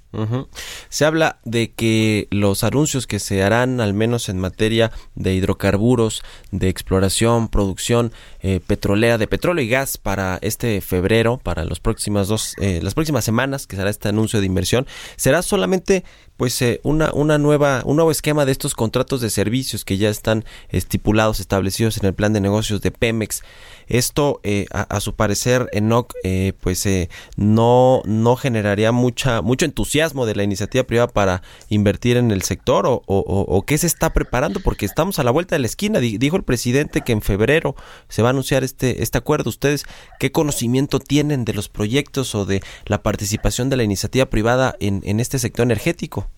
Se 0.89 1.05
habla 1.05 1.41
de 1.45 1.73
que 1.73 2.29
los 2.31 2.63
anuncios 2.63 3.07
que 3.07 3.19
se 3.19 3.43
harán, 3.43 3.81
al 3.81 3.95
menos 3.95 4.29
en 4.29 4.39
materia 4.39 4.93
de 5.15 5.35
hidrocarburos, 5.35 6.23
de 6.53 6.69
exploración, 6.69 7.49
producción 7.49 8.13
eh, 8.41 8.61
petrolera, 8.65 9.19
de 9.19 9.27
petróleo 9.27 9.65
y 9.65 9.69
gas 9.69 9.99
para 9.99 10.39
este 10.41 10.81
febrero, 10.81 11.39
para 11.43 11.65
los 11.65 11.81
próximas 11.81 12.29
dos, 12.29 12.55
eh, 12.61 12.81
las 12.83 12.95
próximas 12.95 13.25
semanas, 13.25 13.67
que 13.67 13.77
será 13.77 13.91
este 13.91 14.09
anuncio 14.09 14.41
de 14.41 14.47
inversión, 14.47 14.87
será 15.17 15.43
solamente 15.43 16.05
pues 16.37 16.61
eh, 16.63 16.81
una, 16.83 17.13
una 17.13 17.39
nueva, 17.39 17.83
un 17.85 17.97
nuevo 17.97 18.11
esquema 18.11 18.45
de 18.45 18.53
estos 18.53 18.75
contratos 18.75 19.21
de 19.21 19.31
servicios 19.31 19.85
que 19.85 19.99
ya 19.99 20.11
están 20.11 20.45
estipulados, 20.69 21.39
establecidos 21.39 21.97
en 21.99 22.07
el 22.07 22.15
plan 22.15 22.33
de 22.33 22.41
negocios 22.41 22.81
de 22.81 22.91
Pemex. 22.91 23.43
Esto, 23.87 24.41
eh, 24.43 24.67
a, 24.73 24.83
a 24.83 25.01
su 25.01 25.15
parecer, 25.15 25.69
Enoch, 25.73 26.13
eh, 26.25 26.53
pues 26.61 26.89
no, 27.37 28.03
no 28.05 28.37
generaría 28.37 28.91
mucha, 28.93 29.43
mucho 29.43 29.65
entusiasmo 29.65 30.04
de 30.05 30.35
la 30.35 30.43
iniciativa 30.43 30.85
privada 30.85 31.09
para 31.09 31.43
invertir 31.71 32.17
en 32.19 32.31
el 32.31 32.43
sector 32.43 32.87
o, 32.87 33.03
o, 33.07 33.63
qué 33.63 33.79
se 33.79 33.87
está 33.87 34.13
preparando, 34.13 34.61
porque 34.61 34.85
estamos 34.85 35.19
a 35.19 35.25
la 35.25 35.31
vuelta 35.31 35.55
de 35.55 35.61
la 35.61 35.67
esquina. 35.67 36.01
Di- 36.01 36.19
Dijo 36.19 36.37
el 36.37 36.43
presidente 36.43 37.01
que 37.01 37.13
en 37.13 37.23
febrero 37.23 37.75
se 38.09 38.23
va 38.23 38.29
a 38.29 38.31
anunciar 38.31 38.65
este, 38.65 39.03
este 39.03 39.17
acuerdo. 39.17 39.49
¿Ustedes 39.49 39.85
qué 40.19 40.31
conocimiento 40.33 40.99
tienen 40.99 41.45
de 41.45 41.55
los 41.55 41.69
proyectos 41.69 42.35
o 42.35 42.45
de 42.45 42.63
la 42.87 43.03
participación 43.03 43.71
de 43.71 43.77
la 43.77 43.85
iniciativa 43.85 44.27
privada 44.27 44.75
en, 44.81 45.01
en 45.05 45.21
este 45.21 45.39
sector 45.39 45.65
energético? 45.65 46.29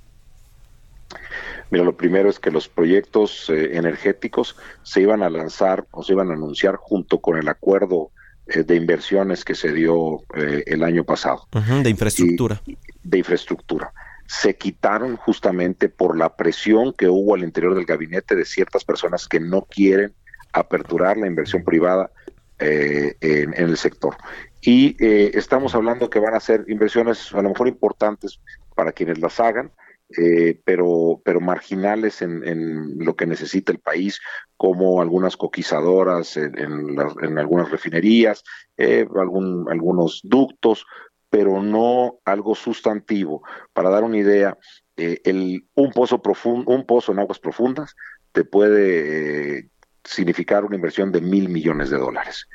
Mira, 1.70 1.84
lo 1.84 1.96
primero 1.96 2.30
es 2.30 2.38
que 2.38 2.52
los 2.52 2.68
proyectos 2.68 3.50
eh, 3.50 3.76
energéticos 3.76 4.54
se 4.84 5.00
iban 5.00 5.24
a 5.24 5.30
lanzar 5.30 5.84
o 5.90 6.04
se 6.04 6.12
iban 6.12 6.30
a 6.30 6.34
anunciar 6.34 6.76
junto 6.76 7.18
con 7.18 7.36
el 7.36 7.48
acuerdo 7.48 8.10
de 8.46 8.76
inversiones 8.76 9.44
que 9.44 9.54
se 9.54 9.72
dio 9.72 10.22
eh, 10.34 10.62
el 10.66 10.84
año 10.84 11.04
pasado 11.04 11.48
de 11.82 11.90
infraestructura. 11.90 12.62
de 13.02 13.18
infraestructura. 13.18 13.92
Se 14.26 14.56
quitaron 14.56 15.16
justamente 15.16 15.88
por 15.88 16.16
la 16.16 16.36
presión 16.36 16.92
que 16.92 17.08
hubo 17.08 17.34
al 17.34 17.42
interior 17.42 17.74
del 17.74 17.84
gabinete 17.84 18.34
de 18.34 18.44
ciertas 18.44 18.84
personas 18.84 19.28
que 19.28 19.40
no 19.40 19.62
quieren 19.62 20.12
aperturar 20.52 21.16
la 21.16 21.26
inversión 21.26 21.64
privada 21.64 22.10
eh, 22.58 23.16
en, 23.20 23.54
en 23.54 23.68
el 23.68 23.76
sector. 23.76 24.16
Y 24.62 24.96
eh, 25.04 25.30
estamos 25.34 25.74
hablando 25.74 26.10
que 26.10 26.18
van 26.18 26.34
a 26.34 26.40
ser 26.40 26.64
inversiones 26.68 27.32
a 27.32 27.42
lo 27.42 27.50
mejor 27.50 27.68
importantes 27.68 28.40
para 28.74 28.92
quienes 28.92 29.18
las 29.18 29.38
hagan, 29.38 29.70
eh, 30.16 30.60
pero, 30.64 31.20
pero 31.24 31.40
marginales 31.40 32.22
en, 32.22 32.46
en 32.46 32.98
lo 33.04 33.16
que 33.16 33.26
necesita 33.26 33.72
el 33.72 33.78
país, 33.80 34.20
como 34.56 35.00
algunas 35.02 35.36
coquizadoras 35.36 36.36
en, 36.36 36.58
en 36.58 36.96
las- 36.96 37.14
en 37.22 37.38
algunas 37.38 37.70
refinerías, 37.70 38.42
eh, 38.76 39.06
algún, 39.16 39.66
algunos 39.70 40.20
ductos, 40.24 40.86
pero 41.30 41.62
no 41.62 42.18
algo 42.24 42.54
sustantivo. 42.54 43.42
Para 43.72 43.90
dar 43.90 44.04
una 44.04 44.18
idea, 44.18 44.56
eh, 44.96 45.20
el, 45.24 45.66
un 45.74 45.92
pozo 45.92 46.22
profundo, 46.22 46.70
un 46.72 46.86
pozo 46.86 47.12
en 47.12 47.18
aguas 47.18 47.38
profundas 47.38 47.94
te 48.32 48.44
puede 48.44 49.58
eh, 49.58 49.68
significar 50.04 50.64
una 50.64 50.76
inversión 50.76 51.10
de 51.10 51.20
mil 51.20 51.48
millones 51.48 51.90
de 51.90 51.98
dólares. 51.98 52.46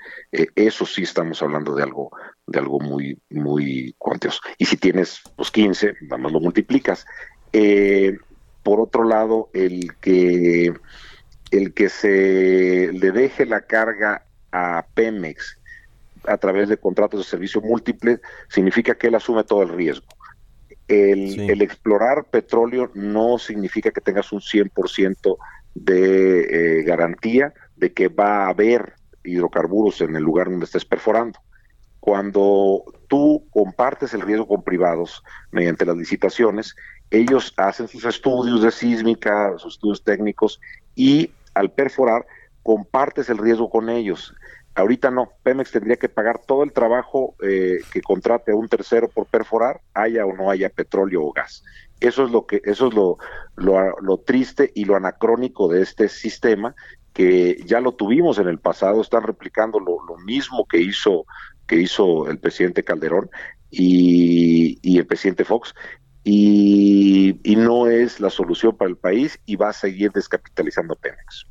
Eso 0.56 0.86
sí 0.86 1.04
estamos 1.04 1.42
hablando 1.42 1.76
de 1.76 1.84
algo, 1.84 2.12
de 2.46 2.60
algo 2.60 2.80
muy, 2.80 3.22
muy 3.30 3.94
cuantioso. 3.98 4.40
Y 4.58 4.66
si 4.66 4.78
tienes 4.78 5.22
los 5.38 5.52
15, 5.52 5.94
nada 6.02 6.30
lo 6.30 6.40
multiplicas. 6.40 7.06
Eh, 7.54 8.18
por 8.64 8.80
otro 8.80 9.04
lado, 9.04 9.50
el 9.54 9.96
que 10.00 10.74
el 11.52 11.74
que 11.74 11.90
se 11.90 12.92
le 12.94 13.12
deje 13.12 13.46
la 13.46 13.62
carga 13.62 14.24
a 14.52 14.86
Pemex 14.94 15.58
a 16.26 16.38
través 16.38 16.70
de 16.70 16.78
contratos 16.78 17.20
de 17.20 17.30
servicio 17.30 17.62
múltiples 17.62 18.22
significa 18.48 18.96
que 18.96 19.08
él 19.08 19.16
asume 19.16 19.44
todo 19.44 19.64
el 19.64 19.70
riesgo. 19.70 20.08
El, 20.88 21.32
Sí. 21.32 21.48
el 21.50 21.62
explorar 21.62 22.26
petróleo 22.26 22.92
no 22.94 23.38
significa 23.38 23.92
que 23.92 24.02
tengas 24.02 24.32
un 24.32 24.42
100% 24.42 25.38
de 25.74 26.80
eh, 26.80 26.84
garantía 26.84 27.54
de 27.76 27.94
que 27.94 28.08
va 28.08 28.46
a 28.46 28.50
haber 28.50 28.94
hidrocarburos 29.24 30.02
en 30.02 30.16
el 30.16 30.24
lugar 30.24 30.50
donde 30.50 30.66
estés 30.66 30.86
perforando. 30.86 31.40
Cuando 32.00 32.84
tú 33.08 33.48
compartes 33.52 34.14
el 34.14 34.22
riesgo 34.22 34.48
con 34.48 34.64
privados 34.64 35.24
mediante 35.52 35.86
las 35.86 35.96
licitaciones, 35.96 36.76
ellos 37.12 37.54
hacen 37.58 37.90
sus 37.90 38.06
estudios 38.06 38.64
de 38.64 38.72
sísmica, 38.72 39.54
sus 39.58 39.76
estudios 39.76 40.04
técnicos 40.04 40.60
y 40.96 41.32
al 41.54 41.70
perforar 41.70 42.26
compartes 42.64 43.30
el 43.30 43.38
riesgo 43.38 43.70
con 43.70 43.90
ellos. 43.90 44.34
Ahorita 44.76 45.12
no, 45.12 45.30
Pemex 45.44 45.72
tendría 45.72 45.98
que 45.98 46.08
pagar 46.08 46.40
todo 46.40 46.64
el 46.64 46.72
trabajo 46.72 47.36
eh, 47.44 47.80
que 47.92 48.02
contrate 48.02 48.54
a 48.54 48.56
un 48.56 48.70
tercero 48.70 49.10
por 49.10 49.26
perforar, 49.26 49.82
haya 49.94 50.26
o 50.26 50.34
no 50.34 50.50
haya 50.50 50.70
petróleo 50.70 51.24
o 51.24 51.34
gas. 51.34 51.64
Eso 52.00 52.24
es 52.24 52.32
lo 52.32 52.48
que, 52.48 52.62
eso 52.64 52.88
es 52.88 52.94
lo, 52.94 53.18
lo, 53.58 54.18
triste 54.20 54.72
y 54.74 54.86
lo 54.86 54.96
anacrónico 54.96 55.68
de 55.68 55.82
este 55.82 56.08
sistema 56.08 56.74
que 57.14 57.62
ya 57.66 57.82
lo 57.82 57.92
tuvimos 57.92 58.40
en 58.40 58.48
el 58.48 58.60
pasado, 58.60 59.02
están 59.02 59.24
replicando 59.24 59.80
lo, 59.80 60.00
mismo 60.26 60.66
que 60.66 60.80
hizo 60.80 61.26
que 61.68 61.76
hizo 61.76 62.28
el 62.30 62.38
presidente 62.40 62.84
Calderón 62.84 63.30
y 63.70 64.98
el 64.98 65.06
presidente 65.06 65.46
Fox 65.46 65.74
y, 66.24 67.36
no 67.62 67.88
es 67.88 68.20
la 68.20 68.32
solución 68.32 68.76
para 68.76 68.90
el 68.90 68.98
país 68.98 69.40
y 69.46 69.56
va 69.56 69.70
a 69.70 69.74
seguir 69.74 70.12
descapitalizando 70.12 70.96
Pemex. 70.96 71.46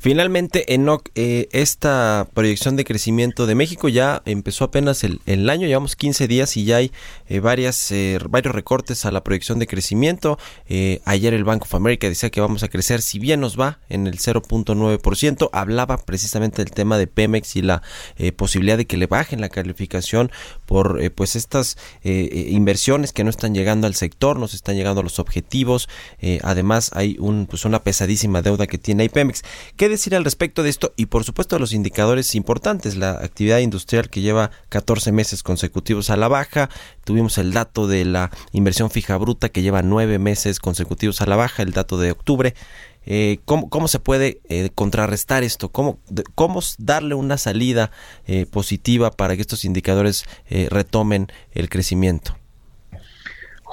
Finalmente, 0.00 0.74
Enoch, 0.74 1.08
eh, 1.14 1.48
esta 1.52 2.26
proyección 2.34 2.74
de 2.74 2.84
crecimiento 2.84 3.46
de 3.46 3.54
México 3.54 3.88
ya 3.88 4.22
empezó 4.24 4.64
apenas 4.64 5.04
el, 5.04 5.50
año, 5.50 5.68
llevamos 5.68 5.94
15 5.94 6.26
días 6.26 6.56
y 6.56 6.64
ya 6.64 6.78
hay 6.78 6.90
eh, 7.28 7.38
varias, 7.38 7.92
eh, 7.92 8.18
varios 8.28 8.54
recortes 8.54 9.04
a 9.04 9.12
la 9.12 9.22
proyección 9.22 9.58
de 9.58 9.66
crecimiento. 9.66 10.38
Eh, 10.68 11.00
ayer 11.04 11.34
el 11.34 11.44
Bank 11.44 11.62
of 11.62 11.74
America 11.74 12.08
decía 12.08 12.30
que 12.30 12.40
vamos 12.40 12.62
a 12.62 12.68
crecer, 12.68 13.02
si 13.02 13.18
bien 13.18 13.40
nos 13.40 13.58
va 13.58 13.78
en 13.88 14.06
el 14.06 14.18
0.9%, 14.18 15.50
hablaba 15.52 15.98
precisamente 15.98 16.64
del 16.64 16.72
tema 16.72 16.98
de 16.98 17.06
Pemex 17.06 17.56
y 17.56 17.62
la 17.62 17.82
eh, 18.16 18.32
posibilidad 18.32 18.76
de 18.76 18.86
que 18.86 18.96
le 18.96 19.06
bajen 19.06 19.40
la 19.40 19.48
calificación 19.48 20.30
por 20.66 21.00
eh, 21.00 21.10
pues 21.10 21.36
estas 21.36 21.76
inversiones 22.02 23.12
que 23.12 23.24
no 23.24 23.30
están 23.30 23.54
llegando 23.54 23.63
al 23.68 23.94
sector, 23.94 24.38
no 24.38 24.48
se 24.48 24.56
están 24.56 24.76
llegando 24.76 25.00
a 25.00 25.04
los 25.04 25.18
objetivos. 25.18 25.88
eh, 26.20 26.38
además, 26.42 26.90
hay 26.94 27.16
un, 27.18 27.46
pues 27.46 27.64
una 27.64 27.82
pesadísima 27.82 28.42
deuda 28.42 28.66
que 28.66 28.78
tiene 28.78 29.02
ahí 29.02 29.08
Pemex. 29.08 29.42
¿Qué 29.76 29.88
decir 29.88 30.14
al 30.14 30.24
respecto 30.24 30.62
de 30.62 30.70
esto? 30.70 30.92
Y 30.96 31.06
por 31.06 31.24
supuesto, 31.24 31.58
los 31.58 31.72
indicadores 31.72 32.34
importantes, 32.34 32.96
la 32.96 33.10
actividad 33.12 33.58
industrial 33.58 34.08
que 34.10 34.20
lleva 34.20 34.50
14 34.68 35.12
meses 35.12 35.42
consecutivos 35.42 36.10
a 36.10 36.16
la 36.16 36.28
baja. 36.28 36.68
Tuvimos 37.04 37.38
el 37.38 37.52
dato 37.52 37.86
de 37.86 38.04
la 38.04 38.30
inversión 38.52 38.90
fija 38.90 39.16
bruta 39.16 39.48
que 39.48 39.62
lleva 39.62 39.82
9 39.82 40.18
meses 40.18 40.58
consecutivos 40.60 41.20
a 41.20 41.26
la 41.26 41.36
baja, 41.36 41.62
el 41.62 41.72
dato 41.72 41.98
de 41.98 42.10
octubre. 42.12 42.54
Eh, 43.06 43.40
¿cómo, 43.44 43.68
¿Cómo 43.68 43.86
se 43.86 43.98
puede 43.98 44.40
eh, 44.48 44.70
contrarrestar 44.74 45.42
esto? 45.42 45.68
¿Cómo, 45.70 45.98
de- 46.08 46.24
¿Cómo 46.34 46.60
s- 46.60 46.74
darle 46.78 47.14
una 47.14 47.36
salida 47.36 47.90
positiva 48.50 49.10
para 49.10 49.36
que 49.36 49.42
estos 49.42 49.64
indicadores 49.66 50.24
retomen 50.70 51.30
el 51.52 51.68
crecimiento? 51.68 52.38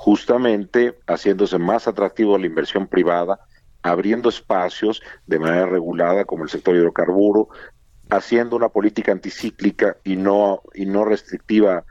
Justamente 0.02 0.98
haciéndose 1.06 1.60
más 1.60 1.88
atractivo 1.88 2.36
la 2.36 2.48
inversión 2.48 2.88
privada, 2.88 3.40
abriendo 3.84 4.30
espacios 4.30 5.04
de 5.28 5.38
manera 5.38 5.68
regulada 5.68 6.26
como 6.26 6.44
el 6.44 6.50
sector 6.50 6.76
hidrocarburo, 6.76 7.50
haciendo 8.10 8.56
una 8.56 8.70
política 8.70 9.12
anticíclica 9.12 9.98
y 10.04 10.16
no 10.16 10.64
y 10.74 10.88
no 10.88 11.06
restrictiva 11.06 11.86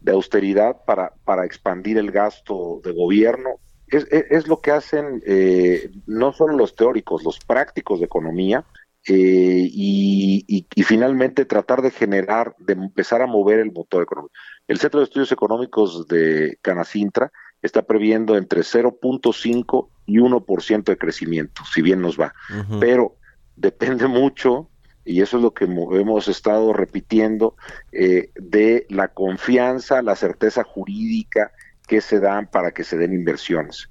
de 0.00 0.12
austeridad 0.12 0.86
para, 0.86 1.12
para 1.26 1.44
expandir 1.44 1.98
el 1.98 2.10
gasto 2.12 2.80
de 2.82 2.92
gobierno. 2.92 3.60
Es, 3.88 4.06
es, 4.10 4.24
es 4.30 4.48
lo 4.48 4.62
que 4.62 4.70
hacen 4.70 5.22
eh, 5.26 5.90
no 6.06 6.32
solo 6.32 6.56
los 6.56 6.74
teóricos, 6.74 7.24
los 7.24 7.40
prácticos 7.40 7.98
de 7.98 8.06
economía, 8.06 8.64
eh, 9.06 9.68
y, 9.70 10.44
y, 10.48 10.66
y, 10.74 10.82
finalmente 10.82 11.44
tratar 11.44 11.82
de 11.82 11.90
generar, 11.90 12.54
de 12.58 12.72
empezar 12.72 13.20
a 13.20 13.26
mover 13.26 13.58
el 13.58 13.70
motor 13.70 14.02
económico. 14.02 14.32
El 14.66 14.78
Centro 14.78 15.00
de 15.00 15.04
Estudios 15.04 15.30
Económicos 15.30 16.08
de 16.08 16.58
Canacintra 16.62 17.30
está 17.60 17.82
previendo 17.82 18.36
entre 18.36 18.62
0.5 18.62 19.88
y 20.06 20.18
1% 20.18 20.84
de 20.84 20.96
crecimiento, 20.96 21.62
si 21.72 21.82
bien 21.82 22.00
nos 22.00 22.18
va. 22.18 22.34
Uh 22.50 22.62
-huh. 22.62 22.78
Pero 22.80 23.16
depende 23.56 24.06
mucho, 24.06 24.70
y 25.04 25.20
eso 25.20 25.36
es 25.36 25.42
lo 25.42 25.52
que 25.52 25.64
hemos 25.64 26.28
estado 26.28 26.72
repitiendo, 26.72 27.56
eh, 27.92 28.30
de 28.36 28.86
la 28.88 29.08
confianza, 29.08 30.02
la 30.02 30.16
certeza 30.16 30.64
jurídica 30.64 31.52
que 31.86 32.00
se 32.00 32.20
dan 32.20 32.46
para 32.46 32.72
que 32.72 32.84
se 32.84 32.96
den 32.96 33.12
inversiones. 33.12 33.88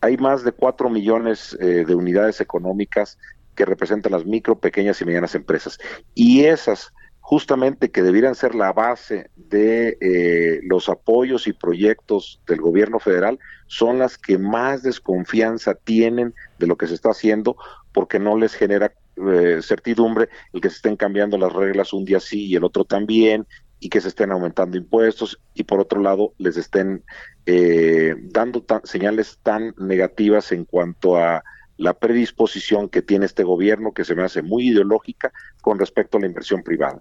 Hay 0.00 0.16
más 0.16 0.44
de 0.44 0.52
4 0.52 0.90
millones 0.90 1.56
eh, 1.60 1.84
de 1.86 1.94
unidades 1.94 2.40
económicas 2.40 3.18
que 3.54 3.64
representan 3.64 4.12
las 4.12 4.24
micro, 4.24 4.58
pequeñas 4.58 5.00
y 5.00 5.04
medianas 5.04 5.34
empresas. 5.34 5.78
Y 6.14 6.44
esas, 6.44 6.92
justamente 7.20 7.90
que 7.90 8.02
debieran 8.02 8.34
ser 8.34 8.54
la 8.54 8.72
base 8.72 9.30
de 9.34 9.96
eh, 10.00 10.60
los 10.64 10.88
apoyos 10.90 11.46
y 11.46 11.54
proyectos 11.54 12.40
del 12.46 12.60
gobierno 12.60 12.98
federal, 12.98 13.38
son 13.66 13.98
las 13.98 14.18
que 14.18 14.36
más 14.36 14.82
desconfianza 14.82 15.74
tienen 15.74 16.34
de 16.58 16.66
lo 16.66 16.76
que 16.76 16.86
se 16.86 16.94
está 16.94 17.10
haciendo 17.10 17.56
porque 17.92 18.18
no 18.18 18.36
les 18.36 18.54
genera 18.54 18.92
eh, 19.16 19.60
certidumbre 19.62 20.28
el 20.52 20.60
que 20.60 20.68
se 20.68 20.76
estén 20.76 20.96
cambiando 20.96 21.38
las 21.38 21.52
reglas 21.52 21.92
un 21.92 22.04
día 22.04 22.20
sí 22.20 22.46
y 22.46 22.56
el 22.56 22.64
otro 22.64 22.84
también. 22.84 23.46
y 23.80 23.88
que 23.90 24.00
se 24.00 24.08
estén 24.08 24.32
aumentando 24.32 24.78
impuestos 24.78 25.38
y 25.52 25.64
por 25.64 25.78
otro 25.78 26.00
lado 26.00 26.32
les 26.38 26.56
estén 26.56 27.04
eh, 27.44 28.14
dando 28.32 28.64
señales 28.84 29.38
tan 29.42 29.74
negativas 29.76 30.52
en 30.52 30.64
cuanto 30.64 31.18
a 31.18 31.44
la 31.76 31.94
predisposición 31.94 32.88
que 32.88 33.02
tiene 33.02 33.26
este 33.26 33.42
gobierno 33.42 33.92
que 33.92 34.04
se 34.04 34.14
me 34.14 34.22
hace 34.22 34.42
muy 34.42 34.68
ideológica 34.68 35.32
con 35.60 35.78
respecto 35.78 36.18
a 36.18 36.20
la 36.20 36.26
inversión 36.26 36.62
privada. 36.62 37.00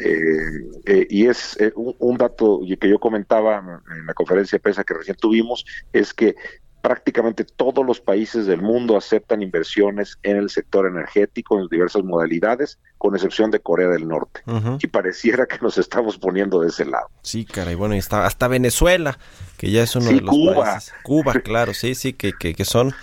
Eh, 0.00 0.70
eh, 0.86 1.06
y 1.08 1.26
es 1.26 1.56
eh, 1.60 1.72
un, 1.76 1.94
un 1.98 2.16
dato 2.16 2.60
que 2.80 2.88
yo 2.88 2.98
comentaba 2.98 3.58
en 3.96 4.06
la 4.06 4.14
conferencia 4.14 4.56
de 4.56 4.60
prensa 4.60 4.84
que 4.84 4.94
recién 4.94 5.16
tuvimos, 5.16 5.64
es 5.92 6.12
que 6.12 6.34
prácticamente 6.80 7.44
todos 7.44 7.84
los 7.84 8.00
países 8.00 8.46
del 8.46 8.62
mundo 8.62 8.96
aceptan 8.96 9.42
inversiones 9.42 10.16
en 10.22 10.36
el 10.36 10.48
sector 10.48 10.86
energético 10.86 11.58
en 11.60 11.66
diversas 11.68 12.04
modalidades, 12.04 12.78
con 12.98 13.14
excepción 13.14 13.50
de 13.50 13.60
Corea 13.60 13.88
del 13.88 14.06
Norte. 14.06 14.42
Y 14.80 14.86
pareciera 14.86 15.46
que 15.46 15.58
nos 15.60 15.76
estamos 15.76 16.18
poniendo 16.18 16.60
de 16.60 16.68
ese 16.68 16.84
lado. 16.84 17.08
Sí, 17.22 17.44
caray, 17.44 17.74
bueno, 17.74 17.94
y 17.94 17.98
está 17.98 18.26
hasta 18.26 18.46
Venezuela, 18.48 19.18
que 19.56 19.70
ya 19.70 19.82
es 19.82 19.94
uno 19.96 20.06
Sí, 20.06 20.14
de 20.14 20.20
los 20.22 20.30
Cuba. 20.30 20.64
países. 20.64 20.94
Cuba, 21.02 21.32
claro, 21.34 21.74
sí, 21.74 21.94
sí, 21.94 22.12
que, 22.12 22.32
que, 22.32 22.54
que 22.54 22.64
son, 22.64 22.94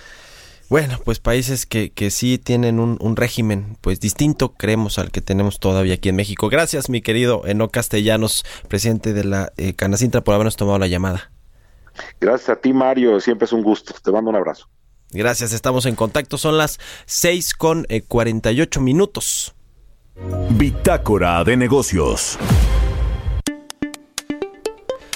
bueno, 0.70 1.00
pues 1.04 1.20
países 1.20 1.66
que, 1.66 1.92
que 1.92 2.10
sí 2.10 2.38
tienen 2.38 2.80
un, 2.80 2.98
un 3.00 3.16
régimen, 3.16 3.78
pues 3.82 4.00
distinto, 4.00 4.54
creemos, 4.54 4.98
al 4.98 5.12
que 5.12 5.22
tenemos 5.22 5.60
todavía 5.60 5.96
aquí 5.96 6.10
en 6.10 6.16
México. 6.16 6.50
Gracias, 6.50 6.90
mi 6.90 7.02
querido 7.02 7.44
Eno 7.46 7.70
Castellanos, 7.70 8.46
presidente 8.68 9.14
de 9.14 9.24
la 9.24 9.54
eh, 9.58 9.74
Canacintra, 9.74 10.22
por 10.22 10.34
habernos 10.34 10.56
tomado 10.56 10.80
la 10.80 10.88
llamada. 10.88 11.32
Gracias 12.20 12.50
a 12.50 12.56
ti, 12.56 12.74
Mario, 12.74 13.20
siempre 13.20 13.46
es 13.46 13.54
un 13.54 13.64
gusto. 13.64 13.94
Te 14.04 14.12
mando 14.12 14.30
un 14.30 14.36
abrazo. 14.36 14.68
Gracias, 15.12 15.54
estamos 15.54 15.86
en 15.86 15.96
contacto, 15.96 16.38
son 16.38 16.58
las 16.58 16.80
6 17.06 17.54
con 17.54 17.86
eh, 17.90 18.02
48 18.02 18.82
minutos. 18.82 19.56
Bitácora 20.52 21.44
de 21.44 21.58
negocios. 21.58 22.38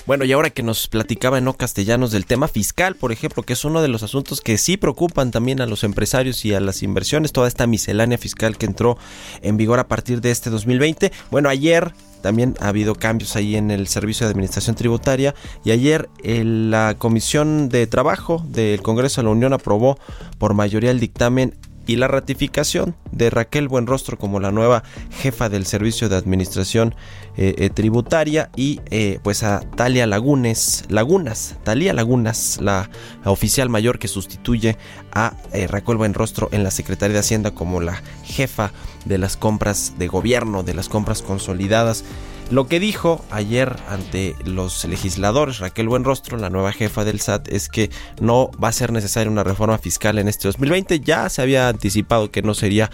Bueno, 0.10 0.26
y 0.26 0.32
ahora 0.32 0.50
que 0.50 0.64
nos 0.64 0.88
platicaba 0.88 1.40
no 1.40 1.54
castellanos 1.54 2.10
del 2.10 2.26
tema 2.26 2.48
fiscal, 2.48 2.96
por 2.96 3.12
ejemplo, 3.12 3.44
que 3.44 3.54
es 3.54 3.64
uno 3.64 3.80
de 3.84 3.90
los 3.90 4.02
asuntos 4.02 4.42
que 4.42 4.58
sí 4.58 4.76
preocupan 4.76 5.30
también 5.30 5.62
a 5.62 5.68
los 5.68 5.84
empresarios 5.84 6.44
y 6.46 6.54
a 6.56 6.60
las 6.60 6.82
inversiones, 6.82 7.32
toda 7.32 7.48
esta 7.48 7.68
miscelánea 7.68 8.18
fiscal 8.18 8.58
que 8.58 8.66
entró 8.66 8.98
en 9.44 9.56
vigor 9.56 9.78
a 9.78 9.88
partir 9.88 10.20
de 10.20 10.32
este 10.32 10.50
2020. 10.50 11.12
Bueno, 11.30 11.48
ayer 11.48 11.94
también 12.24 12.56
ha 12.60 12.70
habido 12.70 12.96
cambios 12.96 13.36
ahí 13.36 13.56
en 13.56 13.70
el 13.70 13.88
Servicio 13.88 14.26
de 14.26 14.32
Administración 14.32 14.76
Tributaria 14.76 15.36
y 15.64 15.70
ayer 15.70 16.10
el- 16.24 16.72
la 16.72 16.96
Comisión 16.98 17.70
de 17.70 17.86
Trabajo 17.86 18.44
del 18.48 18.82
Congreso 18.82 19.22
de 19.22 19.26
la 19.26 19.30
Unión 19.30 19.54
aprobó 19.54 20.00
por 20.40 20.56
mayoría 20.56 20.90
el 20.90 21.00
dictamen 21.00 21.56
y 21.90 21.96
la 21.96 22.08
ratificación 22.08 22.96
de 23.12 23.32
Raquel 23.32 23.68
Buenrostro 23.68 24.20
como 24.20 24.40
la 24.40 24.52
nueva 24.52 24.84
jefa 25.10 25.50
del 25.50 25.66
Servicio 25.66 26.08
de 26.08 26.18
Administración 26.18 26.94
eh, 27.36 27.56
eh, 27.58 27.72
Tributaria 27.72 28.52
y 28.56 28.80
eh, 28.92 29.18
pues 29.24 29.42
a 29.42 29.62
Talia 29.76 30.06
Lagunes, 30.06 30.86
Lagunas, 30.90 31.56
Talia 31.64 31.94
Lagunas, 31.94 32.60
la, 32.62 32.92
la 33.26 33.32
oficial 33.32 33.70
mayor 33.70 33.98
que 33.98 34.08
sustituye 34.08 34.78
a 35.12 35.34
Raquel 35.68 35.98
Buenrostro 35.98 36.50
en 36.52 36.64
la 36.64 36.70
Secretaría 36.70 37.16
de 37.16 37.22
Hacienda 37.22 37.56
como 37.56 37.82
la 37.82 38.04
jefa 38.24 38.72
de 39.06 39.18
las 39.18 39.36
compras 39.36 39.96
de 39.98 40.08
gobierno, 40.08 40.62
de 40.62 40.76
las 40.76 40.90
compras 40.90 41.24
consolidadas. 41.24 42.04
Lo 42.52 42.68
que 42.68 42.80
dijo 42.80 43.24
ayer 43.30 43.76
ante 43.90 44.36
los 44.44 44.84
legisladores 44.86 45.60
Raquel 45.60 45.88
Buenrostro, 45.88 46.36
la 46.38 46.50
nueva 46.50 46.72
jefa 46.72 47.06
del 47.06 47.20
SAT, 47.20 47.48
es 47.50 47.70
que 47.70 47.92
no 48.22 48.50
va 48.62 48.70
a 48.70 48.72
ser 48.72 48.92
necesaria 48.92 49.30
una 49.30 49.44
reforma 49.44 49.78
fiscal 49.78 50.18
en 50.18 50.28
este 50.28 50.48
2020. 50.48 51.00
Ya 51.02 51.30
se 51.30 51.44
había 51.44 51.70
anticipado 51.70 52.32
que 52.32 52.42
no 52.42 52.56
sería 52.56 52.90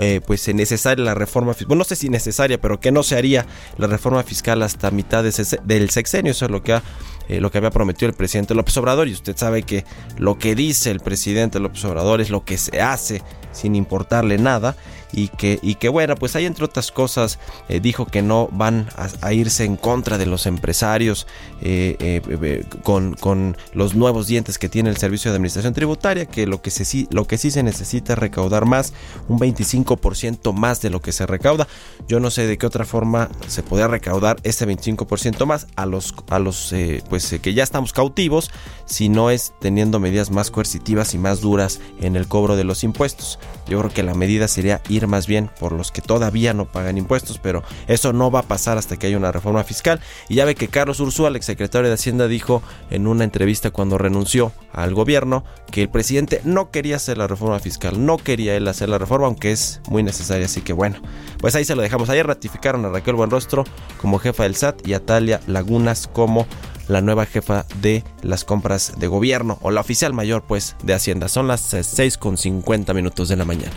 eh, 0.00 0.20
pues 0.26 0.52
necesaria 0.52 1.04
la 1.04 1.14
reforma 1.14 1.54
fiscal. 1.54 1.68
Bueno, 1.68 1.80
no 1.80 1.84
sé 1.84 1.94
si 1.94 2.08
necesaria, 2.08 2.60
pero 2.60 2.80
que 2.80 2.90
no 2.90 3.04
se 3.04 3.16
haría 3.16 3.46
la 3.78 3.86
reforma 3.86 4.24
fiscal 4.24 4.60
hasta 4.62 4.90
mitad 4.90 5.22
del 5.22 5.90
sexenio. 5.90 6.32
Eso 6.32 6.46
es 6.46 6.50
lo 6.50 6.64
que 6.64 6.72
ha 6.72 6.82
eh, 7.28 7.40
lo 7.40 7.50
que 7.50 7.58
había 7.58 7.70
prometido 7.70 8.08
el 8.08 8.14
presidente 8.14 8.54
López 8.54 8.76
Obrador 8.76 9.08
y 9.08 9.12
usted 9.12 9.36
sabe 9.36 9.64
que 9.64 9.84
lo 10.16 10.38
que 10.38 10.54
dice 10.54 10.92
el 10.92 11.00
presidente 11.00 11.58
López 11.58 11.84
Obrador 11.84 12.20
es 12.20 12.30
lo 12.30 12.44
que 12.44 12.56
se 12.56 12.80
hace 12.80 13.20
sin 13.56 13.74
importarle 13.74 14.38
nada 14.38 14.76
y 15.12 15.28
que, 15.28 15.58
y 15.62 15.76
que 15.76 15.88
bueno, 15.88 16.14
pues 16.14 16.36
ahí 16.36 16.44
entre 16.44 16.64
otras 16.64 16.90
cosas 16.90 17.38
eh, 17.68 17.80
dijo 17.80 18.06
que 18.06 18.22
no 18.22 18.48
van 18.52 18.88
a, 19.20 19.32
irse 19.32 19.64
en 19.64 19.76
contra 19.76 20.18
de 20.18 20.26
los 20.26 20.46
empresarios 20.46 21.26
eh, 21.62 21.96
eh, 22.00 22.64
con, 22.82 23.14
con 23.14 23.56
los 23.72 23.94
nuevos 23.94 24.26
dientes 24.26 24.58
que 24.58 24.68
tiene 24.68 24.90
el 24.90 24.96
Servicio 24.96 25.30
de 25.30 25.36
Administración 25.36 25.74
Tributaria, 25.74 26.26
que 26.26 26.46
lo 26.46 26.60
que, 26.60 26.70
se, 26.70 27.06
lo 27.10 27.26
que 27.26 27.38
sí 27.38 27.50
se 27.50 27.62
necesita 27.62 28.12
es 28.12 28.18
recaudar 28.18 28.66
más, 28.66 28.92
un 29.28 29.38
25% 29.38 30.52
más 30.52 30.80
de 30.82 30.90
lo 30.90 31.00
que 31.00 31.12
se 31.12 31.26
recauda. 31.26 31.66
Yo 32.08 32.20
no 32.20 32.30
sé 32.30 32.46
de 32.46 32.58
qué 32.58 32.66
otra 32.66 32.84
forma 32.84 33.30
se 33.46 33.62
podría 33.62 33.88
recaudar 33.88 34.36
este 34.42 34.66
25% 34.66 35.46
más 35.46 35.66
a 35.76 35.86
los, 35.86 36.14
a 36.28 36.38
los 36.38 36.74
pues 37.08 37.34
que 37.40 37.54
ya 37.54 37.62
estamos 37.62 37.92
cautivos, 37.92 38.50
si 38.84 39.08
no 39.08 39.30
es 39.30 39.54
teniendo 39.60 39.98
medidas 39.98 40.30
más 40.30 40.50
coercitivas 40.50 41.14
y 41.14 41.18
más 41.18 41.40
duras 41.40 41.80
en 42.00 42.16
el 42.16 42.28
cobro 42.28 42.56
de 42.56 42.64
los 42.64 42.84
impuestos. 42.84 43.38
Yo 43.68 43.78
creo 43.80 43.90
que 43.90 44.02
la 44.02 44.14
medida 44.14 44.46
sería 44.46 44.80
ir 44.88 45.06
más 45.06 45.26
bien 45.26 45.50
por 45.58 45.72
los 45.72 45.90
que 45.90 46.00
todavía 46.00 46.54
no 46.54 46.66
pagan 46.66 46.98
impuestos, 46.98 47.38
pero 47.38 47.62
eso 47.88 48.12
no 48.12 48.30
va 48.30 48.40
a 48.40 48.42
pasar 48.44 48.78
hasta 48.78 48.96
que 48.96 49.08
haya 49.08 49.16
una 49.16 49.32
reforma 49.32 49.64
fiscal. 49.64 50.00
Y 50.28 50.36
ya 50.36 50.44
ve 50.44 50.54
que 50.54 50.68
Carlos 50.68 51.00
Ursúa, 51.00 51.28
el 51.28 51.42
secretario 51.42 51.88
de 51.88 51.94
Hacienda, 51.94 52.28
dijo 52.28 52.62
en 52.90 53.06
una 53.06 53.24
entrevista 53.24 53.70
cuando 53.70 53.98
renunció 53.98 54.52
al 54.72 54.94
gobierno 54.94 55.44
que 55.70 55.82
el 55.82 55.88
presidente 55.88 56.40
no 56.44 56.70
quería 56.70 56.96
hacer 56.96 57.18
la 57.18 57.26
reforma 57.26 57.58
fiscal, 57.58 58.04
no 58.04 58.18
quería 58.18 58.56
él 58.56 58.68
hacer 58.68 58.88
la 58.88 58.98
reforma, 58.98 59.26
aunque 59.26 59.52
es 59.52 59.80
muy 59.88 60.02
necesaria. 60.02 60.46
Así 60.46 60.60
que 60.60 60.72
bueno, 60.72 60.98
pues 61.38 61.54
ahí 61.56 61.64
se 61.64 61.74
lo 61.74 61.82
dejamos. 61.82 62.08
Ayer 62.08 62.26
ratificaron 62.26 62.84
a 62.84 62.90
Raquel 62.90 63.16
Buenrostro 63.16 63.64
como 64.00 64.18
jefa 64.18 64.44
del 64.44 64.54
SAT 64.54 64.86
y 64.86 64.94
a 64.94 65.04
Talia 65.04 65.40
Lagunas 65.46 66.06
como 66.06 66.46
la 66.88 67.00
nueva 67.00 67.26
jefa 67.26 67.66
de 67.80 68.04
las 68.22 68.44
compras 68.44 68.94
de 68.98 69.06
gobierno 69.06 69.58
o 69.62 69.70
la 69.70 69.80
oficial 69.80 70.12
mayor 70.12 70.44
pues 70.46 70.76
de 70.82 70.94
Hacienda. 70.94 71.28
Son 71.28 71.48
las 71.48 71.72
eh, 71.74 71.82
6 71.82 72.18
con 72.18 72.36
50 72.36 72.94
minutos 72.94 73.28
de 73.28 73.35
la 73.38 73.44
mañana. 73.44 73.72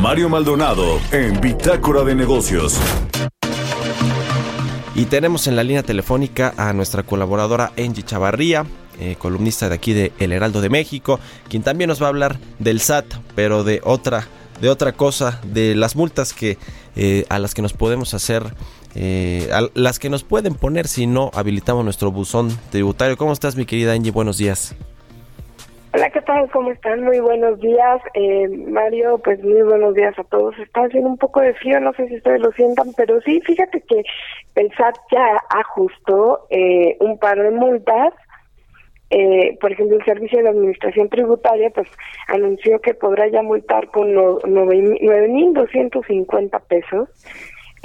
Mario 0.00 0.28
Maldonado 0.28 1.00
en 1.12 1.40
Bitácora 1.40 2.02
de 2.02 2.14
negocios. 2.14 2.78
Y 4.94 5.06
tenemos 5.06 5.46
en 5.46 5.56
la 5.56 5.64
línea 5.64 5.82
telefónica 5.82 6.54
a 6.56 6.72
nuestra 6.72 7.02
colaboradora 7.02 7.72
Angie 7.76 8.04
Chavarría, 8.04 8.64
eh, 9.00 9.16
columnista 9.18 9.68
de 9.68 9.74
aquí 9.74 9.92
de 9.92 10.12
El 10.18 10.32
Heraldo 10.32 10.60
de 10.60 10.68
México, 10.68 11.18
quien 11.48 11.62
también 11.62 11.88
nos 11.88 12.00
va 12.00 12.06
a 12.06 12.08
hablar 12.10 12.38
del 12.60 12.80
SAT, 12.80 13.06
pero 13.34 13.64
de 13.64 13.80
otra, 13.82 14.28
de 14.60 14.68
otra 14.68 14.92
cosa, 14.92 15.40
de 15.44 15.74
las 15.74 15.96
multas 15.96 16.32
que 16.32 16.58
eh, 16.94 17.24
a 17.28 17.40
las 17.40 17.54
que 17.54 17.62
nos 17.62 17.72
podemos 17.72 18.14
hacer, 18.14 18.54
eh, 18.94 19.50
a 19.52 19.62
las 19.74 19.98
que 19.98 20.10
nos 20.10 20.22
pueden 20.22 20.54
poner 20.54 20.86
si 20.86 21.08
no 21.08 21.32
habilitamos 21.34 21.84
nuestro 21.84 22.12
buzón 22.12 22.56
tributario. 22.70 23.16
¿Cómo 23.16 23.32
estás, 23.32 23.56
mi 23.56 23.66
querida 23.66 23.94
Angie? 23.94 24.12
Buenos 24.12 24.38
días. 24.38 24.76
Hola, 25.94 26.10
¿qué 26.10 26.20
tal? 26.22 26.50
¿Cómo 26.50 26.72
están? 26.72 27.04
Muy 27.04 27.20
buenos 27.20 27.60
días. 27.60 28.00
Eh, 28.14 28.48
Mario, 28.48 29.18
pues 29.22 29.40
muy 29.44 29.62
buenos 29.62 29.94
días 29.94 30.18
a 30.18 30.24
todos. 30.24 30.58
Está 30.58 30.80
haciendo 30.82 31.08
un 31.10 31.18
poco 31.18 31.40
de 31.40 31.54
frío, 31.54 31.78
no 31.78 31.92
sé 31.92 32.08
si 32.08 32.16
ustedes 32.16 32.40
lo 32.40 32.50
sientan, 32.52 32.92
pero 32.96 33.20
sí, 33.20 33.40
fíjate 33.46 33.80
que 33.82 34.02
el 34.56 34.72
SAT 34.76 34.96
ya 35.12 35.40
ajustó 35.50 36.46
eh, 36.50 36.96
un 36.98 37.16
par 37.18 37.40
de 37.40 37.52
multas. 37.52 38.12
Eh, 39.10 39.56
por 39.60 39.70
ejemplo, 39.70 39.96
el 39.96 40.04
Servicio 40.04 40.42
de 40.42 40.48
Administración 40.48 41.08
Tributaria 41.10 41.70
pues 41.70 41.86
anunció 42.26 42.80
que 42.80 42.94
podrá 42.94 43.28
ya 43.28 43.42
multar 43.42 43.86
con 43.92 44.12
no- 44.12 44.38
nueve- 44.46 44.98
9.250 45.00 46.58
pesos 46.58 47.08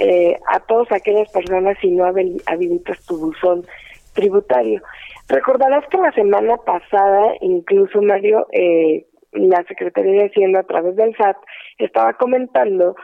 eh, 0.00 0.36
a 0.48 0.58
todas 0.60 0.90
aquellas 0.90 1.28
personas 1.30 1.76
si 1.80 1.90
no 1.92 2.04
habil- 2.06 2.42
habilitas 2.46 2.98
tu 3.06 3.18
buzón 3.18 3.64
tributario. 4.12 4.82
Recordarás 5.28 5.84
que 5.88 5.98
la 5.98 6.12
semana 6.12 6.56
pasada, 6.58 7.34
incluso 7.40 8.02
Mario, 8.02 8.46
eh, 8.52 9.06
la 9.32 9.62
Secretaría 9.64 10.12
de 10.12 10.28
Hacienda 10.28 10.60
a 10.60 10.64
través 10.64 10.96
del 10.96 11.14
SAT 11.16 11.36
estaba 11.78 12.14
comentando 12.14 12.96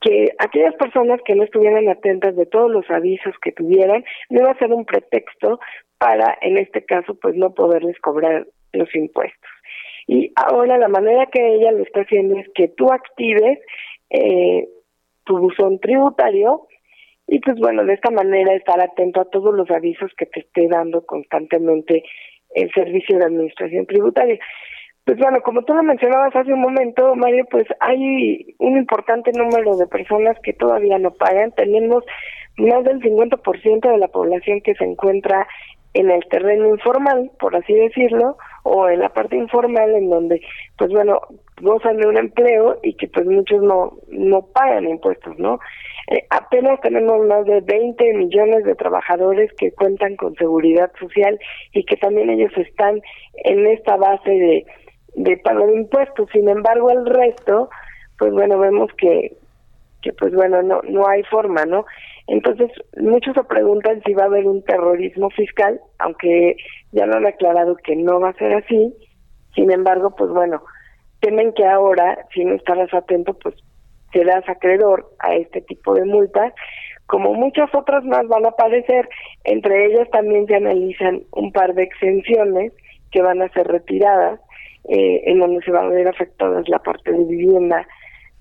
que 0.00 0.28
aquellas 0.38 0.74
personas 0.76 1.20
que 1.24 1.34
no 1.34 1.42
estuvieran 1.42 1.88
atentas 1.88 2.36
de 2.36 2.46
todos 2.46 2.70
los 2.70 2.88
avisos 2.90 3.34
que 3.42 3.52
tuvieran 3.52 4.04
no 4.30 4.40
iba 4.40 4.50
a 4.50 4.58
ser 4.58 4.72
un 4.72 4.84
pretexto 4.84 5.58
para, 5.98 6.38
en 6.40 6.56
este 6.56 6.84
caso, 6.84 7.16
pues 7.20 7.34
no 7.34 7.52
poderles 7.52 7.98
cobrar 8.00 8.46
los 8.72 8.94
impuestos. 8.94 9.50
Y 10.06 10.32
ahora 10.36 10.78
la 10.78 10.88
manera 10.88 11.26
que 11.26 11.54
ella 11.54 11.72
lo 11.72 11.82
está 11.82 12.00
haciendo 12.00 12.38
es 12.38 12.46
que 12.54 12.68
tú 12.68 12.90
actives 12.90 13.58
eh, 14.10 14.68
tu 15.24 15.38
buzón 15.38 15.78
tributario 15.80 16.66
y 17.28 17.40
pues 17.40 17.58
bueno, 17.58 17.84
de 17.84 17.92
esta 17.92 18.10
manera 18.10 18.54
estar 18.54 18.80
atento 18.80 19.20
a 19.20 19.26
todos 19.26 19.54
los 19.54 19.70
avisos 19.70 20.10
que 20.16 20.24
te 20.24 20.40
esté 20.40 20.66
dando 20.66 21.04
constantemente 21.04 22.02
el 22.54 22.72
Servicio 22.72 23.18
de 23.18 23.26
Administración 23.26 23.86
Tributaria. 23.86 24.38
Pues 25.04 25.18
bueno, 25.18 25.40
como 25.42 25.62
tú 25.62 25.74
lo 25.74 25.82
mencionabas 25.82 26.34
hace 26.34 26.52
un 26.52 26.60
momento, 26.60 27.14
Mario, 27.14 27.46
pues 27.50 27.66
hay 27.80 28.54
un 28.58 28.78
importante 28.78 29.30
número 29.32 29.76
de 29.76 29.86
personas 29.86 30.38
que 30.42 30.54
todavía 30.54 30.98
no 30.98 31.12
pagan. 31.12 31.52
Tenemos 31.52 32.02
más 32.56 32.84
del 32.84 33.00
50% 33.00 33.90
de 33.90 33.98
la 33.98 34.08
población 34.08 34.62
que 34.62 34.74
se 34.74 34.84
encuentra 34.84 35.46
en 35.94 36.10
el 36.10 36.24
terreno 36.30 36.68
informal, 36.68 37.30
por 37.38 37.56
así 37.56 37.74
decirlo, 37.74 38.36
o 38.62 38.88
en 38.88 39.00
la 39.00 39.08
parte 39.10 39.36
informal 39.36 39.94
en 39.94 40.10
donde, 40.10 40.40
pues 40.76 40.90
bueno, 40.90 41.20
gozan 41.60 41.96
de 41.96 42.06
un 42.06 42.16
empleo 42.16 42.78
y 42.82 42.94
que 42.94 43.08
pues 43.08 43.26
muchos 43.26 43.62
no, 43.62 43.98
no 44.08 44.42
pagan 44.42 44.88
impuestos, 44.88 45.38
¿no? 45.38 45.58
Eh, 46.10 46.24
apenas 46.30 46.80
tenemos 46.80 47.26
más 47.26 47.44
de 47.44 47.60
20 47.60 48.14
millones 48.14 48.64
de 48.64 48.74
trabajadores 48.74 49.52
que 49.58 49.72
cuentan 49.72 50.16
con 50.16 50.34
seguridad 50.36 50.90
social 50.98 51.38
y 51.72 51.84
que 51.84 51.96
también 51.96 52.30
ellos 52.30 52.52
están 52.56 53.02
en 53.44 53.66
esta 53.66 53.96
base 53.96 54.30
de, 54.30 54.66
de 55.16 55.36
pago 55.36 55.66
de 55.66 55.76
impuestos. 55.76 56.30
Sin 56.32 56.48
embargo, 56.48 56.90
el 56.90 57.04
resto, 57.04 57.68
pues 58.18 58.32
bueno, 58.32 58.58
vemos 58.58 58.90
que, 58.96 59.36
que 60.00 60.14
pues 60.14 60.32
bueno, 60.32 60.62
no, 60.62 60.80
no 60.88 61.06
hay 61.06 61.22
forma, 61.24 61.66
¿no? 61.66 61.84
Entonces, 62.26 62.70
muchos 62.96 63.34
se 63.34 63.44
preguntan 63.44 64.02
si 64.06 64.14
va 64.14 64.22
a 64.22 64.26
haber 64.26 64.46
un 64.46 64.62
terrorismo 64.62 65.28
fiscal, 65.30 65.78
aunque 65.98 66.56
ya 66.92 67.04
lo 67.04 67.16
han 67.16 67.26
aclarado 67.26 67.76
que 67.76 67.96
no 67.96 68.18
va 68.18 68.30
a 68.30 68.38
ser 68.38 68.54
así. 68.54 68.94
Sin 69.54 69.70
embargo, 69.70 70.14
pues 70.16 70.30
bueno, 70.30 70.62
temen 71.20 71.52
que 71.52 71.66
ahora, 71.66 72.26
si 72.32 72.44
no 72.44 72.54
estarás 72.54 72.92
atento, 72.94 73.34
pues 73.34 73.54
serás 74.12 74.48
acreedor 74.48 75.10
a 75.18 75.34
este 75.34 75.60
tipo 75.62 75.94
de 75.94 76.04
multas, 76.04 76.52
como 77.06 77.32
muchas 77.32 77.74
otras 77.74 78.04
más 78.04 78.26
van 78.28 78.44
a 78.44 78.50
aparecer, 78.50 79.08
entre 79.44 79.86
ellas 79.86 80.08
también 80.10 80.46
se 80.46 80.56
analizan 80.56 81.22
un 81.32 81.52
par 81.52 81.74
de 81.74 81.84
exenciones 81.84 82.72
que 83.10 83.22
van 83.22 83.40
a 83.40 83.48
ser 83.48 83.66
retiradas, 83.66 84.40
eh, 84.88 85.22
en 85.24 85.38
donde 85.38 85.62
se 85.62 85.70
van 85.70 85.86
a 85.86 85.90
ver 85.90 86.08
afectadas 86.08 86.68
la 86.68 86.78
parte 86.78 87.12
de 87.12 87.24
vivienda, 87.24 87.86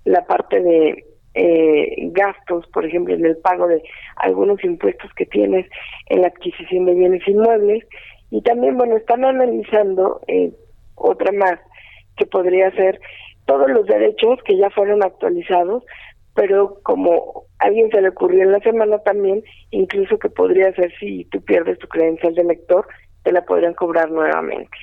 la 0.03 0.25
parte 0.25 0.61
de 0.61 1.05
eh, 1.33 2.09
gastos, 2.11 2.67
por 2.67 2.85
ejemplo, 2.85 3.13
en 3.13 3.25
el 3.25 3.37
pago 3.37 3.67
de 3.67 3.81
algunos 4.17 4.63
impuestos 4.63 5.13
que 5.13 5.25
tienes 5.25 5.65
en 6.07 6.21
la 6.21 6.27
adquisición 6.27 6.85
de 6.85 6.93
bienes 6.93 7.27
inmuebles, 7.27 7.85
y 8.31 8.41
también, 8.41 8.77
bueno, 8.77 8.97
están 8.97 9.23
analizando 9.23 10.19
eh, 10.27 10.51
otra 10.95 11.31
más, 11.31 11.59
que 12.17 12.25
podría 12.25 12.71
ser 12.71 12.99
todos 13.47 13.69
los 13.71 13.87
derechos 13.87 14.39
que 14.45 14.57
ya 14.57 14.69
fueron 14.69 15.03
actualizados, 15.03 15.83
pero 16.35 16.79
como 16.83 17.45
a 17.57 17.65
alguien 17.65 17.89
se 17.89 18.01
le 18.01 18.09
ocurrió 18.09 18.43
en 18.43 18.51
la 18.51 18.59
semana 18.59 18.99
también, 18.99 19.43
incluso 19.71 20.19
que 20.19 20.29
podría 20.29 20.71
ser 20.73 20.93
si 20.99 21.25
tú 21.31 21.41
pierdes 21.41 21.79
tu 21.79 21.87
credencial 21.87 22.35
de 22.35 22.43
lector, 22.43 22.87
te 23.23 23.31
la 23.31 23.43
podrían 23.43 23.73
cobrar 23.73 24.11
nuevamente. 24.11 24.77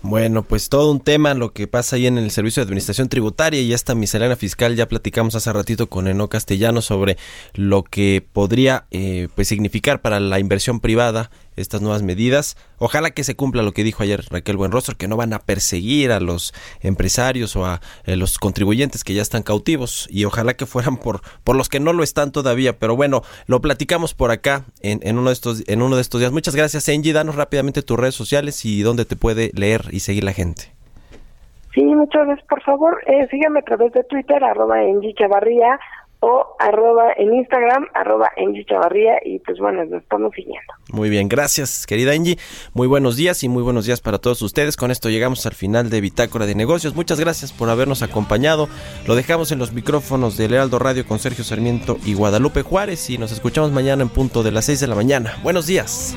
Bueno, 0.00 0.44
pues 0.44 0.68
todo 0.68 0.92
un 0.92 1.00
tema 1.00 1.34
lo 1.34 1.50
que 1.50 1.66
pasa 1.66 1.96
ahí 1.96 2.06
en 2.06 2.18
el 2.18 2.30
Servicio 2.30 2.62
de 2.62 2.66
Administración 2.66 3.08
Tributaria 3.08 3.60
y 3.60 3.72
esta 3.72 3.96
miscelánea 3.96 4.36
fiscal. 4.36 4.76
Ya 4.76 4.86
platicamos 4.86 5.34
hace 5.34 5.52
ratito 5.52 5.88
con 5.88 6.06
Eno 6.06 6.28
Castellano 6.28 6.80
sobre 6.80 7.16
lo 7.54 7.82
que 7.82 8.24
podría 8.32 8.84
eh, 8.92 9.28
pues 9.34 9.48
significar 9.48 10.00
para 10.00 10.20
la 10.20 10.38
inversión 10.38 10.78
privada 10.80 11.30
estas 11.58 11.82
nuevas 11.82 12.02
medidas. 12.02 12.56
Ojalá 12.78 13.10
que 13.10 13.24
se 13.24 13.36
cumpla 13.36 13.62
lo 13.62 13.72
que 13.72 13.84
dijo 13.84 14.02
ayer 14.02 14.24
Raquel 14.30 14.56
Buenrostro, 14.56 14.96
que 14.96 15.08
no 15.08 15.16
van 15.16 15.32
a 15.32 15.40
perseguir 15.40 16.12
a 16.12 16.20
los 16.20 16.54
empresarios 16.80 17.56
o 17.56 17.66
a 17.66 17.80
eh, 18.04 18.16
los 18.16 18.38
contribuyentes 18.38 19.04
que 19.04 19.14
ya 19.14 19.22
están 19.22 19.42
cautivos 19.42 20.08
y 20.10 20.24
ojalá 20.24 20.54
que 20.54 20.66
fueran 20.66 20.96
por, 20.96 21.20
por 21.44 21.56
los 21.56 21.68
que 21.68 21.80
no 21.80 21.92
lo 21.92 22.02
están 22.02 22.32
todavía. 22.32 22.78
Pero 22.78 22.96
bueno, 22.96 23.22
lo 23.46 23.60
platicamos 23.60 24.14
por 24.14 24.30
acá 24.30 24.64
en, 24.80 25.00
en, 25.02 25.18
uno, 25.18 25.28
de 25.28 25.34
estos, 25.34 25.64
en 25.68 25.82
uno 25.82 25.96
de 25.96 26.02
estos 26.02 26.20
días. 26.20 26.32
Muchas 26.32 26.54
gracias, 26.54 26.88
Angie. 26.88 27.12
Danos 27.12 27.36
rápidamente 27.36 27.82
tus 27.82 27.98
redes 27.98 28.14
sociales 28.14 28.64
y 28.64 28.82
dónde 28.82 29.04
te 29.04 29.16
puede 29.16 29.50
leer 29.54 29.82
y 29.90 30.00
seguir 30.00 30.24
la 30.24 30.32
gente. 30.32 30.72
Sí, 31.74 31.84
muchas 31.84 32.26
gracias. 32.26 32.48
Por 32.48 32.62
favor, 32.62 33.00
eh, 33.06 33.28
síganme 33.30 33.60
a 33.60 33.62
través 33.62 33.92
de 33.92 34.02
Twitter, 34.04 34.42
arroba 34.42 34.76
Angie 34.76 35.14
o 36.20 36.56
arroba 36.58 37.12
en 37.16 37.34
Instagram, 37.34 37.86
arroba 37.94 38.30
Angie 38.36 38.64
Chavarría, 38.64 39.18
y 39.24 39.38
pues 39.40 39.58
bueno, 39.58 39.84
nos 39.84 40.02
estamos 40.02 40.32
siguiendo. 40.34 40.72
Muy 40.92 41.10
bien, 41.10 41.28
gracias 41.28 41.86
querida 41.86 42.12
Angie. 42.12 42.38
Muy 42.74 42.86
buenos 42.86 43.16
días 43.16 43.42
y 43.44 43.48
muy 43.48 43.62
buenos 43.62 43.86
días 43.86 44.00
para 44.00 44.18
todos 44.18 44.42
ustedes. 44.42 44.76
Con 44.76 44.90
esto 44.90 45.10
llegamos 45.10 45.46
al 45.46 45.54
final 45.54 45.90
de 45.90 46.00
Bitácora 46.00 46.46
de 46.46 46.54
Negocios. 46.54 46.94
Muchas 46.94 47.20
gracias 47.20 47.52
por 47.52 47.70
habernos 47.70 48.02
acompañado. 48.02 48.68
Lo 49.06 49.14
dejamos 49.14 49.52
en 49.52 49.58
los 49.58 49.72
micrófonos 49.72 50.36
de 50.36 50.48
Lealdo 50.48 50.78
Radio 50.78 51.06
con 51.06 51.18
Sergio 51.18 51.44
Sarmiento 51.44 51.98
y 52.04 52.14
Guadalupe 52.14 52.62
Juárez 52.62 53.10
y 53.10 53.18
nos 53.18 53.32
escuchamos 53.32 53.72
mañana 53.72 54.02
en 54.02 54.08
punto 54.08 54.42
de 54.42 54.52
las 54.52 54.64
6 54.66 54.80
de 54.80 54.86
la 54.86 54.94
mañana. 54.94 55.36
Buenos 55.42 55.66
días. 55.66 56.16